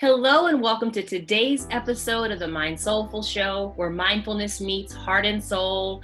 Hello, 0.00 0.48
and 0.48 0.60
welcome 0.60 0.90
to 0.90 1.04
today's 1.04 1.68
episode 1.70 2.32
of 2.32 2.40
the 2.40 2.46
MindSoulful 2.46 3.24
Show, 3.24 3.74
where 3.76 3.90
mindfulness 3.90 4.60
meets 4.60 4.92
heart 4.92 5.24
and 5.24 5.42
soul. 5.42 6.02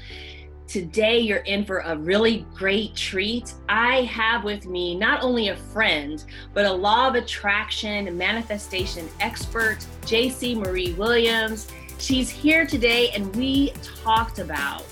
Today, 0.68 1.18
you're 1.18 1.38
in 1.38 1.64
for 1.64 1.80
a 1.80 1.96
really 1.96 2.46
great 2.54 2.94
treat. 2.94 3.52
I 3.68 4.02
have 4.02 4.44
with 4.44 4.64
me 4.64 4.96
not 4.96 5.24
only 5.24 5.48
a 5.48 5.56
friend, 5.56 6.24
but 6.54 6.66
a 6.66 6.72
law 6.72 7.08
of 7.08 7.16
attraction 7.16 8.16
manifestation 8.16 9.08
expert, 9.18 9.78
Jaci 10.02 10.56
Marie 10.56 10.92
Williams. 10.92 11.66
She's 11.98 12.30
here 12.30 12.68
today, 12.68 13.10
and 13.10 13.34
we 13.34 13.72
talked 14.04 14.38
about 14.38 14.86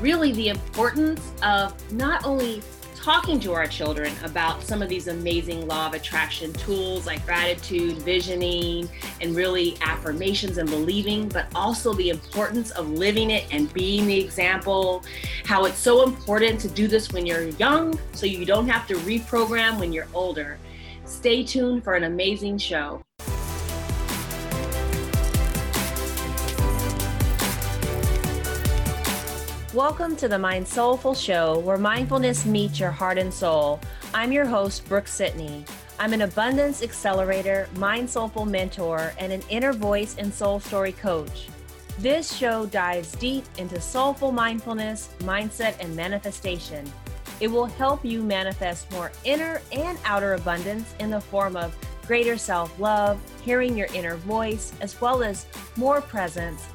really 0.00 0.32
the 0.32 0.48
importance 0.48 1.30
of 1.44 1.92
not 1.92 2.26
only 2.26 2.60
talking 3.02 3.40
to 3.40 3.52
our 3.52 3.66
children 3.66 4.14
about 4.22 4.62
some 4.62 4.80
of 4.80 4.88
these 4.88 5.08
amazing 5.08 5.66
law 5.66 5.88
of 5.88 5.92
attraction 5.92 6.52
tools 6.52 7.04
like 7.04 7.24
gratitude, 7.26 7.98
visioning, 7.98 8.88
and 9.20 9.34
really 9.34 9.76
affirmations 9.80 10.56
and 10.58 10.70
believing, 10.70 11.28
but 11.28 11.46
also 11.56 11.92
the 11.94 12.10
importance 12.10 12.70
of 12.70 12.88
living 12.88 13.30
it 13.30 13.44
and 13.50 13.72
being 13.74 14.06
the 14.06 14.18
example. 14.20 15.02
How 15.44 15.64
it's 15.64 15.78
so 15.78 16.04
important 16.04 16.60
to 16.60 16.68
do 16.68 16.86
this 16.86 17.12
when 17.12 17.26
you're 17.26 17.48
young 17.48 17.98
so 18.12 18.24
you 18.24 18.44
don't 18.44 18.68
have 18.68 18.86
to 18.86 18.94
reprogram 18.98 19.80
when 19.80 19.92
you're 19.92 20.08
older. 20.14 20.56
Stay 21.04 21.42
tuned 21.42 21.82
for 21.82 21.94
an 21.94 22.04
amazing 22.04 22.56
show. 22.56 23.02
Welcome 29.74 30.16
to 30.16 30.28
the 30.28 30.36
MindSoulful 30.36 31.16
Show, 31.16 31.58
where 31.60 31.78
mindfulness 31.78 32.44
meets 32.44 32.78
your 32.78 32.90
heart 32.90 33.16
and 33.16 33.32
soul. 33.32 33.80
I'm 34.12 34.30
your 34.30 34.44
host, 34.44 34.86
Brooke 34.86 35.08
Sidney. 35.08 35.64
I'm 35.98 36.12
an 36.12 36.20
abundance 36.20 36.82
accelerator, 36.82 37.66
mind 37.76 38.10
soulful 38.10 38.44
mentor, 38.44 39.14
and 39.18 39.32
an 39.32 39.40
inner 39.48 39.72
voice 39.72 40.14
and 40.18 40.30
soul 40.30 40.60
story 40.60 40.92
coach. 40.92 41.48
This 42.00 42.36
show 42.36 42.66
dives 42.66 43.12
deep 43.12 43.46
into 43.56 43.80
soulful 43.80 44.30
mindfulness, 44.30 45.08
mindset, 45.20 45.82
and 45.82 45.96
manifestation. 45.96 46.84
It 47.40 47.48
will 47.48 47.64
help 47.64 48.04
you 48.04 48.22
manifest 48.22 48.92
more 48.92 49.10
inner 49.24 49.62
and 49.72 49.96
outer 50.04 50.34
abundance 50.34 50.94
in 50.98 51.08
the 51.08 51.22
form 51.22 51.56
of 51.56 51.74
greater 52.06 52.36
self 52.36 52.78
love, 52.78 53.18
hearing 53.42 53.78
your 53.78 53.88
inner 53.94 54.16
voice, 54.16 54.74
as 54.82 55.00
well 55.00 55.22
as 55.22 55.46
more 55.76 56.02
presence 56.02 56.66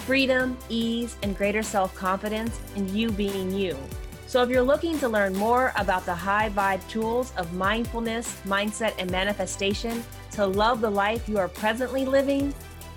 freedom, 0.00 0.56
ease, 0.68 1.16
and 1.22 1.36
greater 1.36 1.62
self 1.62 1.94
confidence 1.94 2.58
in 2.76 2.94
you 2.94 3.10
being 3.10 3.52
you. 3.52 3.76
So, 4.26 4.42
if 4.42 4.48
you're 4.48 4.62
looking 4.62 4.98
to 5.00 5.08
learn 5.08 5.34
more 5.34 5.72
about 5.76 6.06
the 6.06 6.14
high 6.14 6.50
vibe 6.50 6.86
tools 6.88 7.32
of 7.36 7.52
mindfulness, 7.54 8.40
mindset, 8.44 8.94
and 8.98 9.10
manifestation 9.10 10.04
to 10.32 10.46
love 10.46 10.80
the 10.80 10.90
life 10.90 11.28
you 11.28 11.38
are 11.38 11.48
presently 11.48 12.04
living, 12.04 12.54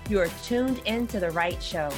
you 0.08 0.20
are 0.20 0.28
tuned 0.44 0.80
into 0.86 1.18
the 1.18 1.30
right 1.30 1.60
show. 1.62 1.90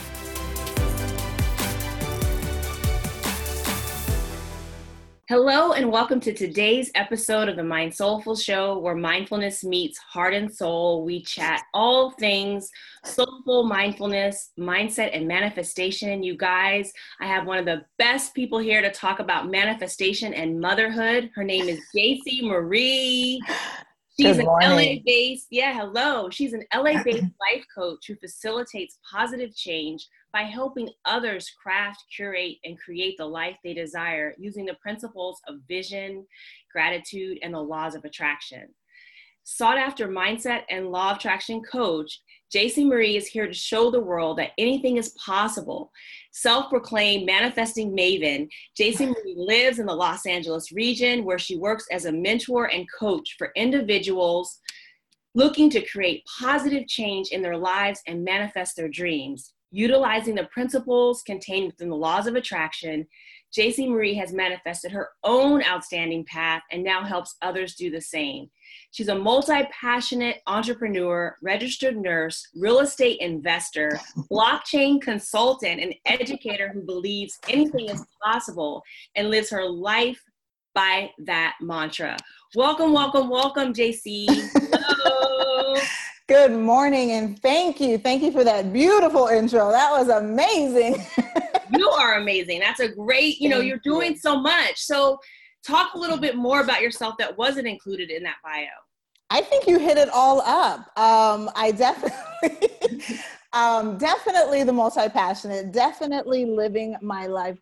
Hello, 5.28 5.72
and 5.72 5.90
welcome 5.90 6.20
to 6.20 6.32
today's 6.32 6.92
episode 6.94 7.48
of 7.48 7.56
the 7.56 7.62
MindSoulful 7.62 8.40
Show, 8.40 8.78
where 8.78 8.94
mindfulness 8.94 9.64
meets 9.64 9.98
heart 9.98 10.34
and 10.34 10.54
soul. 10.54 11.04
We 11.04 11.20
chat 11.20 11.64
all 11.74 12.12
things 12.12 12.70
soulful 13.04 13.64
mindfulness, 13.64 14.52
mindset, 14.56 15.10
and 15.12 15.26
manifestation. 15.26 16.22
You 16.22 16.36
guys, 16.36 16.92
I 17.20 17.26
have 17.26 17.44
one 17.44 17.58
of 17.58 17.64
the 17.64 17.84
best 17.98 18.36
people 18.36 18.60
here 18.60 18.80
to 18.80 18.92
talk 18.92 19.18
about 19.18 19.50
manifestation 19.50 20.32
and 20.32 20.60
motherhood. 20.60 21.32
Her 21.34 21.42
name 21.42 21.68
is 21.68 21.80
Jaci 21.92 22.44
Marie. 22.44 23.42
She's 24.18 24.38
an 24.38 24.46
LA 24.46 25.00
based, 25.04 25.48
yeah, 25.50 25.74
hello. 25.74 26.30
She's 26.30 26.52
an 26.52 26.62
LA 26.72 27.02
based 27.02 27.24
life 27.40 27.64
coach 27.76 28.06
who 28.06 28.14
facilitates 28.14 29.00
positive 29.10 29.56
change 29.56 30.06
by 30.36 30.42
helping 30.42 30.90
others 31.06 31.50
craft, 31.62 32.04
curate, 32.14 32.56
and 32.62 32.78
create 32.78 33.16
the 33.16 33.24
life 33.24 33.56
they 33.64 33.72
desire 33.72 34.34
using 34.36 34.66
the 34.66 34.76
principles 34.82 35.40
of 35.48 35.62
vision, 35.66 36.26
gratitude, 36.70 37.38
and 37.42 37.54
the 37.54 37.58
laws 37.58 37.94
of 37.94 38.04
attraction. 38.04 38.68
Sought 39.44 39.78
after 39.78 40.08
mindset 40.08 40.64
and 40.68 40.90
law 40.90 41.12
of 41.12 41.16
attraction 41.16 41.62
coach, 41.62 42.20
Jaci 42.54 42.84
Marie 42.84 43.16
is 43.16 43.26
here 43.26 43.46
to 43.46 43.54
show 43.54 43.90
the 43.90 43.98
world 43.98 44.36
that 44.36 44.50
anything 44.58 44.98
is 44.98 45.16
possible. 45.24 45.90
Self 46.32 46.68
proclaimed 46.68 47.24
manifesting 47.24 47.96
maven, 47.96 48.46
Jaci 48.78 49.08
Marie 49.08 49.34
lives 49.38 49.78
in 49.78 49.86
the 49.86 49.94
Los 49.94 50.26
Angeles 50.26 50.70
region 50.70 51.24
where 51.24 51.38
she 51.38 51.56
works 51.56 51.86
as 51.90 52.04
a 52.04 52.12
mentor 52.12 52.66
and 52.66 52.84
coach 53.00 53.36
for 53.38 53.52
individuals 53.56 54.60
looking 55.34 55.70
to 55.70 55.86
create 55.86 56.26
positive 56.38 56.86
change 56.88 57.28
in 57.30 57.40
their 57.40 57.56
lives 57.56 58.02
and 58.06 58.22
manifest 58.22 58.76
their 58.76 58.88
dreams. 58.88 59.54
Utilizing 59.70 60.34
the 60.34 60.44
principles 60.44 61.22
contained 61.22 61.66
within 61.66 61.88
the 61.88 61.96
laws 61.96 62.26
of 62.26 62.34
attraction, 62.34 63.06
Jaci 63.56 63.88
Marie 63.88 64.14
has 64.14 64.32
manifested 64.32 64.92
her 64.92 65.10
own 65.24 65.62
outstanding 65.64 66.24
path 66.24 66.62
and 66.70 66.84
now 66.84 67.02
helps 67.02 67.36
others 67.42 67.74
do 67.74 67.90
the 67.90 68.00
same. 68.00 68.50
She's 68.90 69.08
a 69.08 69.18
multi 69.18 69.62
passionate 69.70 70.38
entrepreneur, 70.46 71.36
registered 71.42 71.96
nurse, 71.96 72.46
real 72.54 72.80
estate 72.80 73.20
investor, 73.20 73.98
blockchain 74.30 75.00
consultant, 75.00 75.80
and 75.80 75.94
educator 76.04 76.70
who 76.72 76.82
believes 76.82 77.38
anything 77.48 77.88
is 77.88 78.04
possible 78.22 78.82
and 79.14 79.30
lives 79.30 79.50
her 79.50 79.68
life 79.68 80.22
by 80.74 81.10
that 81.24 81.54
mantra. 81.60 82.16
Welcome, 82.54 82.92
welcome, 82.92 83.28
welcome, 83.30 83.72
Jaci. 83.72 84.26
Hello. 84.54 85.74
Good 86.28 86.50
morning 86.50 87.12
and 87.12 87.40
thank 87.40 87.80
you. 87.80 87.98
Thank 87.98 88.20
you 88.20 88.32
for 88.32 88.42
that 88.42 88.72
beautiful 88.72 89.28
intro. 89.28 89.70
That 89.70 89.92
was 89.92 90.08
amazing. 90.08 91.06
you 91.70 91.88
are 91.88 92.18
amazing. 92.18 92.58
That's 92.58 92.80
a 92.80 92.88
great, 92.88 93.40
you 93.40 93.48
know, 93.48 93.60
you're 93.60 93.80
doing 93.84 94.16
so 94.16 94.40
much. 94.40 94.76
So, 94.76 95.20
talk 95.64 95.94
a 95.94 95.98
little 95.98 96.16
bit 96.16 96.34
more 96.34 96.62
about 96.62 96.80
yourself 96.80 97.14
that 97.20 97.38
wasn't 97.38 97.68
included 97.68 98.10
in 98.10 98.24
that 98.24 98.36
bio. 98.42 98.66
I 99.30 99.40
think 99.40 99.68
you 99.68 99.78
hit 99.78 99.98
it 99.98 100.08
all 100.08 100.40
up. 100.40 100.80
Um, 100.98 101.48
I 101.54 101.70
definitely, 101.70 103.18
um, 103.52 103.96
definitely 103.96 104.64
the 104.64 104.72
multi-passionate, 104.72 105.70
definitely 105.72 106.44
living 106.44 106.96
my 107.02 107.28
life 107.28 107.58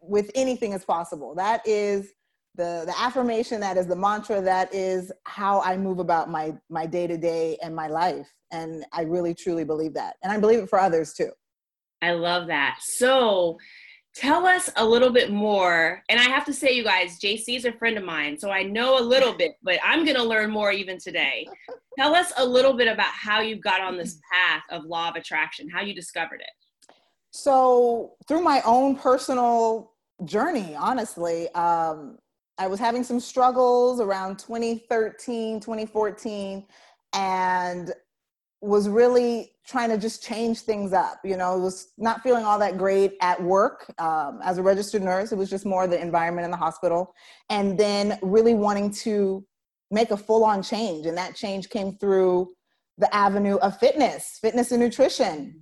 with 0.00 0.30
anything 0.34 0.72
as 0.72 0.82
possible. 0.82 1.34
That 1.34 1.66
is 1.66 2.12
the 2.54 2.82
the 2.86 2.94
affirmation 2.98 3.60
that 3.60 3.76
is 3.76 3.86
the 3.86 3.96
mantra 3.96 4.40
that 4.40 4.72
is 4.74 5.10
how 5.24 5.60
i 5.62 5.76
move 5.76 5.98
about 5.98 6.28
my 6.28 6.54
my 6.68 6.86
day 6.86 7.06
to 7.06 7.16
day 7.16 7.56
and 7.62 7.74
my 7.74 7.88
life. 7.88 8.32
And 8.50 8.84
i 8.92 9.02
really 9.02 9.34
truly 9.34 9.64
believe 9.64 9.94
that. 9.94 10.16
And 10.22 10.32
i 10.32 10.38
believe 10.38 10.58
it 10.58 10.68
for 10.68 10.78
others 10.78 11.14
too. 11.14 11.30
I 12.02 12.12
love 12.12 12.48
that. 12.48 12.78
So 12.80 13.58
tell 14.14 14.44
us 14.44 14.68
a 14.76 14.84
little 14.84 15.10
bit 15.10 15.32
more. 15.32 16.02
And 16.08 16.20
i 16.20 16.24
have 16.24 16.44
to 16.44 16.52
say 16.52 16.72
you 16.72 16.84
guys 16.84 17.18
Jaci 17.18 17.56
is 17.56 17.64
a 17.64 17.72
friend 17.72 17.96
of 17.96 18.04
mine 18.04 18.38
so 18.38 18.50
i 18.50 18.62
know 18.62 18.98
a 18.98 19.04
little 19.04 19.32
bit 19.32 19.52
but 19.62 19.78
i'm 19.84 20.04
going 20.04 20.16
to 20.16 20.24
learn 20.24 20.50
more 20.50 20.72
even 20.72 20.98
today. 20.98 21.46
Tell 21.98 22.14
us 22.14 22.32
a 22.38 22.44
little 22.44 22.72
bit 22.72 22.88
about 22.88 23.12
how 23.12 23.40
you 23.40 23.56
got 23.56 23.82
on 23.82 23.98
this 23.98 24.18
path 24.32 24.62
of 24.70 24.86
law 24.86 25.10
of 25.10 25.16
attraction 25.16 25.68
how 25.68 25.82
you 25.82 25.94
discovered 25.94 26.40
it. 26.40 26.94
So 27.32 28.12
through 28.26 28.42
my 28.42 28.62
own 28.64 28.96
personal 28.96 29.92
journey 30.24 30.74
honestly 30.74 31.48
um, 31.50 32.18
I 32.62 32.68
was 32.68 32.78
having 32.78 33.02
some 33.02 33.18
struggles 33.18 33.98
around 33.98 34.38
2013, 34.38 35.58
2014, 35.58 36.64
and 37.12 37.92
was 38.60 38.88
really 38.88 39.50
trying 39.66 39.88
to 39.88 39.98
just 39.98 40.22
change 40.22 40.60
things 40.60 40.92
up. 40.92 41.18
You 41.24 41.36
know, 41.36 41.58
was 41.58 41.88
not 41.98 42.22
feeling 42.22 42.44
all 42.44 42.60
that 42.60 42.78
great 42.78 43.14
at 43.20 43.42
work 43.42 43.92
um, 43.98 44.38
as 44.44 44.58
a 44.58 44.62
registered 44.62 45.02
nurse. 45.02 45.32
It 45.32 45.38
was 45.38 45.50
just 45.50 45.66
more 45.66 45.88
the 45.88 46.00
environment 46.00 46.44
in 46.44 46.52
the 46.52 46.56
hospital. 46.56 47.12
And 47.50 47.76
then 47.76 48.16
really 48.22 48.54
wanting 48.54 48.92
to 49.06 49.44
make 49.90 50.12
a 50.12 50.16
full 50.16 50.44
on 50.44 50.62
change. 50.62 51.06
And 51.06 51.18
that 51.18 51.34
change 51.34 51.68
came 51.68 51.96
through 51.96 52.52
the 52.96 53.12
avenue 53.12 53.56
of 53.56 53.76
fitness, 53.78 54.38
fitness 54.40 54.70
and 54.70 54.80
nutrition 54.80 55.60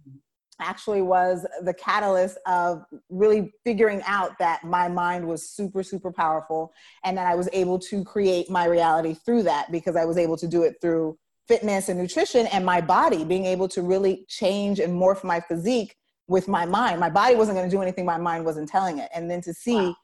actually 0.60 1.02
was 1.02 1.46
the 1.62 1.74
catalyst 1.74 2.38
of 2.46 2.84
really 3.08 3.52
figuring 3.64 4.02
out 4.06 4.38
that 4.38 4.62
my 4.64 4.88
mind 4.88 5.26
was 5.26 5.48
super 5.48 5.82
super 5.82 6.12
powerful 6.12 6.72
and 7.04 7.16
that 7.16 7.26
I 7.26 7.34
was 7.34 7.48
able 7.52 7.78
to 7.80 8.04
create 8.04 8.50
my 8.50 8.66
reality 8.66 9.14
through 9.14 9.44
that 9.44 9.72
because 9.72 9.96
I 9.96 10.04
was 10.04 10.16
able 10.16 10.36
to 10.36 10.46
do 10.46 10.62
it 10.62 10.76
through 10.80 11.18
fitness 11.50 11.88
and 11.88 11.98
nutrition 11.98 12.46
and 12.48 12.64
my 12.64 12.80
body 12.80 13.24
being 13.24 13.44
able 13.44 13.66
to 13.66 13.82
really 13.82 14.24
change 14.28 14.78
and 14.78 14.92
morph 14.92 15.24
my 15.24 15.40
physique 15.40 15.96
with 16.28 16.46
my 16.46 16.64
mind. 16.64 17.00
My 17.00 17.10
body 17.10 17.34
wasn't 17.34 17.58
going 17.58 17.68
to 17.68 17.76
do 17.76 17.82
anything 17.82 18.04
my 18.04 18.16
mind 18.16 18.44
wasn't 18.44 18.68
telling 18.68 18.98
it. 18.98 19.10
And 19.12 19.28
then 19.28 19.40
to 19.42 19.52
see 19.52 19.74
wow. 19.74 19.96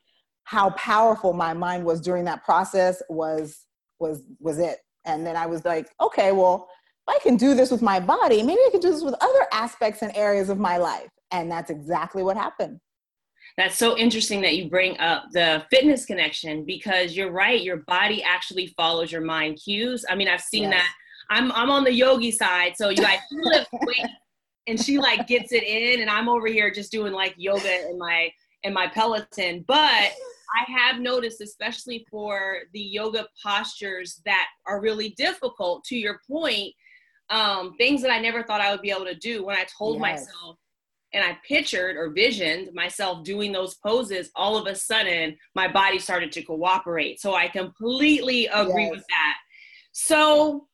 how 0.43 0.71
powerful 0.71 1.33
my 1.33 1.55
mind 1.55 1.85
was 1.85 2.01
during 2.01 2.25
that 2.25 2.45
process 2.45 3.01
was 3.09 3.65
was 4.01 4.23
was 4.41 4.59
it. 4.59 4.79
And 5.05 5.25
then 5.25 5.37
I 5.37 5.47
was 5.47 5.65
like, 5.65 5.89
okay, 6.01 6.33
well, 6.33 6.69
I 7.09 7.19
can 7.23 7.37
do 7.37 7.55
this 7.55 7.71
with 7.71 7.83
my 7.83 8.01
body, 8.01 8.43
maybe 8.43 8.61
I 8.67 8.71
can 8.71 8.81
do 8.81 8.91
this 8.91 9.03
with 9.03 9.15
other 9.21 9.47
aspects 9.53 10.03
and 10.03 10.15
areas 10.17 10.49
of 10.49 10.59
my 10.59 10.77
life. 10.77 11.09
And 11.31 11.51
that's 11.51 11.71
exactly 11.71 12.23
what 12.23 12.37
happened. 12.37 12.81
That's 13.57 13.79
so 13.79 13.97
interesting 13.97 14.43
that 14.43 14.57
you 14.57 14.69
bring 14.69 14.99
up 14.99 15.25
the 15.33 15.65
fitness 15.71 16.05
connection 16.05 16.65
because 16.65 17.17
you're 17.17 17.31
right, 17.31 17.63
your 17.63 17.79
body 17.79 18.23
actually 18.23 18.69
follows 18.77 19.11
your 19.11 19.23
mind 19.23 19.59
cues. 19.63 20.05
I 20.09 20.15
mean, 20.15 20.29
I've 20.29 20.43
seen 20.43 20.65
yes. 20.65 20.73
that 20.75 20.89
I'm 21.31 21.51
I'm 21.53 21.71
on 21.71 21.85
the 21.85 21.93
yogi 21.93 22.31
side, 22.31 22.77
so 22.77 22.91
you 22.91 22.97
guys 22.97 23.19
lift 23.33 23.71
and 24.67 24.81
she 24.81 24.99
like 24.99 25.27
gets 25.27 25.53
it 25.53 25.63
in, 25.63 26.01
and 26.01 26.11
I'm 26.11 26.29
over 26.29 26.47
here 26.47 26.71
just 26.71 26.93
doing 26.93 27.13
like 27.13 27.35
yoga 27.37 27.89
in 27.89 27.99
my 27.99 28.31
in 28.63 28.73
my 28.73 28.89
Peloton. 28.89 29.65
But 29.67 30.13
I 30.55 30.65
have 30.69 31.01
noticed, 31.01 31.41
especially 31.41 32.07
for 32.11 32.59
the 32.73 32.81
yoga 32.81 33.27
postures 33.45 34.21
that 34.25 34.49
are 34.67 34.81
really 34.81 35.11
difficult. 35.17 35.85
To 35.85 35.97
your 35.97 36.21
point, 36.31 36.75
um, 37.31 37.75
things 37.77 38.03
that 38.03 38.11
I 38.11 38.21
never 38.21 38.43
thought 38.43 38.61
I 38.61 38.71
would 38.71 38.83
be 38.83 38.91
able 38.91 39.05
to 39.05 39.15
do. 39.15 39.45
When 39.45 39.57
I 39.57 39.65
told 39.65 39.97
yes. 39.97 40.01
myself 40.01 40.59
and 41.13 41.25
I 41.25 41.39
pictured 41.47 41.97
or 41.97 42.11
visioned 42.11 42.73
myself 42.75 43.25
doing 43.25 43.53
those 43.53 43.75
poses, 43.77 44.31
all 44.35 44.57
of 44.57 44.67
a 44.67 44.75
sudden 44.75 45.37
my 45.55 45.69
body 45.69 45.99
started 45.99 46.33
to 46.33 46.43
cooperate. 46.43 47.21
So 47.21 47.35
I 47.35 47.49
completely 47.49 48.47
agree 48.47 48.85
yes. 48.85 48.91
with 48.91 49.05
that. 49.09 49.35
So 49.93 50.67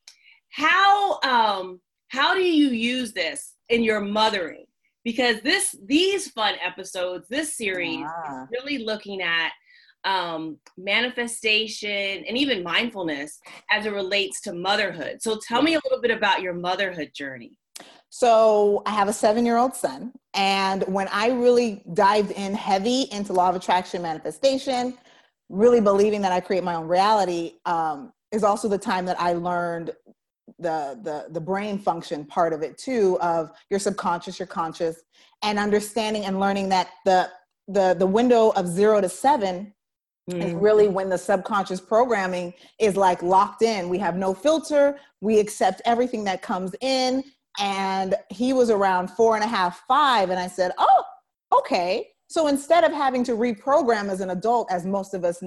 how 0.49 1.19
um 1.21 1.79
how 2.09 2.35
do 2.35 2.43
you 2.43 2.69
use 2.69 3.13
this 3.13 3.53
in 3.69 3.83
your 3.83 4.01
mothering? 4.01 4.65
Because 5.03 5.41
this 5.41 5.75
these 5.85 6.29
fun 6.29 6.55
episodes, 6.63 7.27
this 7.29 7.55
series 7.55 8.05
ah. 8.05 8.43
is 8.43 8.49
really 8.51 8.83
looking 8.83 9.21
at 9.21 9.51
um, 10.05 10.57
manifestation 10.77 12.23
and 12.27 12.37
even 12.37 12.63
mindfulness 12.63 13.39
as 13.71 13.85
it 13.85 13.93
relates 13.93 14.41
to 14.41 14.53
motherhood. 14.53 15.21
So 15.21 15.39
tell 15.45 15.61
me 15.61 15.75
a 15.75 15.79
little 15.83 16.01
bit 16.01 16.11
about 16.11 16.41
your 16.41 16.53
motherhood 16.53 17.11
journey. 17.13 17.57
So 18.09 18.83
I 18.85 18.91
have 18.91 19.07
a 19.07 19.13
seven 19.13 19.45
year 19.45 19.57
old 19.57 19.75
son. 19.75 20.13
And 20.33 20.83
when 20.83 21.07
I 21.07 21.29
really 21.29 21.83
dived 21.93 22.31
in 22.31 22.53
heavy 22.53 23.07
into 23.11 23.33
law 23.33 23.49
of 23.49 23.55
attraction 23.55 24.01
manifestation, 24.01 24.97
really 25.49 25.81
believing 25.81 26.21
that 26.21 26.31
I 26.31 26.39
create 26.39 26.63
my 26.63 26.75
own 26.75 26.87
reality, 26.87 27.53
um, 27.65 28.13
is 28.31 28.43
also 28.43 28.67
the 28.67 28.77
time 28.77 29.05
that 29.05 29.19
I 29.19 29.33
learned 29.33 29.93
the 30.59 30.99
the 31.01 31.25
the 31.31 31.41
brain 31.41 31.79
function 31.79 32.25
part 32.25 32.53
of 32.53 32.61
it 32.61 32.77
too 32.77 33.17
of 33.21 33.51
your 33.69 33.79
subconscious 33.79 34.39
your 34.39 34.47
conscious 34.47 35.01
and 35.41 35.57
understanding 35.57 36.25
and 36.25 36.39
learning 36.39 36.69
that 36.69 36.89
the 37.05 37.29
the 37.67 37.95
the 37.97 38.05
window 38.05 38.49
of 38.51 38.67
0 38.67 39.01
to 39.01 39.09
7 39.09 39.73
Mm-hmm. 40.29 40.59
Really 40.59 40.87
when 40.87 41.09
the 41.09 41.17
subconscious 41.17 41.81
programming 41.81 42.53
is 42.79 42.95
like 42.95 43.21
locked 43.21 43.61
in. 43.61 43.89
We 43.89 43.97
have 43.97 44.15
no 44.15 44.33
filter. 44.33 44.97
We 45.19 45.37
accept 45.37 45.81
everything 45.85 46.23
that 46.23 46.41
comes 46.41 46.73
in. 46.79 47.23
And 47.59 48.15
he 48.29 48.53
was 48.53 48.69
around 48.69 49.11
four 49.11 49.35
and 49.35 49.43
a 49.43 49.47
half, 49.47 49.83
five. 49.85 50.29
And 50.29 50.39
I 50.39 50.47
said, 50.47 50.71
Oh, 50.77 51.03
okay. 51.59 52.07
So 52.27 52.47
instead 52.47 52.83
of 52.83 52.93
having 52.93 53.23
to 53.25 53.33
reprogram 53.33 54.09
as 54.09 54.21
an 54.21 54.29
adult, 54.29 54.71
as 54.71 54.85
most 54.85 55.13
of 55.13 55.25
us 55.25 55.43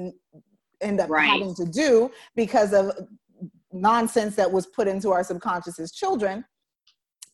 end 0.80 1.00
up 1.00 1.08
right. 1.08 1.26
having 1.26 1.54
to 1.54 1.64
do 1.64 2.10
because 2.36 2.74
of 2.74 2.92
nonsense 3.72 4.36
that 4.36 4.50
was 4.50 4.66
put 4.66 4.88
into 4.88 5.10
our 5.10 5.24
subconscious 5.24 5.78
as 5.78 5.90
children, 5.90 6.44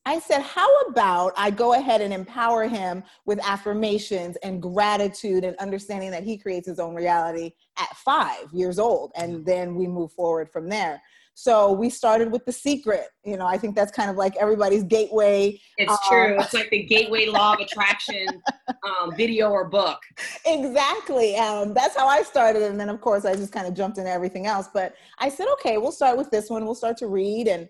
I 0.05 0.19
said, 0.19 0.43
How 0.43 0.69
about 0.83 1.33
I 1.37 1.51
go 1.51 1.75
ahead 1.75 2.01
and 2.01 2.13
empower 2.13 2.67
him 2.67 3.05
with 3.25 3.39
affirmations 3.45 4.37
and 4.43 4.61
gratitude 4.61 5.45
and 5.45 5.57
understanding 5.57 6.11
that 6.11 6.25
he 6.25 6.37
creates 6.37 6.67
his 6.67 6.81
own 6.81 6.95
reality 6.95 7.53
at 7.79 7.97
five 7.97 8.53
years 8.53 8.79
old? 8.79 9.13
And 9.15 9.47
then 9.47 9.75
we 9.77 9.87
move 9.87 10.13
forward 10.13 10.51
from 10.51 10.69
there. 10.69 11.01
So 11.35 11.73
we 11.73 11.89
started 11.89 12.31
with 12.31 12.45
the 12.45 12.53
secret. 12.53 13.07
You 13.25 13.37
know, 13.37 13.47
I 13.47 13.57
think 13.57 13.75
that's 13.75 13.91
kind 13.91 14.11
of 14.11 14.17
like 14.17 14.37
everybody's 14.37 14.83
gateway. 14.83 15.59
It's 15.79 15.91
um, 15.91 15.99
true. 16.07 16.37
It's 16.39 16.53
like 16.53 16.69
the 16.71 16.83
gateway 16.83 17.27
law 17.27 17.55
of 17.55 17.61
attraction 17.61 18.27
um, 18.69 19.17
video 19.17 19.51
or 19.51 19.69
book. 19.69 19.99
Exactly. 20.45 21.37
Um, 21.37 21.73
that's 21.73 21.97
how 21.97 22.07
I 22.07 22.23
started. 22.23 22.63
And 22.63 22.79
then, 22.79 22.91
of 22.91 23.01
course, 23.01 23.25
I 23.25 23.35
just 23.35 23.53
kind 23.53 23.67
of 23.67 23.73
jumped 23.73 23.97
into 23.97 24.11
everything 24.11 24.47
else. 24.47 24.69
But 24.75 24.95
I 25.19 25.31
said, 25.31 25.47
okay, 25.55 25.79
we'll 25.79 25.93
start 25.93 26.19
with 26.19 26.31
this 26.31 26.51
one. 26.51 26.67
We'll 26.67 26.75
start 26.75 26.99
to 26.99 27.07
read. 27.07 27.49
And, 27.49 27.69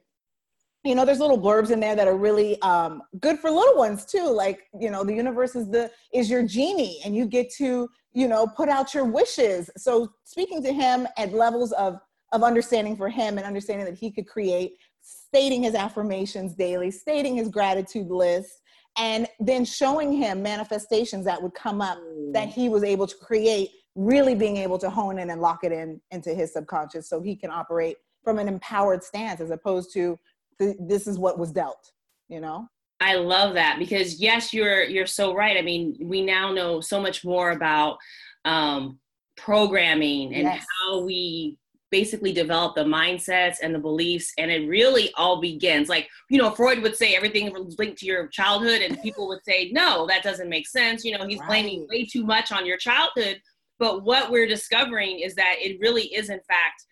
you 0.85 0.95
know, 0.97 1.05
there's 1.05 1.21
little 1.21 1.41
blurbs 1.41 1.71
in 1.71 1.79
there 1.79 1.95
that 1.95 2.09
are 2.09 2.17
really 2.17 2.61
um, 2.63 3.03
good 3.21 3.39
for 3.39 3.51
little 3.51 3.77
ones 3.77 4.05
too. 4.05 4.29
Like, 4.29 4.67
you 4.79 4.91
know, 4.91 5.05
the 5.05 5.15
universe 5.15 5.55
is 5.55 5.69
the 5.71 5.91
is 6.13 6.29
your 6.29 6.43
genie, 6.43 7.01
and 7.05 7.15
you 7.15 7.27
get 7.27 7.53
to, 7.55 7.89
you 8.13 8.29
know, 8.29 8.47
put 8.47 8.69
out 8.69 8.93
your 8.93 9.05
wishes. 9.05 9.71
So 9.77 10.13
speaking 10.25 10.63
to 10.65 10.73
him 10.73 11.07
at 11.17 11.33
levels 11.33 11.73
of 11.73 11.99
of 12.33 12.43
understanding 12.43 12.97
for 12.97 13.09
him 13.09 13.39
and 13.39 13.47
understanding 13.47 13.85
that 13.87 13.97
he 13.97 14.11
could 14.11 14.27
create, 14.27 14.73
stating 15.03 15.63
his 15.63 15.75
affirmations 15.75 16.55
daily, 16.55 16.91
stating 16.91 17.37
his 17.37 17.49
gratitude 17.49 18.09
list, 18.09 18.63
and 18.97 19.29
then 19.39 19.65
showing 19.65 20.13
him 20.13 20.43
manifestations 20.43 21.25
that 21.27 21.41
would 21.41 21.55
come 21.55 21.81
up 21.81 21.99
that 22.33 22.49
he 22.49 22.69
was 22.69 22.83
able 22.83 23.07
to 23.07 23.15
create, 23.17 23.71
really 23.95 24.35
being 24.35 24.57
able 24.57 24.79
to 24.79 24.91
hone 24.91 25.19
in 25.19 25.31
and 25.31 25.41
lock 25.41 25.63
it 25.63 25.71
in 25.71 26.01
into 26.11 26.35
his 26.35 26.53
subconscious 26.53 27.09
so 27.09 27.21
he 27.21 27.37
can 27.37 27.51
operate 27.51 27.99
from 28.25 28.39
an 28.39 28.49
empowered 28.49 29.03
stance 29.03 29.41
as 29.41 29.51
opposed 29.51 29.93
to 29.93 30.19
this 30.59 31.07
is 31.07 31.19
what 31.19 31.39
was 31.39 31.53
dealt, 31.53 31.91
you 32.29 32.41
know? 32.41 32.69
I 33.01 33.17
love 33.17 33.55
that 33.55 33.79
because 33.79 34.21
yes, 34.21 34.55
you're 34.55 34.85
you're 34.85 35.07
so 35.07 35.35
right. 35.35 35.57
I 35.57 35.63
mean, 35.63 35.97
we 36.01 36.25
now 36.25 36.53
know 36.53 36.81
so 36.81 37.01
much 37.01 37.25
more 37.25 37.51
about 37.51 37.99
um, 38.45 39.01
programming 39.37 40.35
and 40.35 40.45
yes. 40.45 40.65
how 40.81 41.01
we 41.01 41.59
basically 41.91 42.33
develop 42.33 42.75
the 42.75 42.85
mindsets 42.85 43.57
and 43.63 43.75
the 43.75 43.79
beliefs 43.79 44.33
and 44.39 44.51
it 44.51 44.67
really 44.67 45.13
all 45.15 45.43
begins 45.43 45.91
like 45.91 46.09
you 46.31 46.39
know 46.39 46.51
freud 46.51 46.81
would 46.81 46.97
say 46.97 47.15
everything 47.15 47.53
linked 47.79 47.99
to 47.99 48.07
your 48.07 48.29
childhood 48.29 48.81
and 48.81 49.01
people 49.03 49.29
would 49.29 49.45
say 49.45 49.71
no 49.73 50.07
that 50.07 50.23
doesn't 50.23 50.49
make 50.49 50.67
sense 50.67 51.05
you 51.05 51.17
know 51.17 51.27
he's 51.27 51.39
right. 51.41 51.49
blaming 51.49 51.87
way 51.91 52.05
too 52.05 52.25
much 52.25 52.51
on 52.51 52.65
your 52.65 52.79
childhood 52.79 53.39
but 53.79 54.05
what 54.05 54.31
we're 54.31 54.47
discovering 54.47 55.21
is 55.21 55.35
that 55.35 55.57
it 55.59 55.79
really 55.81 56.05
is 56.15 56.31
in 56.31 56.41
fact 56.49 56.83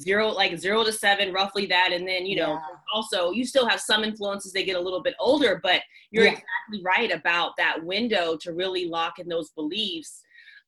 zero 0.00 0.28
like 0.28 0.58
zero 0.58 0.84
to 0.84 0.92
seven 0.92 1.32
roughly 1.32 1.66
that 1.66 1.90
and 1.92 2.06
then 2.06 2.26
you 2.26 2.36
know 2.36 2.52
yeah. 2.52 2.60
also 2.92 3.30
you 3.30 3.46
still 3.46 3.66
have 3.66 3.80
some 3.80 4.04
influences 4.04 4.52
they 4.52 4.64
get 4.64 4.76
a 4.76 4.80
little 4.80 5.02
bit 5.02 5.14
older 5.18 5.58
but 5.62 5.80
you're 6.10 6.24
yeah. 6.24 6.32
exactly 6.32 6.82
right 6.84 7.12
about 7.12 7.56
that 7.56 7.82
window 7.82 8.36
to 8.36 8.52
really 8.52 8.86
lock 8.86 9.18
in 9.18 9.28
those 9.28 9.50
beliefs 9.50 10.22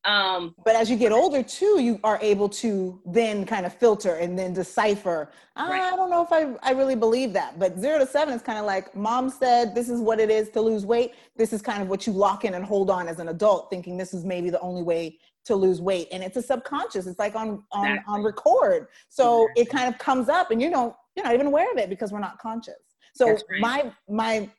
um, 0.05 0.55
but 0.65 0.77
as 0.77 0.89
you 0.89 0.97
get 0.97 1.13
older 1.13 1.43
too, 1.43 1.81
you 1.81 1.99
are 2.05 2.19
able 2.23 2.49
to 2.51 3.01
then 3.05 3.45
kind 3.45 3.67
of 3.67 3.75
filter 3.75 4.15
and 4.15 4.39
then 4.39 4.53
decipher. 4.53 5.31
Ah, 5.57 5.69
right. 5.69 5.93
I 5.93 5.97
don't 5.97 6.09
know 6.09 6.23
if 6.23 6.33
I, 6.33 6.55
I 6.63 6.73
really 6.73 6.95
believe 6.95 7.33
that. 7.33 7.59
But 7.59 7.79
zero 7.79 7.99
to 7.99 8.07
seven 8.07 8.33
is 8.33 8.41
kind 8.41 8.59
of 8.59 8.65
like 8.65 8.95
mom 8.95 9.29
said, 9.29 9.75
this 9.75 9.89
is 9.89 10.01
what 10.01 10.21
it 10.21 10.31
is 10.31 10.51
to 10.51 10.61
lose 10.61 10.87
weight. 10.87 11.15
This 11.37 11.53
is 11.53 11.61
kind 11.61 11.83
of 11.83 11.89
what 11.89 12.07
you 12.07 12.13
lock 12.13 12.45
in 12.45 12.55
and 12.55 12.65
hold 12.65 12.91
on 12.91 13.09
as 13.09 13.19
an 13.19 13.29
adult, 13.29 13.71
thinking 13.71 13.97
this 13.97 14.15
is 14.15 14.25
maybe 14.25 14.51
the 14.51 14.61
only 14.61 14.83
way 14.83 15.19
to 15.49 15.57
lose 15.57 15.81
weight. 15.81 16.09
And 16.13 16.23
it's 16.23 16.37
a 16.37 16.43
subconscious. 16.43 17.07
It's 17.07 17.19
like 17.19 17.35
on 17.35 17.65
on, 17.73 17.87
exactly. 17.87 18.15
on 18.15 18.23
record. 18.23 18.87
So 19.09 19.43
exactly. 19.43 19.63
it 19.63 19.69
kind 19.71 19.93
of 19.93 19.99
comes 19.99 20.29
up 20.29 20.51
and 20.51 20.63
you 20.63 20.71
don't, 20.71 20.95
you're 21.17 21.25
not 21.25 21.35
even 21.35 21.47
aware 21.47 21.71
of 21.73 21.79
it 21.79 21.91
because 21.91 22.13
we're 22.13 22.21
not 22.21 22.39
conscious. 22.39 22.75
So 23.15 23.31
right. 23.31 23.41
my 23.61 23.93
my 24.09 24.51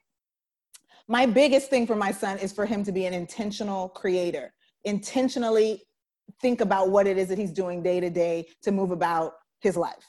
my 1.07 1.25
biggest 1.25 1.69
thing 1.69 1.87
for 1.87 1.95
my 1.95 2.11
son 2.11 2.37
is 2.37 2.51
for 2.51 2.65
him 2.65 2.83
to 2.83 2.91
be 2.91 3.05
an 3.05 3.13
intentional 3.13 3.89
creator 3.89 4.53
intentionally 4.85 5.83
think 6.41 6.61
about 6.61 6.89
what 6.89 7.07
it 7.07 7.17
is 7.17 7.27
that 7.27 7.37
he's 7.37 7.51
doing 7.51 7.81
day 7.81 7.99
to 7.99 8.09
day 8.09 8.45
to 8.63 8.71
move 8.71 8.91
about 8.91 9.33
his 9.61 9.75
life. 9.75 10.05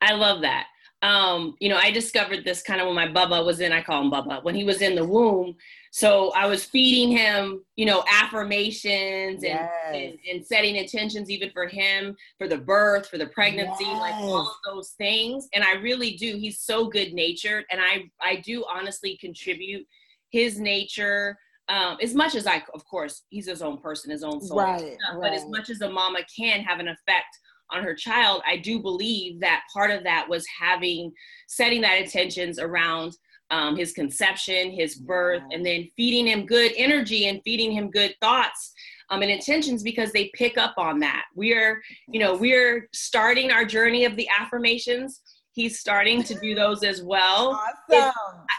I 0.00 0.14
love 0.14 0.40
that. 0.42 0.66
Um, 1.00 1.54
you 1.60 1.68
know, 1.68 1.76
I 1.76 1.92
discovered 1.92 2.44
this 2.44 2.62
kind 2.62 2.80
of 2.80 2.86
when 2.86 2.96
my 2.96 3.06
Bubba 3.06 3.44
was 3.44 3.60
in, 3.60 3.72
I 3.72 3.82
call 3.82 4.02
him 4.02 4.10
Bubba, 4.10 4.42
when 4.42 4.56
he 4.56 4.64
was 4.64 4.82
in 4.82 4.96
the 4.96 5.04
womb. 5.04 5.54
So 5.92 6.32
I 6.32 6.46
was 6.46 6.64
feeding 6.64 7.16
him, 7.16 7.64
you 7.76 7.86
know, 7.86 8.04
affirmations 8.12 9.44
and, 9.44 9.60
yes. 9.60 9.70
and, 9.94 10.18
and, 10.28 10.44
setting 10.44 10.76
intentions 10.76 11.30
even 11.30 11.50
for 11.50 11.66
him, 11.66 12.16
for 12.36 12.48
the 12.48 12.58
birth, 12.58 13.08
for 13.08 13.16
the 13.16 13.28
pregnancy, 13.28 13.84
yes. 13.84 14.00
like 14.00 14.14
all 14.16 14.40
of 14.40 14.56
those 14.66 14.90
things. 14.98 15.48
And 15.54 15.62
I 15.62 15.74
really 15.74 16.16
do. 16.16 16.36
He's 16.36 16.60
so 16.60 16.88
good 16.88 17.14
natured. 17.14 17.64
And 17.70 17.80
I, 17.80 18.10
I 18.20 18.36
do 18.36 18.64
honestly 18.72 19.16
contribute 19.20 19.86
his 20.30 20.58
nature 20.58 21.38
um, 21.68 21.98
as 22.02 22.14
much 22.14 22.34
as 22.34 22.46
I, 22.46 22.62
of 22.72 22.84
course, 22.86 23.24
he's 23.28 23.46
his 23.46 23.60
own 23.60 23.78
person, 23.78 24.10
his 24.10 24.24
own 24.24 24.40
soul, 24.40 24.58
right, 24.58 24.80
stuff, 24.80 24.96
right. 25.14 25.20
but 25.20 25.32
as 25.32 25.46
much 25.48 25.68
as 25.68 25.80
a 25.82 25.90
mama 25.90 26.20
can 26.34 26.60
have 26.60 26.80
an 26.80 26.88
effect 26.88 27.38
on 27.70 27.82
her 27.82 27.94
child, 27.94 28.42
I 28.46 28.56
do 28.56 28.80
believe 28.80 29.40
that 29.40 29.62
part 29.72 29.90
of 29.90 30.04
that 30.04 30.28
was 30.28 30.46
having, 30.46 31.12
setting 31.46 31.80
that 31.82 32.00
intentions 32.00 32.58
around 32.58 33.16
um, 33.50 33.76
his 33.76 33.92
conception, 33.92 34.70
his 34.70 34.96
birth, 34.96 35.42
and 35.52 35.64
then 35.64 35.88
feeding 35.96 36.26
him 36.26 36.46
good 36.46 36.72
energy 36.76 37.28
and 37.28 37.40
feeding 37.44 37.72
him 37.72 37.90
good 37.90 38.14
thoughts 38.20 38.72
um, 39.10 39.22
and 39.22 39.30
intentions 39.30 39.82
because 39.82 40.12
they 40.12 40.30
pick 40.34 40.58
up 40.58 40.74
on 40.76 40.98
that. 41.00 41.24
We're, 41.34 41.80
you 42.08 42.20
know, 42.20 42.36
we're 42.36 42.88
starting 42.92 43.50
our 43.50 43.64
journey 43.64 44.04
of 44.04 44.16
the 44.16 44.28
affirmations 44.38 45.22
he's 45.58 45.80
starting 45.80 46.22
to 46.22 46.34
do 46.38 46.54
those 46.54 46.84
as 46.84 47.02
well. 47.02 47.60
Awesome. 47.90 48.12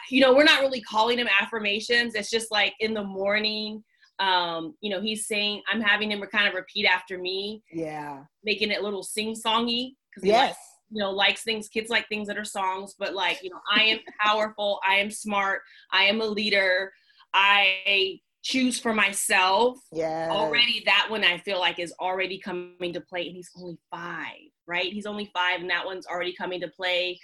you 0.10 0.22
know, 0.22 0.34
we're 0.34 0.44
not 0.44 0.60
really 0.62 0.82
calling 0.82 1.18
them 1.18 1.28
affirmations. 1.40 2.16
It's 2.16 2.32
just 2.32 2.52
like 2.52 2.74
in 2.80 2.96
the 2.96 3.04
morning, 3.04 3.84
um, 4.20 4.76
you 4.82 4.90
know, 4.90 5.02
he's 5.02 5.28
saying, 5.28 5.62
I'm 5.72 5.82
having 5.82 6.12
him 6.12 6.22
kind 6.32 6.48
of 6.48 6.54
repeat 6.54 6.86
after 6.86 7.18
me. 7.18 7.64
Yeah. 7.72 8.24
Making 8.44 8.72
it 8.72 8.82
a 8.82 8.84
little 8.84 9.04
sing 9.04 9.34
songy. 9.34 9.96
Yes. 10.22 10.50
Likes, 10.50 10.60
you 10.92 11.02
know, 11.02 11.12
likes 11.12 11.44
things, 11.44 11.70
kids 11.70 11.90
like 11.90 12.08
things 12.10 12.28
that 12.28 12.38
are 12.38 12.46
songs, 12.46 12.96
but 12.98 13.14
like, 13.14 13.40
you 13.44 13.50
know, 13.50 13.60
I 13.72 13.84
am 13.84 14.00
powerful, 14.22 14.80
I 14.88 14.96
am 14.96 15.10
smart, 15.10 15.62
I 15.92 16.04
am 16.04 16.20
a 16.22 16.26
leader, 16.26 16.92
I 17.34 18.20
choose 18.42 18.80
for 18.80 18.94
myself. 18.94 19.78
Yeah. 19.92 20.30
Already 20.32 20.84
that 20.86 21.08
one 21.10 21.24
I 21.24 21.38
feel 21.38 21.60
like 21.60 21.80
is 21.80 21.94
already 22.00 22.40
coming 22.40 22.94
to 22.94 23.02
play 23.02 23.28
and 23.28 23.36
he's 23.36 23.50
only 23.58 23.78
5, 23.92 24.26
right? 24.68 24.92
He's 24.92 25.06
only 25.06 25.30
5 25.34 25.62
and 25.62 25.70
that 25.70 25.86
one's 25.86 26.08
already 26.08 26.34
coming 26.34 26.60
to 26.62 26.68
play. 26.70 27.20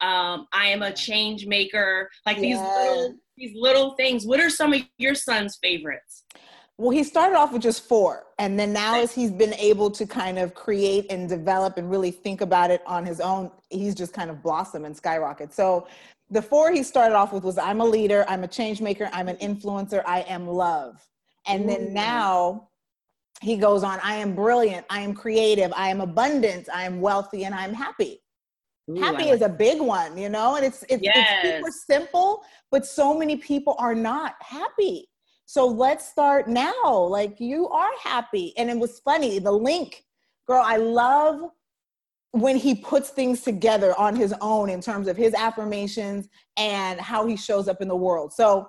Um 0.00 0.46
I 0.52 0.68
am 0.68 0.82
a 0.82 0.92
change 0.92 1.46
maker. 1.46 2.08
Like 2.26 2.38
these 2.38 2.58
little 2.58 3.16
these 3.38 3.54
little 3.56 3.92
things. 3.92 4.26
What 4.26 4.40
are 4.40 4.50
some 4.50 4.72
of 4.72 4.82
your 4.98 5.14
son's 5.14 5.56
favorites? 5.62 6.24
Well, 6.76 6.90
he 6.90 7.02
started 7.02 7.36
off 7.36 7.52
with 7.52 7.62
just 7.62 7.88
four. 7.88 8.24
And 8.38 8.58
then 8.58 8.72
now, 8.72 9.00
as 9.00 9.12
he's 9.12 9.32
been 9.32 9.54
able 9.54 9.90
to 9.90 10.06
kind 10.06 10.38
of 10.38 10.54
create 10.54 11.06
and 11.10 11.28
develop 11.28 11.76
and 11.76 11.90
really 11.90 12.12
think 12.12 12.40
about 12.40 12.70
it 12.70 12.82
on 12.86 13.04
his 13.04 13.20
own, 13.20 13.50
he's 13.68 13.96
just 13.96 14.12
kind 14.12 14.30
of 14.30 14.42
blossomed 14.42 14.86
and 14.86 14.96
skyrocket. 14.96 15.52
So, 15.52 15.88
the 16.30 16.42
four 16.42 16.70
he 16.70 16.82
started 16.82 17.16
off 17.16 17.32
with 17.32 17.42
was 17.42 17.58
I'm 17.58 17.80
a 17.80 17.84
leader, 17.84 18.24
I'm 18.28 18.44
a 18.44 18.48
change 18.48 18.80
maker, 18.80 19.08
I'm 19.12 19.28
an 19.28 19.36
influencer, 19.36 20.02
I 20.06 20.20
am 20.28 20.46
love. 20.46 21.02
And 21.46 21.66
then 21.68 21.94
now 21.94 22.68
he 23.40 23.56
goes 23.56 23.82
on, 23.82 23.98
I 24.02 24.16
am 24.16 24.34
brilliant, 24.34 24.84
I 24.90 25.00
am 25.00 25.14
creative, 25.14 25.72
I 25.74 25.88
am 25.88 26.02
abundant, 26.02 26.68
I 26.72 26.84
am 26.84 27.00
wealthy, 27.00 27.44
and 27.44 27.54
I'm 27.54 27.72
happy. 27.72 28.20
Ooh, 28.90 28.94
happy 28.94 29.24
like 29.24 29.34
is 29.34 29.42
a 29.42 29.48
big 29.48 29.80
one, 29.80 30.16
you 30.16 30.28
know, 30.28 30.56
and 30.56 30.64
it's 30.64 30.84
it's, 30.88 31.02
yes. 31.02 31.44
it's 31.44 31.56
super 31.56 31.70
simple, 31.70 32.44
but 32.70 32.86
so 32.86 33.16
many 33.16 33.36
people 33.36 33.76
are 33.78 33.94
not 33.94 34.34
happy. 34.40 35.08
So 35.48 35.66
let's 35.66 36.06
start 36.06 36.46
now. 36.46 36.94
Like 37.10 37.40
you 37.40 37.68
are 37.68 37.90
happy. 38.02 38.52
And 38.58 38.68
it 38.68 38.78
was 38.78 39.00
funny. 39.00 39.38
The 39.38 39.50
link, 39.50 40.04
girl, 40.46 40.62
I 40.62 40.76
love 40.76 41.40
when 42.32 42.56
he 42.56 42.74
puts 42.74 43.08
things 43.08 43.40
together 43.40 43.98
on 43.98 44.14
his 44.14 44.34
own 44.42 44.68
in 44.68 44.82
terms 44.82 45.08
of 45.08 45.16
his 45.16 45.32
affirmations 45.32 46.28
and 46.58 47.00
how 47.00 47.26
he 47.26 47.34
shows 47.36 47.66
up 47.66 47.80
in 47.80 47.88
the 47.88 47.96
world. 47.96 48.32
So 48.34 48.68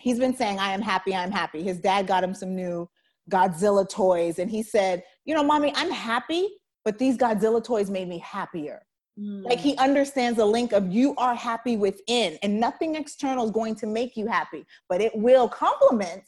he's 0.00 0.18
been 0.18 0.36
saying, 0.36 0.58
I 0.58 0.72
am 0.72 0.82
happy, 0.82 1.14
I'm 1.14 1.30
happy. 1.30 1.62
His 1.62 1.78
dad 1.78 2.08
got 2.08 2.24
him 2.24 2.34
some 2.34 2.56
new 2.56 2.88
Godzilla 3.30 3.88
toys. 3.88 4.40
And 4.40 4.50
he 4.50 4.64
said, 4.64 5.04
You 5.24 5.36
know, 5.36 5.44
mommy, 5.44 5.72
I'm 5.76 5.90
happy, 5.92 6.48
but 6.84 6.98
these 6.98 7.16
Godzilla 7.16 7.62
toys 7.62 7.88
made 7.88 8.08
me 8.08 8.18
happier. 8.18 8.82
Mm. 9.18 9.44
Like 9.44 9.60
he 9.60 9.76
understands 9.76 10.38
the 10.38 10.44
link 10.44 10.72
of 10.72 10.92
you 10.92 11.14
are 11.16 11.34
happy 11.34 11.76
within, 11.76 12.38
and 12.42 12.58
nothing 12.58 12.96
external 12.96 13.44
is 13.44 13.50
going 13.50 13.76
to 13.76 13.86
make 13.86 14.16
you 14.16 14.26
happy, 14.26 14.64
but 14.88 15.00
it 15.00 15.14
will 15.14 15.48
complement 15.48 16.24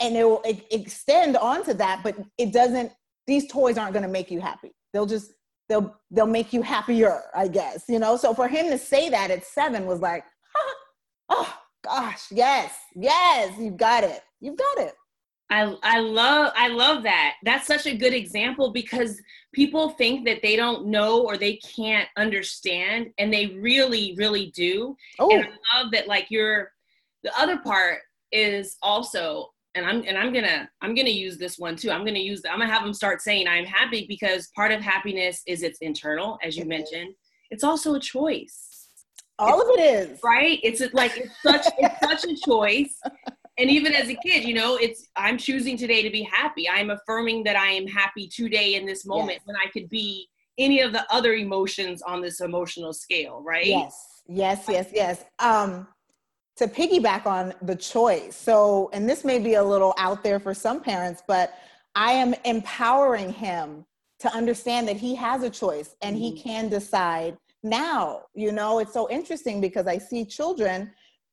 and 0.00 0.16
it 0.16 0.24
will 0.24 0.42
e- 0.48 0.62
extend 0.70 1.36
onto 1.36 1.74
that. 1.74 2.00
But 2.02 2.16
it 2.38 2.52
doesn't. 2.52 2.92
These 3.26 3.50
toys 3.50 3.76
aren't 3.76 3.92
going 3.92 4.04
to 4.04 4.08
make 4.08 4.30
you 4.30 4.40
happy. 4.40 4.72
They'll 4.92 5.06
just 5.06 5.32
they'll 5.68 5.94
they'll 6.10 6.26
make 6.26 6.52
you 6.52 6.62
happier, 6.62 7.24
I 7.34 7.48
guess. 7.48 7.84
You 7.88 7.98
know. 7.98 8.16
So 8.16 8.32
for 8.32 8.48
him 8.48 8.70
to 8.70 8.78
say 8.78 9.10
that 9.10 9.30
at 9.30 9.44
seven 9.44 9.84
was 9.86 10.00
like, 10.00 10.24
oh 11.28 11.58
gosh, 11.84 12.26
yes, 12.30 12.72
yes, 12.94 13.54
you've 13.58 13.76
got 13.76 14.04
it, 14.04 14.22
you've 14.40 14.56
got 14.56 14.78
it. 14.78 14.94
I 15.50 15.76
I 15.82 16.00
love 16.00 16.52
I 16.56 16.68
love 16.68 17.02
that. 17.04 17.34
That's 17.42 17.66
such 17.66 17.86
a 17.86 17.96
good 17.96 18.12
example 18.12 18.70
because 18.72 19.20
people 19.54 19.90
think 19.90 20.26
that 20.26 20.42
they 20.42 20.56
don't 20.56 20.86
know 20.86 21.22
or 21.22 21.36
they 21.36 21.56
can't 21.56 22.08
understand 22.16 23.08
and 23.18 23.32
they 23.32 23.58
really 23.58 24.14
really 24.18 24.52
do. 24.54 24.96
Oh. 25.18 25.30
And 25.30 25.46
I 25.46 25.82
love 25.82 25.92
that 25.92 26.06
like 26.06 26.26
you're 26.30 26.70
the 27.22 27.32
other 27.38 27.58
part 27.58 28.00
is 28.30 28.76
also 28.82 29.50
and 29.74 29.86
I'm 29.86 30.04
and 30.06 30.18
I'm 30.18 30.32
gonna 30.32 30.68
I'm 30.82 30.94
gonna 30.94 31.10
use 31.10 31.38
this 31.38 31.58
one 31.58 31.76
too. 31.76 31.90
I'm 31.90 32.04
gonna 32.04 32.18
use 32.18 32.42
I'm 32.48 32.58
gonna 32.58 32.70
have 32.70 32.82
them 32.82 32.94
start 32.94 33.22
saying 33.22 33.48
I'm 33.48 33.64
happy 33.64 34.06
because 34.08 34.48
part 34.54 34.72
of 34.72 34.80
happiness 34.80 35.42
is 35.46 35.62
it's 35.62 35.78
internal, 35.78 36.38
as 36.42 36.56
you 36.56 36.64
mentioned. 36.64 37.14
It's 37.50 37.64
also 37.64 37.94
a 37.94 38.00
choice. 38.00 38.88
All 39.38 39.60
it's, 39.60 39.70
of 39.70 39.78
it 39.78 40.10
is 40.10 40.20
right. 40.24 40.58
It's 40.62 40.82
like 40.92 41.16
it's 41.16 41.40
such 41.42 41.66
it's 41.78 42.00
such 42.00 42.30
a 42.30 42.36
choice, 42.44 42.98
and 43.58 43.70
even 43.70 43.94
as 43.94 44.08
a 44.08 44.14
kid 44.14 44.44
you 44.44 44.54
know 44.54 44.76
it's 44.76 45.08
i'm 45.16 45.36
choosing 45.36 45.76
today 45.76 46.02
to 46.02 46.10
be 46.10 46.22
happy. 46.22 46.68
I'm 46.68 46.90
affirming 46.90 47.42
that 47.44 47.56
i 47.56 47.68
am 47.68 47.86
happy 47.86 48.28
today 48.28 48.74
in 48.76 48.86
this 48.86 49.04
moment 49.04 49.32
yes. 49.32 49.40
when 49.44 49.56
i 49.56 49.68
could 49.70 49.88
be 49.88 50.28
any 50.56 50.80
of 50.80 50.92
the 50.92 51.04
other 51.12 51.34
emotions 51.34 52.02
on 52.02 52.20
this 52.20 52.40
emotional 52.40 52.92
scale 52.92 53.42
right? 53.44 53.66
Yes. 53.66 54.22
Yes 54.28 54.64
yes 54.68 54.88
yes. 54.92 55.24
Um 55.38 55.88
to 56.56 56.66
piggyback 56.66 57.26
on 57.26 57.54
the 57.62 57.76
choice 57.76 58.34
so 58.34 58.90
and 58.92 59.08
this 59.08 59.24
may 59.24 59.38
be 59.38 59.54
a 59.54 59.62
little 59.62 59.94
out 59.98 60.24
there 60.24 60.40
for 60.40 60.54
some 60.54 60.80
parents 60.80 61.22
but 61.26 61.54
i 61.94 62.12
am 62.12 62.34
empowering 62.44 63.32
him 63.32 63.84
to 64.18 64.32
understand 64.34 64.88
that 64.88 64.96
he 64.96 65.14
has 65.14 65.42
a 65.44 65.50
choice 65.50 65.94
and 66.02 66.16
mm-hmm. 66.16 66.36
he 66.36 66.42
can 66.42 66.68
decide 66.68 67.36
now. 67.62 68.22
You 68.34 68.52
know 68.52 68.78
it's 68.78 68.92
so 68.92 69.08
interesting 69.10 69.60
because 69.60 69.86
i 69.86 69.98
see 69.98 70.24
children 70.24 70.90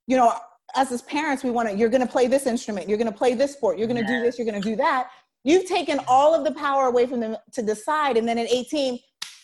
you 0.07 0.17
know 0.17 0.33
us 0.75 0.91
as 0.91 1.01
parents, 1.03 1.43
we 1.43 1.51
want 1.51 1.69
to, 1.69 1.75
you're 1.75 1.89
going 1.89 2.05
to 2.05 2.11
play 2.11 2.27
this 2.27 2.47
instrument, 2.47 2.89
you're 2.89 2.97
going 2.97 3.11
to 3.11 3.17
play 3.17 3.33
this 3.33 3.53
sport, 3.53 3.77
you're 3.77 3.87
going 3.87 4.03
to 4.03 4.07
do 4.07 4.21
this, 4.21 4.37
you're 4.37 4.49
going 4.49 4.61
to 4.61 4.69
do 4.69 4.75
that. 4.75 5.09
You've 5.43 5.67
taken 5.67 5.99
all 6.07 6.33
of 6.33 6.43
the 6.43 6.53
power 6.59 6.87
away 6.87 7.05
from 7.05 7.19
them 7.19 7.37
to 7.53 7.61
decide. 7.61 8.17
And 8.17 8.27
then 8.27 8.39
at 8.39 8.49
18, 8.49 8.97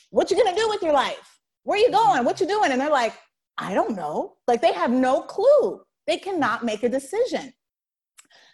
what 0.10 0.32
you 0.32 0.38
going 0.38 0.54
to 0.54 0.60
do 0.60 0.68
with 0.68 0.82
your 0.82 0.94
life? 0.94 1.38
Where 1.64 1.78
are 1.78 1.82
you 1.82 1.92
going? 1.92 2.26
What 2.26 2.42
you 2.42 2.48
doing? 2.48 2.72
And 2.72 2.82
they're 2.82 2.90
like, 2.90 3.14
I 3.58 3.76
don't 3.76 3.96
know. 3.96 4.38
Like 4.48 4.62
they 4.62 4.74
have 4.74 4.90
no 4.90 5.22
clue. 5.22 5.82
They 6.08 6.18
cannot 6.18 6.66
make 6.66 6.82
a 6.82 6.90
decision. 6.90 7.54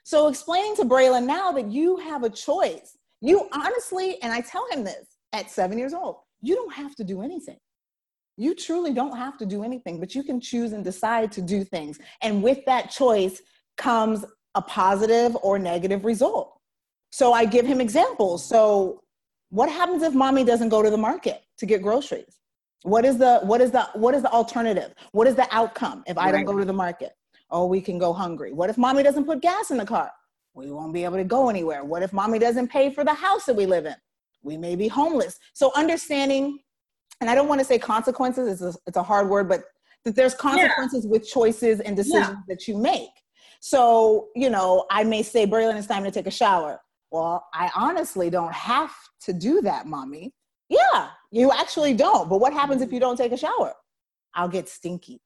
So 0.04 0.28
explaining 0.28 0.76
to 0.78 0.84
Braylon 0.84 1.26
now 1.26 1.52
that 1.54 1.72
you 1.72 1.98
have 1.98 2.24
a 2.24 2.30
choice, 2.30 2.98
you 3.22 3.48
honestly, 3.54 4.22
and 4.22 4.34
I 4.34 4.42
tell 4.42 4.68
him 4.70 4.84
this 4.84 5.08
at 5.34 5.50
seven 5.50 5.78
years 5.78 5.94
old, 5.94 6.18
you 6.42 6.56
don't 6.56 6.74
have 6.74 6.96
to 6.96 7.04
do 7.04 7.22
anything 7.22 7.58
you 8.38 8.54
truly 8.54 8.94
don't 8.94 9.18
have 9.18 9.38
to 9.40 9.46
do 9.46 9.64
anything, 9.64 10.00
but 10.00 10.14
you 10.16 10.24
can 10.24 10.40
choose 10.40 10.72
and 10.72 10.84
decide 10.84 11.32
to 11.34 11.42
do 11.42 11.64
things. 11.64 12.00
And 12.22 12.44
with 12.44 12.64
that 12.66 12.92
choice 12.92 13.42
comes 13.78 14.24
a 14.56 14.62
positive 14.62 15.36
or 15.42 15.60
negative 15.60 16.06
result. 16.06 16.54
So 17.12 17.34
I 17.34 17.46
give 17.46 17.66
him 17.66 17.82
examples. 17.82 18.48
So 18.48 19.02
what 19.50 19.70
happens 19.70 20.04
if 20.04 20.14
mommy 20.14 20.44
doesn't 20.44 20.70
go 20.70 20.82
to 20.84 20.90
the 20.90 20.98
market 20.98 21.42
to 21.58 21.66
get 21.66 21.82
groceries? 21.82 22.40
What 22.84 23.06
is 23.06 23.18
the 23.18 23.40
what 23.44 23.60
is 23.60 23.72
the 23.72 23.90
what 23.94 24.14
is 24.14 24.22
the 24.22 24.32
alternative? 24.32 24.94
What 25.12 25.28
is 25.28 25.36
the 25.36 25.48
outcome 25.52 26.04
if 26.06 26.18
I 26.18 26.32
don't 26.32 26.46
go 26.46 26.58
to 26.58 26.66
the 26.66 26.74
market? 26.74 27.14
Oh, 27.50 27.66
we 27.66 27.82
can 27.82 27.98
go 27.98 28.14
hungry. 28.14 28.54
What 28.54 28.70
if 28.70 28.78
mommy 28.78 29.04
doesn't 29.04 29.26
put 29.26 29.42
gas 29.42 29.72
in 29.72 29.78
the 29.78 29.86
car? 29.86 30.12
We 30.54 30.72
won't 30.72 30.94
be 30.94 31.04
able 31.04 31.18
to 31.18 31.24
go 31.24 31.50
anywhere. 31.50 31.84
What 31.84 32.04
if 32.04 32.14
mommy 32.14 32.40
doesn't 32.40 32.68
pay 32.70 32.92
for 32.92 33.04
the 33.04 33.14
house 33.14 33.46
that 33.46 33.56
we 33.56 33.66
live 33.66 33.86
in? 33.86 33.96
We 34.44 34.58
may 34.58 34.76
be 34.76 34.88
homeless. 34.88 35.40
So 35.54 35.72
understanding 35.76 36.60
and 37.22 37.30
I 37.30 37.36
don't 37.36 37.48
want 37.48 37.60
to 37.60 37.66
say 37.66 37.80
consequences, 37.80 38.62
it's 38.62 38.76
a, 38.76 38.80
it's 38.88 38.98
a 38.98 39.04
hard 39.04 39.30
word, 39.30 39.50
but 39.50 39.64
that 40.06 40.16
there's 40.16 40.36
consequences 40.36 41.06
yeah. 41.06 41.12
with 41.12 41.28
choices 41.28 41.80
and 41.80 41.96
decisions 41.96 42.30
yeah. 42.30 42.44
that 42.48 42.68
you 42.68 42.78
make. 42.78 43.10
So, 43.60 44.28
you 44.36 44.50
know, 44.50 44.86
I 44.92 45.04
may 45.04 45.24
say, 45.24 45.48
Braylon, 45.48 45.76
it's 45.76 45.88
time 45.88 46.04
to 46.04 46.12
take 46.12 46.28
a 46.28 46.32
shower. 46.32 46.80
Well, 47.12 47.48
I 47.54 47.72
honestly 47.76 48.30
don't 48.30 48.54
have 48.54 48.92
to 49.22 49.34
do 49.34 49.62
that, 49.62 49.88
mommy. 49.88 50.34
Yeah, 50.70 51.10
you 51.32 51.52
actually 51.52 51.94
don't. 51.94 52.30
But 52.30 52.40
what 52.40 52.54
happens 52.54 52.82
if 52.82 52.90
mm. 52.90 52.94
you 52.94 53.00
don't 53.00 53.18
take 53.18 53.32
a 53.32 53.38
shower? 53.38 53.74
I'll 54.36 54.50
get 54.50 54.70
stinky. 54.70 55.22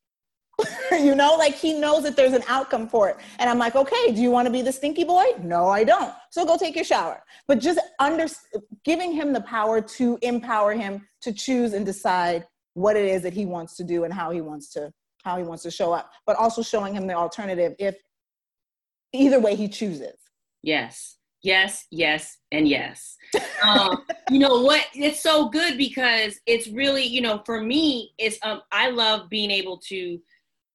you 0.91 1.15
know, 1.15 1.35
like 1.35 1.55
he 1.55 1.73
knows 1.73 2.03
that 2.03 2.15
there's 2.15 2.33
an 2.33 2.43
outcome 2.47 2.87
for 2.87 3.09
it. 3.09 3.17
And 3.39 3.49
I'm 3.49 3.57
like, 3.57 3.75
okay, 3.75 4.11
do 4.11 4.21
you 4.21 4.31
want 4.31 4.45
to 4.45 4.51
be 4.51 4.61
the 4.61 4.71
stinky 4.71 5.03
boy? 5.03 5.25
No, 5.41 5.67
I 5.67 5.83
don't. 5.83 6.13
So 6.31 6.45
go 6.45 6.57
take 6.57 6.75
your 6.75 6.85
shower. 6.85 7.23
But 7.47 7.59
just 7.59 7.79
under 7.99 8.27
giving 8.83 9.11
him 9.11 9.33
the 9.33 9.41
power 9.41 9.81
to 9.81 10.17
empower 10.21 10.73
him 10.73 11.07
to 11.21 11.33
choose 11.33 11.73
and 11.73 11.85
decide 11.85 12.45
what 12.73 12.95
it 12.95 13.05
is 13.05 13.21
that 13.23 13.33
he 13.33 13.45
wants 13.45 13.75
to 13.77 13.83
do 13.83 14.03
and 14.03 14.13
how 14.13 14.31
he 14.31 14.41
wants 14.41 14.71
to 14.73 14.91
how 15.23 15.37
he 15.37 15.43
wants 15.43 15.61
to 15.61 15.69
show 15.69 15.91
up, 15.91 16.09
but 16.25 16.35
also 16.37 16.63
showing 16.63 16.95
him 16.95 17.05
the 17.05 17.13
alternative 17.13 17.75
if 17.77 17.95
either 19.13 19.39
way 19.39 19.55
he 19.55 19.67
chooses. 19.67 20.15
Yes. 20.63 21.17
Yes, 21.43 21.87
yes, 21.89 22.37
and 22.51 22.67
yes. 22.67 23.17
Um, 23.63 24.05
you 24.29 24.37
know 24.37 24.61
what? 24.61 24.85
It's 24.93 25.21
so 25.21 25.49
good 25.49 25.75
because 25.77 26.39
it's 26.45 26.67
really, 26.67 27.03
you 27.03 27.21
know, 27.21 27.41
for 27.45 27.61
me, 27.61 28.13
it's 28.19 28.37
um, 28.43 28.61
I 28.71 28.91
love 28.91 29.27
being 29.29 29.49
able 29.49 29.77
to 29.87 30.19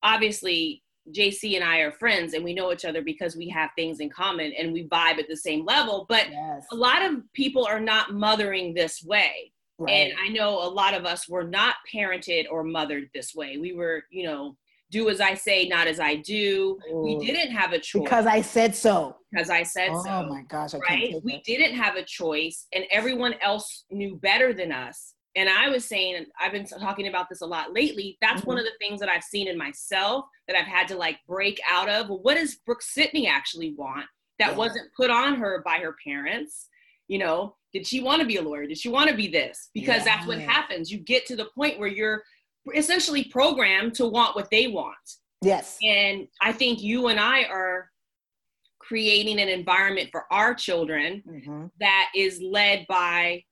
obviously 0.02 0.82
Jaci 1.14 1.54
and 1.54 1.64
I 1.64 1.78
are 1.78 1.92
friends 1.92 2.34
and 2.34 2.44
we 2.44 2.54
know 2.54 2.72
each 2.72 2.84
other 2.84 3.02
because 3.02 3.36
we 3.36 3.48
have 3.48 3.70
things 3.76 4.00
in 4.00 4.10
common 4.10 4.52
and 4.58 4.72
we 4.72 4.88
vibe 4.88 5.18
at 5.18 5.28
the 5.28 5.36
same 5.36 5.64
level. 5.64 6.06
But 6.08 6.30
yes. 6.30 6.66
a 6.72 6.76
lot 6.76 7.02
of 7.02 7.20
people 7.32 7.64
are 7.64 7.80
not 7.80 8.12
mothering 8.12 8.74
this 8.74 9.02
way. 9.04 9.52
Right. 9.78 9.92
And 9.92 10.12
I 10.22 10.28
know 10.28 10.62
a 10.62 10.68
lot 10.68 10.94
of 10.94 11.04
us 11.04 11.28
were 11.28 11.44
not 11.44 11.76
parented 11.92 12.46
or 12.50 12.64
mothered 12.64 13.08
this 13.14 13.34
way. 13.34 13.58
We 13.58 13.74
were, 13.74 14.04
you 14.10 14.24
know, 14.24 14.56
do 14.90 15.08
as 15.10 15.20
I 15.20 15.34
say, 15.34 15.68
not 15.68 15.86
as 15.86 16.00
I 16.00 16.16
do. 16.16 16.78
Ooh. 16.90 17.02
We 17.02 17.26
didn't 17.26 17.50
have 17.50 17.72
a 17.72 17.78
choice. 17.78 18.04
Because 18.04 18.26
I 18.26 18.40
said 18.40 18.74
so. 18.74 19.16
Because 19.30 19.50
I 19.50 19.62
said 19.64 19.90
oh, 19.92 20.02
so. 20.02 20.10
Oh 20.10 20.28
my 20.28 20.42
gosh. 20.48 20.74
I 20.74 20.78
right? 20.78 21.14
We 21.22 21.42
didn't 21.44 21.74
have 21.74 21.96
a 21.96 22.04
choice 22.04 22.66
and 22.72 22.84
everyone 22.90 23.34
else 23.42 23.84
knew 23.90 24.16
better 24.16 24.54
than 24.54 24.72
us 24.72 25.14
and 25.36 25.50
I 25.50 25.68
was 25.68 25.84
saying, 25.84 26.26
I've 26.40 26.52
been 26.52 26.64
talking 26.64 27.08
about 27.08 27.28
this 27.28 27.42
a 27.42 27.46
lot 27.46 27.72
lately. 27.72 28.16
That's 28.22 28.40
mm-hmm. 28.40 28.48
one 28.48 28.58
of 28.58 28.64
the 28.64 28.72
things 28.80 29.00
that 29.00 29.10
I've 29.10 29.22
seen 29.22 29.48
in 29.48 29.58
myself 29.58 30.24
that 30.48 30.56
I've 30.56 30.66
had 30.66 30.88
to 30.88 30.96
like 30.96 31.18
break 31.28 31.60
out 31.70 31.90
of. 31.90 32.08
Well, 32.08 32.20
what 32.22 32.36
does 32.36 32.56
Brooke 32.66 32.82
Sidney 32.82 33.28
actually 33.28 33.74
want 33.74 34.06
that 34.38 34.52
yeah. 34.52 34.56
wasn't 34.56 34.92
put 34.96 35.10
on 35.10 35.36
her 35.36 35.62
by 35.64 35.78
her 35.78 35.94
parents? 36.02 36.68
You 37.08 37.18
know, 37.18 37.54
did 37.72 37.86
she 37.86 38.00
want 38.00 38.20
to 38.22 38.26
be 38.26 38.36
a 38.36 38.42
lawyer? 38.42 38.66
Did 38.66 38.78
she 38.78 38.88
want 38.88 39.10
to 39.10 39.16
be 39.16 39.28
this? 39.28 39.68
Because 39.74 39.98
yeah. 39.98 40.16
that's 40.16 40.26
what 40.26 40.40
happens. 40.40 40.90
You 40.90 40.98
get 40.98 41.26
to 41.26 41.36
the 41.36 41.48
point 41.54 41.78
where 41.78 41.88
you're 41.88 42.22
essentially 42.74 43.24
programmed 43.24 43.94
to 43.94 44.06
want 44.06 44.34
what 44.34 44.50
they 44.50 44.68
want. 44.68 44.96
Yes. 45.42 45.76
And 45.82 46.26
I 46.40 46.52
think 46.52 46.82
you 46.82 47.08
and 47.08 47.20
I 47.20 47.44
are 47.44 47.90
creating 48.78 49.38
an 49.40 49.48
environment 49.48 50.08
for 50.10 50.24
our 50.30 50.54
children 50.54 51.22
mm-hmm. 51.28 51.66
that 51.78 52.08
is 52.14 52.40
led 52.40 52.86
by 52.88 53.42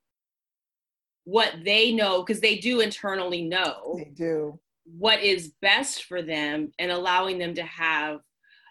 what 1.24 1.54
they 1.64 1.92
know 1.92 2.22
because 2.22 2.40
they 2.40 2.56
do 2.56 2.80
internally 2.80 3.42
know 3.42 3.94
they 3.96 4.10
do. 4.14 4.58
what 4.84 5.22
is 5.22 5.52
best 5.62 6.04
for 6.04 6.22
them 6.22 6.70
and 6.78 6.90
allowing 6.90 7.38
them 7.38 7.54
to 7.54 7.62
have 7.62 8.20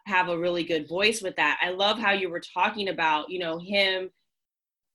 have 0.05 0.29
a 0.29 0.37
really 0.37 0.65
good 0.65 0.87
voice 0.87 1.21
with 1.21 1.35
that. 1.37 1.57
I 1.61 1.69
love 1.69 1.97
how 1.97 2.11
you 2.11 2.29
were 2.29 2.41
talking 2.53 2.89
about 2.89 3.29
you 3.29 3.39
know 3.39 3.59
him 3.59 4.09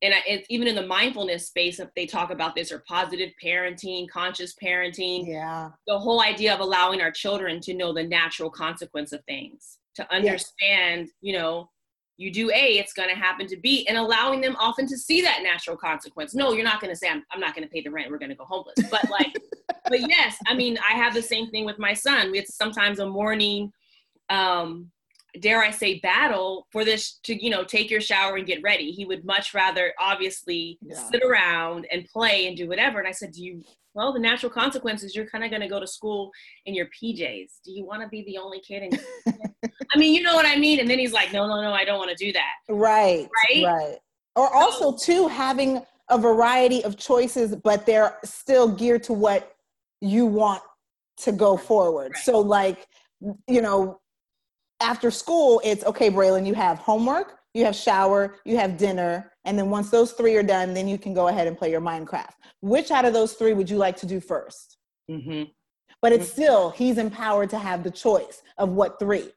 and 0.00 0.15
it's 0.29 0.47
even 0.49 0.69
in 0.69 0.77
the 0.77 0.87
mindfulness 0.87 1.49
space 1.49 1.81
if 1.81 1.88
they 1.97 2.07
talk 2.07 2.31
about 2.31 2.55
this 2.55 2.71
or 2.71 2.85
positive 2.87 3.31
parenting 3.43 4.09
conscious 4.09 4.55
parenting. 4.62 5.27
Yeah. 5.27 5.71
The 5.88 5.99
whole 5.99 6.21
idea 6.21 6.55
of 6.55 6.61
allowing 6.61 7.00
our 7.00 7.11
children 7.11 7.61
to 7.62 7.75
know 7.75 7.93
the 7.93 8.05
natural 8.05 8.50
consequence 8.50 9.12
of 9.12 9.25
things 9.25 9.79
to 9.97 10.15
understand 10.15 11.07
yes. 11.07 11.09
you 11.21 11.33
know 11.33 11.69
you 12.18 12.32
do 12.32 12.50
A, 12.50 12.78
it's 12.78 12.92
going 12.92 13.08
to 13.08 13.14
happen 13.14 13.46
to 13.46 13.56
B, 13.56 13.87
and 13.88 13.96
allowing 13.96 14.40
them 14.40 14.56
often 14.58 14.88
to 14.88 14.98
see 14.98 15.22
that 15.22 15.40
natural 15.44 15.76
consequence. 15.76 16.34
No, 16.34 16.52
you're 16.52 16.64
not 16.64 16.80
going 16.80 16.92
to 16.92 16.96
say, 16.96 17.08
I'm, 17.08 17.22
I'm 17.30 17.38
not 17.38 17.54
going 17.54 17.66
to 17.66 17.70
pay 17.70 17.80
the 17.80 17.92
rent. 17.92 18.10
We're 18.10 18.18
going 18.18 18.30
to 18.30 18.34
go 18.34 18.44
homeless. 18.44 18.75
But 18.90 19.08
like, 19.08 19.32
but 19.88 20.00
yes, 20.10 20.37
I 20.48 20.54
mean, 20.54 20.78
I 20.78 20.96
have 20.96 21.14
the 21.14 21.22
same 21.22 21.48
thing 21.50 21.64
with 21.64 21.78
my 21.78 21.94
son. 21.94 22.34
It's 22.34 22.56
sometimes 22.56 22.98
a 22.98 23.06
morning, 23.06 23.72
um, 24.30 24.90
dare 25.38 25.62
I 25.62 25.70
say, 25.70 26.00
battle 26.00 26.66
for 26.72 26.84
this 26.84 27.20
to, 27.22 27.40
you 27.40 27.50
know, 27.50 27.62
take 27.62 27.88
your 27.88 28.00
shower 28.00 28.34
and 28.34 28.46
get 28.46 28.62
ready. 28.62 28.90
He 28.90 29.04
would 29.04 29.25
much 29.25 29.54
rather 29.54 29.94
obviously 30.00 30.76
yeah. 30.82 30.96
sit 30.96 31.22
around 31.22 31.87
and 31.92 32.04
play 32.04 32.48
and 32.48 32.56
do 32.56 32.66
whatever. 32.66 32.98
And 32.98 33.06
I 33.06 33.12
said, 33.12 33.30
do 33.30 33.44
you 33.44 33.62
well, 33.99 34.12
the 34.12 34.21
natural 34.21 34.50
consequences, 34.50 35.17
you're 35.17 35.26
kind 35.26 35.43
of 35.43 35.50
going 35.50 35.61
to 35.61 35.67
go 35.67 35.81
to 35.81 35.87
school 35.87 36.31
in 36.67 36.75
your 36.75 36.87
PJs. 36.87 37.59
Do 37.64 37.73
you 37.73 37.85
want 37.85 38.00
to 38.00 38.09
be 38.09 38.23
the 38.23 38.38
only 38.38 38.61
kid? 38.61 38.85
In 38.85 39.35
I 39.93 39.99
mean, 39.99 40.14
you 40.14 40.23
know 40.23 40.37
what 40.37 40.47
I 40.47 40.55
mean? 40.55 40.78
And 40.78 40.88
then 40.88 41.00
he's 41.00 41.12
like, 41.12 41.33
no, 41.33 41.49
no, 41.49 41.61
no, 41.61 41.73
I 41.73 41.85
don't 41.85 41.99
want 41.99 42.17
to 42.17 42.25
do 42.25 42.33
that. 42.33 42.52
Right. 42.69 43.28
Right. 43.50 43.64
Right. 43.64 43.97
Or 44.37 44.55
also, 44.55 44.97
too, 44.97 45.26
having 45.26 45.83
a 46.11 46.17
variety 46.17 46.85
of 46.85 46.97
choices, 46.97 47.57
but 47.57 47.87
they're 47.87 48.19
still 48.23 48.69
geared 48.69 49.02
to 49.05 49.12
what 49.12 49.57
you 50.00 50.26
want 50.26 50.62
to 51.23 51.33
go 51.33 51.57
forward. 51.57 52.12
Right. 52.14 52.23
So, 52.23 52.38
like, 52.38 52.87
you 53.49 53.61
know, 53.61 53.99
after 54.81 55.11
school, 55.11 55.61
it's 55.64 55.85
okay, 55.85 56.09
Braylon, 56.09 56.47
you 56.47 56.55
have 56.55 56.78
homework, 56.78 57.40
you 57.52 57.64
have 57.64 57.75
shower, 57.75 58.37
you 58.45 58.59
have 58.59 58.76
dinner, 58.76 59.33
and 59.49 59.59
then 59.59 59.71
once 59.71 59.88
those 59.88 60.12
three 60.12 60.37
are 60.37 60.43
done, 60.43 60.75
then 60.75 60.87
you 60.87 60.99
can 60.99 61.14
go 61.14 61.28
ahead 61.28 61.47
and 61.47 61.57
play 61.57 61.71
your 61.71 61.81
Minecraft. 61.81 62.35
Which 62.61 62.90
out 62.90 63.07
of 63.07 63.14
those 63.14 63.33
three 63.33 63.55
would 63.55 63.71
you 63.71 63.78
like 63.78 63.97
to 63.97 64.07
do 64.07 64.21
1st 64.21 64.76
mm-hmm. 65.11 65.43
But 66.02 66.12
it's 66.12 66.26
mm-hmm. 66.26 66.43
still, 66.43 66.71
he's 66.71 66.99
empowered 66.99 67.49
to 67.50 67.59
have 67.59 67.83
the 67.83 67.90
choice 67.90 68.43
of 68.59 68.69
what 68.69 68.99
three. 68.99 69.31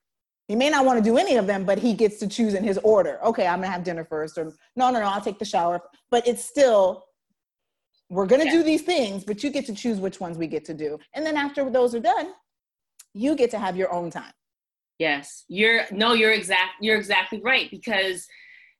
He 0.49 0.55
may 0.57 0.69
not 0.69 0.85
want 0.85 0.97
to 0.97 1.03
do 1.03 1.17
any 1.17 1.37
of 1.37 1.47
them, 1.47 1.63
but 1.63 1.77
he 1.77 1.93
gets 1.93 2.19
to 2.19 2.27
choose 2.27 2.55
in 2.55 2.63
his 2.63 2.77
order. 2.79 3.19
Okay, 3.23 3.47
I'm 3.47 3.61
gonna 3.61 3.71
have 3.71 3.85
dinner 3.85 4.03
first, 4.03 4.37
or 4.37 4.51
no, 4.75 4.91
no, 4.91 4.99
no, 4.99 5.05
I'll 5.05 5.21
take 5.21 5.39
the 5.39 5.45
shower. 5.45 5.81
But 6.09 6.27
it's 6.27 6.43
still, 6.43 7.05
we're 8.09 8.25
gonna 8.25 8.43
yeah. 8.43 8.51
do 8.51 8.63
these 8.63 8.81
things, 8.81 9.23
but 9.23 9.45
you 9.45 9.49
get 9.49 9.65
to 9.67 9.73
choose 9.73 9.99
which 9.99 10.19
ones 10.19 10.37
we 10.37 10.47
get 10.47 10.65
to 10.65 10.73
do. 10.73 10.99
And 11.15 11.25
then 11.25 11.37
after 11.37 11.69
those 11.69 11.95
are 11.95 12.01
done, 12.01 12.33
you 13.13 13.33
get 13.33 13.49
to 13.51 13.59
have 13.59 13.77
your 13.77 13.93
own 13.93 14.09
time. 14.09 14.33
Yes, 14.99 15.45
you're 15.47 15.83
no, 15.89 16.13
you're 16.13 16.33
exact. 16.33 16.73
You're 16.81 16.97
exactly 16.97 17.41
right 17.41 17.71
because 17.71 18.27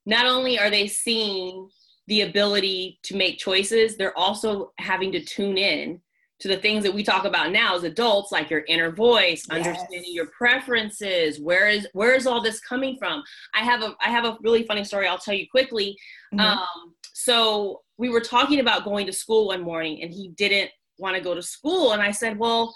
not 0.06 0.26
only 0.26 0.60
are 0.60 0.70
they 0.70 0.88
seeing 0.88 1.70
the 2.08 2.22
ability 2.22 3.00
to 3.04 3.16
make 3.16 3.38
choices, 3.38 3.96
they're 3.96 4.18
also 4.18 4.72
having 4.80 5.12
to 5.12 5.24
tune 5.24 5.58
in 5.58 6.02
to 6.42 6.48
the 6.48 6.58
things 6.58 6.84
that 6.84 6.94
we 6.94 7.04
talk 7.04 7.24
about 7.24 7.52
now 7.52 7.76
as 7.76 7.84
adults, 7.84 8.32
like 8.32 8.50
your 8.50 8.64
inner 8.68 8.92
voice, 8.92 9.46
yes. 9.48 9.50
understanding 9.50 10.12
your 10.12 10.26
preferences. 10.36 11.40
Where 11.40 11.70
is 11.70 11.88
where 11.94 12.16
is 12.16 12.26
all 12.26 12.42
this 12.42 12.60
coming 12.60 12.98
from? 12.98 13.24
I 13.54 13.60
have 13.60 13.84
a 13.84 13.96
I 14.02 14.10
have 14.10 14.26
a 14.26 14.38
really 14.42 14.64
funny 14.64 14.84
story. 14.84 15.08
I'll 15.08 15.20
tell 15.20 15.36
you 15.36 15.46
quickly. 15.50 15.96
Mm-hmm. 16.34 16.40
Um, 16.40 16.96
so 17.14 17.82
we 17.98 18.10
were 18.10 18.22
talking 18.22 18.60
about 18.60 18.84
going 18.84 19.06
to 19.06 19.14
school 19.14 19.48
one 19.48 19.62
morning, 19.62 20.02
and 20.02 20.12
he 20.12 20.30
didn't 20.30 20.72
want 20.98 21.16
to 21.16 21.22
go 21.22 21.36
to 21.36 21.42
school, 21.42 21.94
and 21.94 22.02
I 22.02 22.12
said, 22.12 22.38
well. 22.38 22.74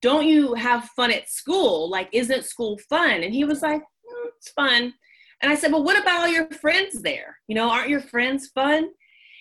Don't 0.00 0.26
you 0.26 0.54
have 0.54 0.86
fun 0.96 1.12
at 1.12 1.30
school? 1.30 1.88
Like, 1.88 2.08
isn't 2.10 2.44
school 2.44 2.76
fun? 2.88 3.22
And 3.22 3.32
he 3.32 3.44
was 3.44 3.62
like, 3.62 3.82
mm, 3.82 4.28
It's 4.36 4.50
fun. 4.50 4.92
And 5.42 5.50
I 5.50 5.54
said, 5.56 5.72
Well, 5.72 5.84
what 5.84 6.00
about 6.00 6.20
all 6.20 6.28
your 6.28 6.48
friends 6.50 7.02
there? 7.02 7.36
You 7.48 7.54
know, 7.54 7.70
aren't 7.70 7.90
your 7.90 8.00
friends 8.00 8.48
fun? 8.48 8.88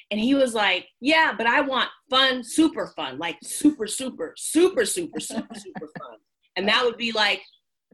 And 0.09 0.19
he 0.19 0.35
was 0.35 0.53
like, 0.53 0.87
Yeah, 0.99 1.33
but 1.37 1.47
I 1.47 1.61
want 1.61 1.89
fun, 2.09 2.43
super 2.43 2.87
fun, 2.87 3.17
like 3.17 3.37
super, 3.43 3.87
super, 3.87 4.33
super, 4.35 4.85
super, 4.85 5.19
super, 5.19 5.55
super 5.55 5.87
fun. 5.99 6.17
And 6.57 6.67
that 6.67 6.83
would 6.83 6.97
be 6.97 7.11
like 7.11 7.41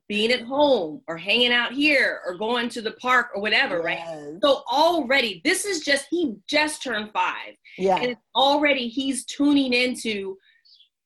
being 0.07 0.31
at 0.31 0.41
home 0.41 1.01
or 1.07 1.17
hanging 1.17 1.51
out 1.51 1.73
here 1.73 2.21
or 2.25 2.37
going 2.37 2.69
to 2.69 2.81
the 2.81 2.91
park 2.93 3.27
or 3.35 3.41
whatever, 3.41 3.77
yes. 3.77 3.85
right? 3.85 4.39
So 4.41 4.63
already, 4.71 5.41
this 5.43 5.65
is 5.65 5.81
just, 5.81 6.07
he 6.09 6.35
just 6.47 6.81
turned 6.81 7.11
five. 7.11 7.55
Yeah. 7.77 7.97
And 7.97 8.15
already 8.33 8.87
he's 8.87 9.25
tuning 9.25 9.73
into 9.73 10.37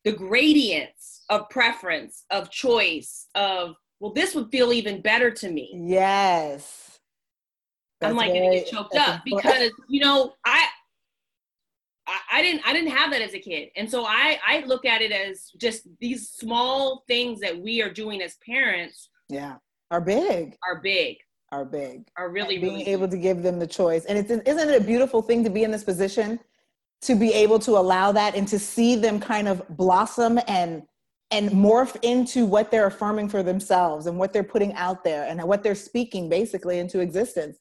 the 0.03 0.11
gradients 0.11 1.23
of 1.29 1.49
preference, 1.49 2.25
of 2.29 2.51
choice, 2.51 3.27
of, 3.33 3.75
well, 3.99 4.13
this 4.13 4.35
would 4.35 4.51
feel 4.51 4.71
even 4.71 5.01
better 5.01 5.31
to 5.31 5.49
me. 5.49 5.71
Yes. 5.87 6.80
I'm 8.01 8.15
like 8.15 8.33
gonna 8.33 8.51
get 8.51 8.67
choked 8.67 8.95
up 8.95 9.21
because 9.25 9.71
you 9.89 10.01
know 10.01 10.33
I, 10.45 10.65
I 12.07 12.17
I 12.33 12.41
didn't 12.41 12.61
I 12.65 12.73
didn't 12.73 12.91
have 12.91 13.11
that 13.11 13.21
as 13.21 13.33
a 13.33 13.39
kid, 13.39 13.69
and 13.75 13.89
so 13.89 14.05
I 14.05 14.39
I 14.45 14.63
look 14.65 14.85
at 14.85 15.01
it 15.01 15.11
as 15.11 15.51
just 15.57 15.87
these 15.99 16.29
small 16.29 17.03
things 17.07 17.39
that 17.41 17.57
we 17.57 17.81
are 17.81 17.91
doing 17.91 18.21
as 18.21 18.37
parents. 18.45 19.09
Yeah, 19.29 19.55
are 19.91 20.01
big. 20.01 20.57
Are 20.67 20.81
big. 20.81 21.17
Are 21.51 21.65
big. 21.65 22.07
Are 22.17 22.29
really 22.29 22.57
being 22.57 22.73
really 22.73 22.87
able 22.87 23.07
to 23.07 23.17
give 23.17 23.43
them 23.43 23.59
the 23.59 23.67
choice, 23.67 24.05
and 24.05 24.17
it's 24.17 24.31
isn't 24.31 24.69
it 24.69 24.81
a 24.81 24.83
beautiful 24.83 25.21
thing 25.21 25.43
to 25.43 25.49
be 25.49 25.63
in 25.63 25.71
this 25.71 25.83
position, 25.83 26.39
to 27.01 27.15
be 27.15 27.33
able 27.33 27.59
to 27.59 27.71
allow 27.71 28.11
that 28.11 28.35
and 28.35 28.47
to 28.47 28.59
see 28.59 28.95
them 28.95 29.19
kind 29.19 29.47
of 29.47 29.63
blossom 29.69 30.39
and 30.47 30.83
and 31.29 31.49
morph 31.49 31.95
into 32.01 32.45
what 32.45 32.71
they're 32.71 32.87
affirming 32.87 33.29
for 33.29 33.41
themselves 33.41 34.05
and 34.05 34.17
what 34.17 34.33
they're 34.33 34.43
putting 34.43 34.73
out 34.73 35.01
there 35.03 35.25
and 35.27 35.41
what 35.43 35.63
they're 35.63 35.75
speaking 35.75 36.27
basically 36.27 36.79
into 36.79 36.99
existence 36.99 37.57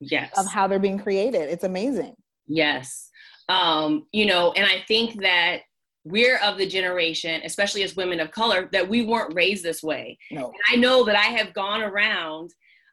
yes. 0.00 0.32
of 0.38 0.46
how 0.46 0.66
they're 0.66 0.78
being 0.78 0.98
created. 0.98 1.48
It's 1.50 1.64
amazing. 1.64 2.14
Yes. 2.46 3.10
Um 3.48 4.06
you 4.12 4.26
know 4.26 4.52
and 4.52 4.66
i 4.66 4.84
think 4.88 5.22
that 5.22 5.60
we're 6.04 6.38
of 6.38 6.58
the 6.58 6.66
generation 6.66 7.40
especially 7.44 7.82
as 7.82 7.96
women 7.96 8.20
of 8.20 8.30
color 8.30 8.68
that 8.72 8.88
we 8.88 9.04
weren't 9.04 9.34
raised 9.34 9.64
this 9.64 9.82
way. 9.82 10.18
No. 10.30 10.46
and 10.46 10.62
i 10.72 10.76
know 10.76 11.04
that 11.04 11.16
i 11.16 11.28
have 11.38 11.54
gone 11.54 11.82
around 11.82 12.52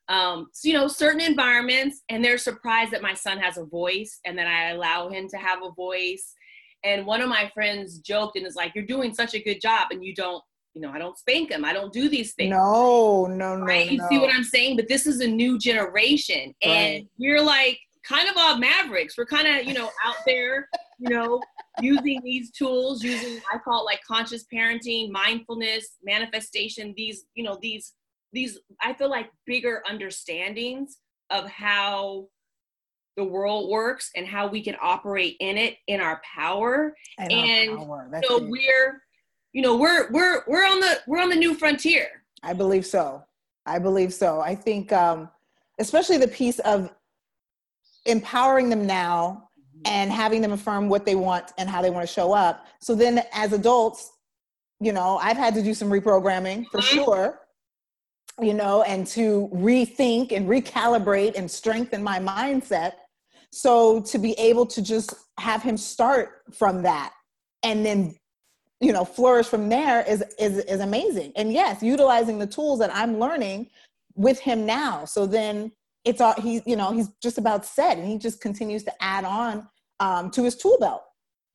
um 0.10 0.48
so, 0.54 0.68
you 0.68 0.74
know 0.76 0.88
certain 0.88 1.22
environments 1.22 2.02
and 2.10 2.24
they're 2.24 2.38
surprised 2.38 2.92
that 2.92 3.02
my 3.02 3.14
son 3.14 3.40
has 3.40 3.58
a 3.58 3.66
voice 3.66 4.20
and 4.26 4.38
that 4.38 4.48
i 4.48 4.70
allow 4.72 5.10
him 5.10 5.28
to 5.30 5.38
have 5.38 5.64
a 5.64 5.72
voice. 5.72 6.34
And 6.84 7.06
one 7.06 7.22
of 7.22 7.30
my 7.30 7.50
friends 7.54 8.00
joked 8.00 8.36
and 8.36 8.46
is 8.46 8.56
like 8.56 8.74
you're 8.76 8.86
doing 8.86 9.14
such 9.14 9.34
a 9.34 9.44
good 9.44 9.62
job 9.62 9.88
and 9.92 10.04
you 10.04 10.14
don't 10.14 10.44
you 10.74 10.82
know, 10.82 10.92
I 10.92 10.98
don't 10.98 11.18
spank 11.18 11.50
them. 11.50 11.64
I 11.64 11.74
don't 11.74 11.94
do 11.94 12.10
these 12.10 12.34
things. 12.34 12.52
No, 12.52 13.28
no, 13.28 13.56
no. 13.56 13.66
Right? 13.66 13.92
You 13.92 14.02
see 14.10 14.20
what 14.20 14.34
I'm 14.34 14.44
saying? 14.44 14.76
But 14.76 14.88
this 14.88 15.06
is 15.06 15.20
a 15.20 15.28
new 15.28 15.60
generation. 15.60 16.54
Right. 16.66 16.72
And 16.72 17.08
we're 17.18 17.42
like 17.42 17.80
kind 18.04 18.28
of 18.28 18.36
all 18.38 18.58
mavericks. 18.58 19.18
We're 19.18 19.26
kind 19.26 19.48
of, 19.48 19.66
you 19.66 19.74
know, 19.74 19.90
out 20.04 20.16
there, 20.26 20.68
you 21.00 21.10
know, 21.10 21.42
using 21.82 22.22
these 22.24 22.52
tools, 22.52 23.04
using 23.04 23.40
I 23.54 23.58
call 23.60 23.82
it 23.82 23.86
like 23.86 24.02
conscious 24.08 24.46
parenting, 24.52 25.12
mindfulness, 25.12 25.98
manifestation, 26.04 26.94
these, 26.98 27.26
you 27.36 27.44
know, 27.44 27.58
these 27.62 27.94
these 28.32 28.60
I 28.82 28.94
feel 28.94 29.10
like 29.10 29.30
bigger 29.46 29.84
understandings 29.88 30.98
of 31.30 31.48
how 31.50 32.28
the 33.16 33.24
world 33.24 33.70
works 33.70 34.10
and 34.16 34.26
how 34.26 34.48
we 34.48 34.64
can 34.64 34.76
operate 34.82 35.38
in 35.40 35.56
it 35.56 35.76
in 35.88 36.02
our 36.02 36.20
power. 36.36 36.96
And, 37.20 37.32
and 37.32 37.70
our 37.78 38.10
power. 38.10 38.22
so 38.26 38.38
it. 38.38 38.50
we're 38.50 39.04
you 39.54 39.62
know 39.62 39.76
we're 39.76 40.12
we're 40.12 40.44
we're 40.48 40.66
on 40.66 40.80
the 40.80 41.00
we're 41.08 41.22
on 41.22 41.30
the 41.30 41.36
new 41.36 41.54
frontier. 41.54 42.08
I 42.44 42.54
believe 42.54 42.86
so. 42.86 43.24
I 43.66 43.80
believe 43.80 44.14
so. 44.14 44.42
I 44.42 44.56
think 44.56 44.92
um 44.92 45.30
especially 45.80 46.18
the 46.18 46.28
piece 46.28 46.60
of 46.60 46.92
empowering 48.06 48.70
them 48.70 48.86
now 48.86 49.50
and 49.86 50.12
having 50.12 50.42
them 50.42 50.52
affirm 50.52 50.90
what 50.90 51.06
they 51.06 51.16
want 51.16 51.52
and 51.58 51.70
how 51.70 51.82
they 51.82 51.90
want 51.90 52.06
to 52.06 52.14
show 52.14 52.34
up. 52.34 52.68
So 52.80 52.96
then 52.96 53.24
as 53.34 53.54
adults 53.54 54.14
you 54.84 54.92
know 54.92 55.18
i've 55.22 55.38
had 55.38 55.54
to 55.54 55.64
do 55.64 55.74
some 55.74 55.90
reprogramming 55.90 56.66
for 56.70 56.80
mm-hmm. 56.80 56.96
sure 56.96 57.40
you 58.42 58.54
know 58.54 58.82
and 58.84 59.08
to 59.08 59.50
rethink 59.54 60.32
and 60.32 60.48
recalibrate 60.48 61.36
and 61.36 61.50
strengthen 61.50 62.04
my 62.04 62.20
mindset 62.20 62.94
so 63.52 64.02
to 64.02 64.18
be 64.18 64.34
able 64.34 64.66
to 64.66 64.82
just 64.82 65.14
have 65.40 65.62
him 65.62 65.78
start 65.78 66.42
from 66.52 66.82
that 66.82 67.14
and 67.64 67.86
then 67.86 68.16
you 68.84 68.92
know 68.92 69.06
flourish 69.06 69.48
from 69.48 69.70
there 69.70 70.04
is 70.08 70.24
is 70.38 70.60
is 70.66 70.82
amazing. 70.82 71.32
And 71.36 71.54
yes 71.54 71.82
utilizing 71.82 72.38
the 72.40 72.48
tools 72.48 72.80
that 72.80 72.94
i'm 72.94 73.20
learning 73.20 73.70
with 74.16 74.40
him 74.40 74.66
now. 74.66 75.06
So 75.06 75.26
then 75.26 75.72
it's 76.06 76.22
all 76.22 76.34
he's 76.40 76.62
you 76.66 76.76
know 76.76 76.92
he's 76.92 77.10
just 77.22 77.38
about 77.38 77.66
set 77.66 77.98
and 77.98 78.08
he 78.08 78.18
just 78.18 78.42
continues 78.42 78.84
to 78.84 79.04
add 79.04 79.24
on 79.24 79.68
um, 80.00 80.30
to 80.32 80.44
his 80.44 80.56
tool 80.56 80.78
belt. 80.80 81.04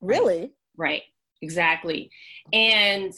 Really? 0.01 0.53
Right. 0.77 1.03
Exactly. 1.43 2.11
And 2.53 3.13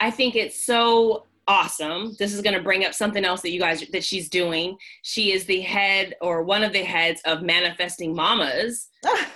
i 0.00 0.10
think 0.10 0.34
it's 0.34 0.64
so 0.64 1.26
awesome. 1.50 2.14
This 2.16 2.32
is 2.32 2.42
going 2.42 2.56
to 2.56 2.62
bring 2.62 2.84
up 2.84 2.94
something 2.94 3.24
else 3.24 3.42
that 3.42 3.50
you 3.50 3.58
guys 3.58 3.84
that 3.90 4.04
she's 4.04 4.28
doing. 4.28 4.78
She 5.02 5.32
is 5.32 5.44
the 5.46 5.60
head 5.60 6.14
or 6.20 6.44
one 6.44 6.62
of 6.62 6.72
the 6.72 6.84
heads 6.84 7.20
of 7.24 7.42
Manifesting 7.42 8.14
Mamas. 8.14 8.88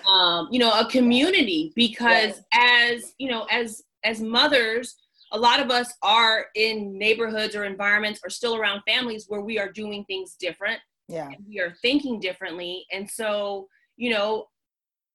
um, 0.09 0.49
you 0.53 0.61
know, 0.61 0.71
a 0.71 0.87
community 0.89 1.73
because 1.75 2.41
yes. 2.53 3.03
as 3.03 3.15
you 3.19 3.29
know, 3.29 3.47
as 3.51 3.83
as 4.05 4.21
mothers, 4.21 4.95
a 5.33 5.39
lot 5.39 5.59
of 5.59 5.71
us 5.71 5.93
are 6.03 6.47
in 6.55 6.97
neighborhoods 6.97 7.57
or 7.57 7.65
environments 7.65 8.21
or 8.25 8.31
still 8.31 8.55
around 8.55 8.83
families 8.87 9.27
where 9.27 9.41
we 9.41 9.59
are 9.59 9.73
doing 9.73 10.05
things 10.05 10.37
different. 10.39 10.79
Yeah, 11.09 11.31
we 11.49 11.59
are 11.59 11.75
thinking 11.83 12.21
differently, 12.21 12.87
and 12.93 13.11
so 13.11 13.67
you 13.97 14.11
know 14.11 14.47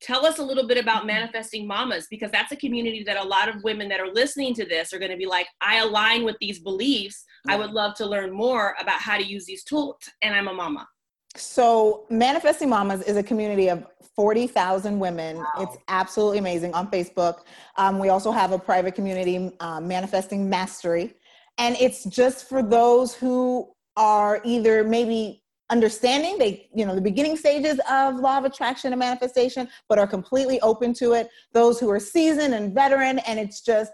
tell 0.01 0.25
us 0.25 0.39
a 0.39 0.43
little 0.43 0.67
bit 0.67 0.77
about 0.77 1.05
manifesting 1.05 1.67
mamas 1.67 2.07
because 2.09 2.31
that's 2.31 2.51
a 2.51 2.55
community 2.55 3.03
that 3.03 3.17
a 3.17 3.23
lot 3.23 3.49
of 3.49 3.63
women 3.63 3.89
that 3.89 3.99
are 3.99 4.11
listening 4.13 4.53
to 4.53 4.65
this 4.65 4.93
are 4.93 4.99
going 4.99 5.11
to 5.11 5.17
be 5.17 5.25
like 5.25 5.47
i 5.61 5.77
align 5.77 6.23
with 6.23 6.35
these 6.39 6.59
beliefs 6.59 7.25
i 7.47 7.55
would 7.55 7.71
love 7.71 7.95
to 7.95 8.05
learn 8.05 8.31
more 8.31 8.75
about 8.79 8.99
how 8.99 9.17
to 9.17 9.23
use 9.23 9.45
these 9.45 9.63
tools 9.63 9.97
and 10.21 10.35
i'm 10.35 10.47
a 10.47 10.53
mama 10.53 10.87
so 11.35 12.05
manifesting 12.09 12.69
mamas 12.69 13.01
is 13.03 13.17
a 13.17 13.23
community 13.23 13.69
of 13.69 13.85
40,000 14.19 14.99
women. 14.99 15.37
Wow. 15.37 15.45
It's 15.59 15.77
absolutely 15.87 16.39
amazing 16.39 16.73
on 16.73 16.91
Facebook. 16.91 17.43
Um, 17.77 17.99
we 17.99 18.09
also 18.09 18.33
have 18.33 18.51
a 18.51 18.59
private 18.59 18.93
community, 18.93 19.55
um, 19.61 19.87
Manifesting 19.87 20.49
Mastery. 20.49 21.13
And 21.57 21.77
it's 21.79 22.03
just 22.03 22.49
for 22.49 22.61
those 22.61 23.13
who 23.13 23.71
are 23.95 24.41
either 24.43 24.83
maybe 24.83 25.41
understanding. 25.69 26.37
They 26.37 26.69
you 26.73 26.85
know 26.85 26.95
the 26.95 27.01
beginning 27.01 27.37
stages 27.37 27.79
of 27.89 28.15
law 28.15 28.37
of 28.37 28.45
attraction 28.45 28.93
and 28.93 28.99
manifestation 28.99 29.67
but 29.87 29.99
are 29.99 30.07
completely 30.07 30.59
open 30.61 30.93
to 30.95 31.13
it. 31.13 31.29
Those 31.53 31.79
who 31.79 31.89
are 31.89 31.99
seasoned 31.99 32.53
and 32.53 32.73
veteran 32.73 33.19
and 33.19 33.39
it's 33.39 33.61
just 33.61 33.91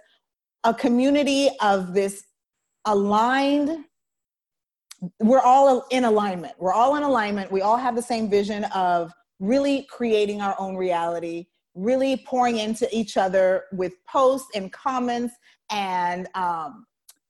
a 0.64 0.74
community 0.74 1.50
of 1.62 1.94
this 1.94 2.24
aligned 2.86 3.86
we're 5.20 5.42
all 5.42 5.86
in 5.92 6.06
alignment. 6.06 6.54
We're 6.58 6.74
all 6.74 6.96
in 6.96 7.04
alignment. 7.04 7.52
We 7.52 7.62
all 7.62 7.78
have 7.78 7.96
the 7.96 8.02
same 8.02 8.30
vision 8.30 8.64
of 8.66 9.12
really 9.40 9.86
creating 9.92 10.42
our 10.42 10.56
own 10.58 10.76
reality 10.76 11.46
really 11.76 12.24
pouring 12.26 12.58
into 12.58 12.88
each 12.96 13.18
other 13.18 13.66
with 13.74 13.94
posts 14.08 14.48
and 14.56 14.72
comments 14.72 15.36
and 15.70 16.28
um, 16.34 16.86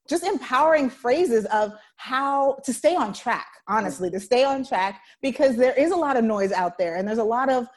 just 0.08 0.24
empowering 0.24 0.90
phrases 0.90 1.46
of 1.46 1.74
how 1.98 2.58
to 2.64 2.74
stay 2.74 2.96
on 2.96 3.14
track, 3.14 3.48
honestly, 3.68 4.10
to 4.12 4.20
stay 4.20 4.44
on 4.44 4.64
track 4.64 5.02
because 5.22 5.56
there 5.56 5.74
is 5.74 5.92
a 5.92 5.96
lot 5.96 6.18
of 6.18 6.24
noise 6.24 6.52
out 6.52 6.78
there 6.78 6.96
and 6.96 7.08
there's 7.08 7.18
a 7.18 7.24
lot 7.24 7.50
of 7.50 7.68